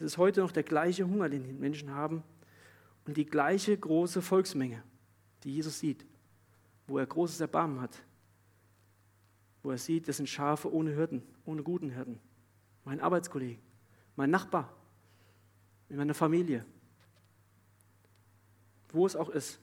Es 0.00 0.06
ist 0.06 0.18
heute 0.18 0.40
noch 0.40 0.50
der 0.50 0.64
gleiche 0.64 1.06
Hunger, 1.06 1.28
den 1.28 1.44
die 1.44 1.52
Menschen 1.52 1.94
haben 1.94 2.24
und 3.06 3.16
die 3.16 3.26
gleiche 3.26 3.78
große 3.78 4.22
Volksmenge, 4.22 4.82
die 5.44 5.54
Jesus 5.54 5.78
sieht, 5.78 6.04
wo 6.88 6.98
er 6.98 7.06
großes 7.06 7.40
Erbarmen 7.40 7.80
hat, 7.80 8.02
wo 9.62 9.70
er 9.70 9.78
sieht, 9.78 10.08
das 10.08 10.16
sind 10.16 10.28
Schafe 10.28 10.72
ohne 10.74 10.90
Hirten, 10.90 11.22
ohne 11.44 11.62
guten 11.62 11.90
Hirten. 11.90 12.18
Mein 12.84 13.00
Arbeitskollege, 13.00 13.60
mein 14.18 14.30
Nachbar, 14.30 14.74
in 15.88 15.96
meiner 15.96 16.12
Familie, 16.12 16.64
wo 18.88 19.06
es 19.06 19.14
auch 19.14 19.28
ist. 19.28 19.60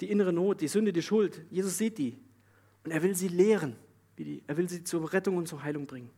Die 0.00 0.10
innere 0.10 0.32
Not, 0.32 0.60
die 0.60 0.66
Sünde, 0.66 0.92
die 0.92 1.02
Schuld, 1.02 1.46
Jesus 1.50 1.78
sieht 1.78 1.98
die 1.98 2.18
und 2.82 2.90
er 2.90 3.00
will 3.00 3.14
sie 3.14 3.28
lehren, 3.28 3.76
er 4.48 4.56
will 4.56 4.68
sie 4.68 4.82
zur 4.82 5.12
Rettung 5.12 5.36
und 5.36 5.46
zur 5.46 5.62
Heilung 5.62 5.86
bringen. 5.86 6.10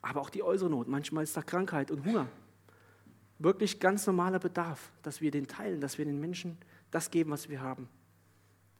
Aber 0.00 0.20
auch 0.20 0.30
die 0.30 0.44
äußere 0.44 0.70
Not, 0.70 0.86
manchmal 0.86 1.24
ist 1.24 1.36
da 1.36 1.42
Krankheit 1.42 1.90
und 1.90 2.04
Hunger. 2.04 2.28
Wirklich 3.40 3.80
ganz 3.80 4.06
normaler 4.06 4.38
Bedarf, 4.38 4.92
dass 5.02 5.20
wir 5.20 5.32
den 5.32 5.48
teilen, 5.48 5.80
dass 5.80 5.98
wir 5.98 6.04
den 6.04 6.20
Menschen 6.20 6.56
das 6.92 7.10
geben, 7.10 7.32
was 7.32 7.48
wir 7.48 7.60
haben. 7.60 7.88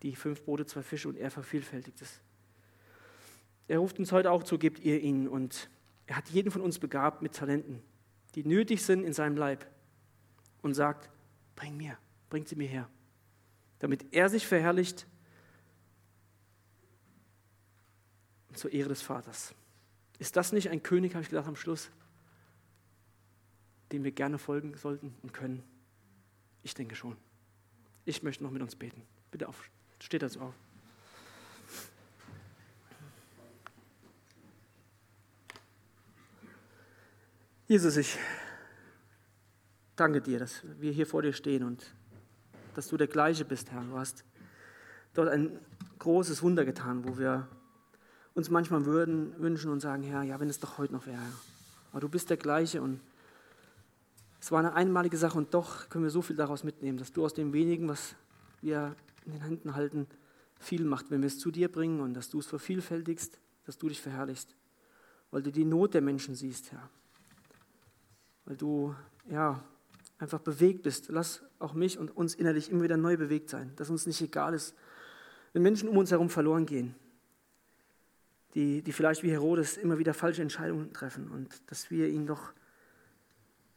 Die 0.03 0.15
fünf 0.15 0.45
Brote, 0.45 0.65
zwei 0.65 0.83
Fische 0.83 1.09
und 1.09 1.17
er 1.17 1.33
vervielfältigt 1.33 2.01
es. 2.01 2.21
Er 3.67 3.81
ruft 3.81 3.99
uns 3.99 4.13
heute 4.13 4.31
auch 4.31 4.45
zu, 4.45 4.59
gebt 4.59 4.79
ihr 4.79 5.01
ihnen. 5.01 5.27
Und 5.27 5.69
er 6.07 6.17
hat 6.17 6.29
jeden 6.29 6.51
von 6.51 6.63
uns 6.63 6.79
begabt 6.79 7.23
mit 7.23 7.35
Talenten, 7.35 7.83
die 8.35 8.45
nötig 8.45 8.85
sind 8.85 9.05
in 9.05 9.13
seinem 9.13 9.37
Leib. 9.37 9.67
Und 10.63 10.75
sagt, 10.75 11.11
bring 11.55 11.77
mir, 11.77 11.97
bringt 12.29 12.49
sie 12.49 12.57
mir 12.57 12.67
her. 12.67 12.89
Damit 13.79 14.13
er 14.13 14.29
sich 14.29 14.47
verherrlicht 14.47 15.07
zur 18.53 18.73
Ehre 18.73 18.89
des 18.89 19.03
Vaters. 19.03 19.55
Ist 20.19 20.37
das 20.37 20.53
nicht 20.53 20.71
ein 20.71 20.83
König, 20.83 21.15
habe 21.15 21.23
ich 21.23 21.29
gedacht 21.29 21.47
am 21.47 21.55
Schluss, 21.55 21.91
dem 23.93 24.03
wir 24.03 24.13
gerne 24.13 24.39
folgen 24.39 24.75
sollten 24.77 25.15
und 25.23 25.33
können? 25.33 25.63
Ich 26.63 26.75
denke 26.75 26.97
schon. 26.97 27.17
Ich 28.05 28.23
möchte 28.23 28.43
noch 28.43 28.51
mit 28.51 28.63
uns 28.63 28.75
beten. 28.75 29.03
Bitte 29.31 29.49
auf, 29.49 29.71
steht 30.01 30.23
dazu 30.23 30.41
auf. 30.41 30.55
Jesus, 37.69 37.97
ich 37.97 38.17
danke 39.97 40.21
dir, 40.21 40.39
dass 40.39 40.63
wir 40.79 40.93
hier 40.93 41.05
vor 41.05 41.23
dir 41.23 41.33
stehen 41.33 41.65
und 41.65 41.85
dass 42.77 42.87
du 42.87 42.97
der 42.97 43.09
gleiche 43.09 43.45
bist, 43.45 43.73
Herr. 43.73 43.83
Du 43.83 43.99
hast 43.99 44.23
dort 45.15 45.29
ein 45.31 45.59
großes 45.99 46.45
Wunder 46.45 46.65
getan, 46.65 47.03
wo 47.05 47.19
wir 47.19 47.49
uns 48.35 48.51
manchmal 48.51 48.87
würden, 48.87 49.35
wünschen 49.41 49.73
und 49.73 49.81
sagen, 49.81 50.05
Herr, 50.05 50.23
ja, 50.23 50.39
wenn 50.39 50.49
es 50.49 50.61
doch 50.61 50.79
heute 50.79 50.93
noch 50.93 51.09
wäre. 51.09 51.19
Aber 51.91 51.99
du 51.99 52.09
bist 52.09 52.31
der 52.31 52.37
gleiche 52.37 52.81
und 52.81 53.01
es 54.41 54.53
war 54.53 54.61
eine 54.61 54.75
einmalige 54.75 55.17
Sache 55.17 55.37
und 55.37 55.53
doch 55.53 55.89
können 55.89 56.05
wir 56.05 56.11
so 56.13 56.23
viel 56.23 56.37
daraus 56.37 56.63
mitnehmen, 56.63 56.99
dass 56.99 57.13
du 57.13 57.25
aus 57.25 57.35
dem 57.35 57.53
wenigen, 57.53 57.89
was 57.89 58.15
wir 58.63 58.95
in 59.25 59.33
den 59.33 59.43
Händen 59.43 59.75
halten, 59.75 60.07
viel 60.61 60.85
macht, 60.85 61.11
wenn 61.11 61.21
wir 61.21 61.27
es 61.27 61.41
zu 61.41 61.51
dir 61.51 61.67
bringen 61.67 61.99
und 61.99 62.15
dass 62.15 62.31
du 62.31 62.39
es 62.39 62.47
vervielfältigst, 62.47 63.41
dass 63.65 63.77
du 63.77 63.89
dich 63.89 64.01
verherrlichst, 64.01 64.55
weil 65.33 65.43
du 65.43 65.51
die 65.51 65.65
Not 65.65 65.95
der 65.95 66.03
Menschen 66.03 66.37
siehst, 66.37 66.71
Herr. 66.71 66.89
Weil 68.47 68.57
du, 68.57 68.95
ja, 69.29 69.63
einfach 70.19 70.41
bewegt 70.41 70.83
bist. 70.83 71.09
Lass 71.09 71.43
auch 71.59 71.75
mich 71.75 71.99
und 71.99 72.17
uns 72.17 72.35
innerlich 72.35 72.71
immer 72.71 72.83
wieder 72.83 72.97
neu 72.97 73.17
bewegt 73.17 73.51
sein, 73.51 73.73
dass 73.77 73.91
uns 73.91 74.07
nicht 74.07 74.21
egal 74.21 74.55
ist, 74.55 74.75
wenn 75.53 75.63
Menschen 75.63 75.89
um 75.89 75.97
uns 75.97 76.11
herum 76.11 76.31
verloren 76.31 76.67
gehen, 76.67 76.95
die, 78.55 78.83
die 78.83 78.93
vielleicht 78.93 79.23
wie 79.23 79.31
Herodes 79.31 79.77
immer 79.77 79.99
wieder 79.99 80.15
falsche 80.15 80.43
Entscheidungen 80.43 80.93
treffen 80.93 81.31
und 81.31 81.71
dass 81.71 81.91
wir 81.91 82.09
ihnen 82.09 82.27
doch 82.27 82.53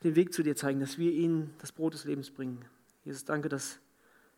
den 0.04 0.16
Weg 0.16 0.34
zu 0.34 0.44
dir 0.44 0.56
zeigen, 0.56 0.80
dass 0.80 0.98
wir 0.98 1.12
ihnen 1.12 1.54
das 1.60 1.72
Brot 1.72 1.94
des 1.94 2.06
Lebens 2.06 2.32
bringen. 2.32 2.64
Jesus, 3.04 3.26
danke, 3.26 3.50
dass 3.50 3.80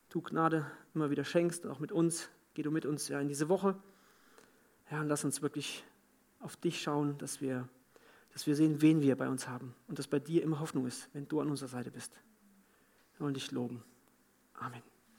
du 0.10 0.22
Gnade 0.22 0.66
immer 0.94 1.10
wieder 1.10 1.24
schenkst, 1.24 1.68
auch 1.68 1.80
mit 1.80 1.91
uns. 1.91 2.30
Geh 2.53 2.64
du 2.64 2.72
mit 2.72 2.86
uns 2.86 3.08
ja 3.08 3.20
in 3.22 3.28
diese 3.28 3.49
Woche. 3.49 3.76
Herr, 4.86 4.99
ja, 4.99 5.03
lass 5.03 5.24
uns 5.24 5.41
wirklich 5.41 5.86
auf 6.40 6.58
dich 6.58 6.82
schauen, 6.82 7.18
dass 7.18 7.40
wir, 7.40 7.68
dass 8.34 8.48
wir 8.48 8.56
sehen, 8.56 8.82
wen 8.82 9.02
wir 9.02 9.16
bei 9.16 9.30
uns 9.30 9.48
haben 9.48 9.74
und 9.88 9.99
dass 9.99 10.08
bei 10.08 10.20
dir 10.20 10.44
immer 10.44 10.60
Hoffnung 10.60 10.86
ist, 10.88 11.10
wenn 11.14 11.28
du 11.28 11.41
an 11.41 11.49
unserer 11.49 11.70
Seite 11.70 11.91
bist. 11.91 12.14
Wir 13.18 13.26
wollen 13.26 13.34
dich 13.34 13.52
loben. 13.52 13.84
Amen. 14.56 14.82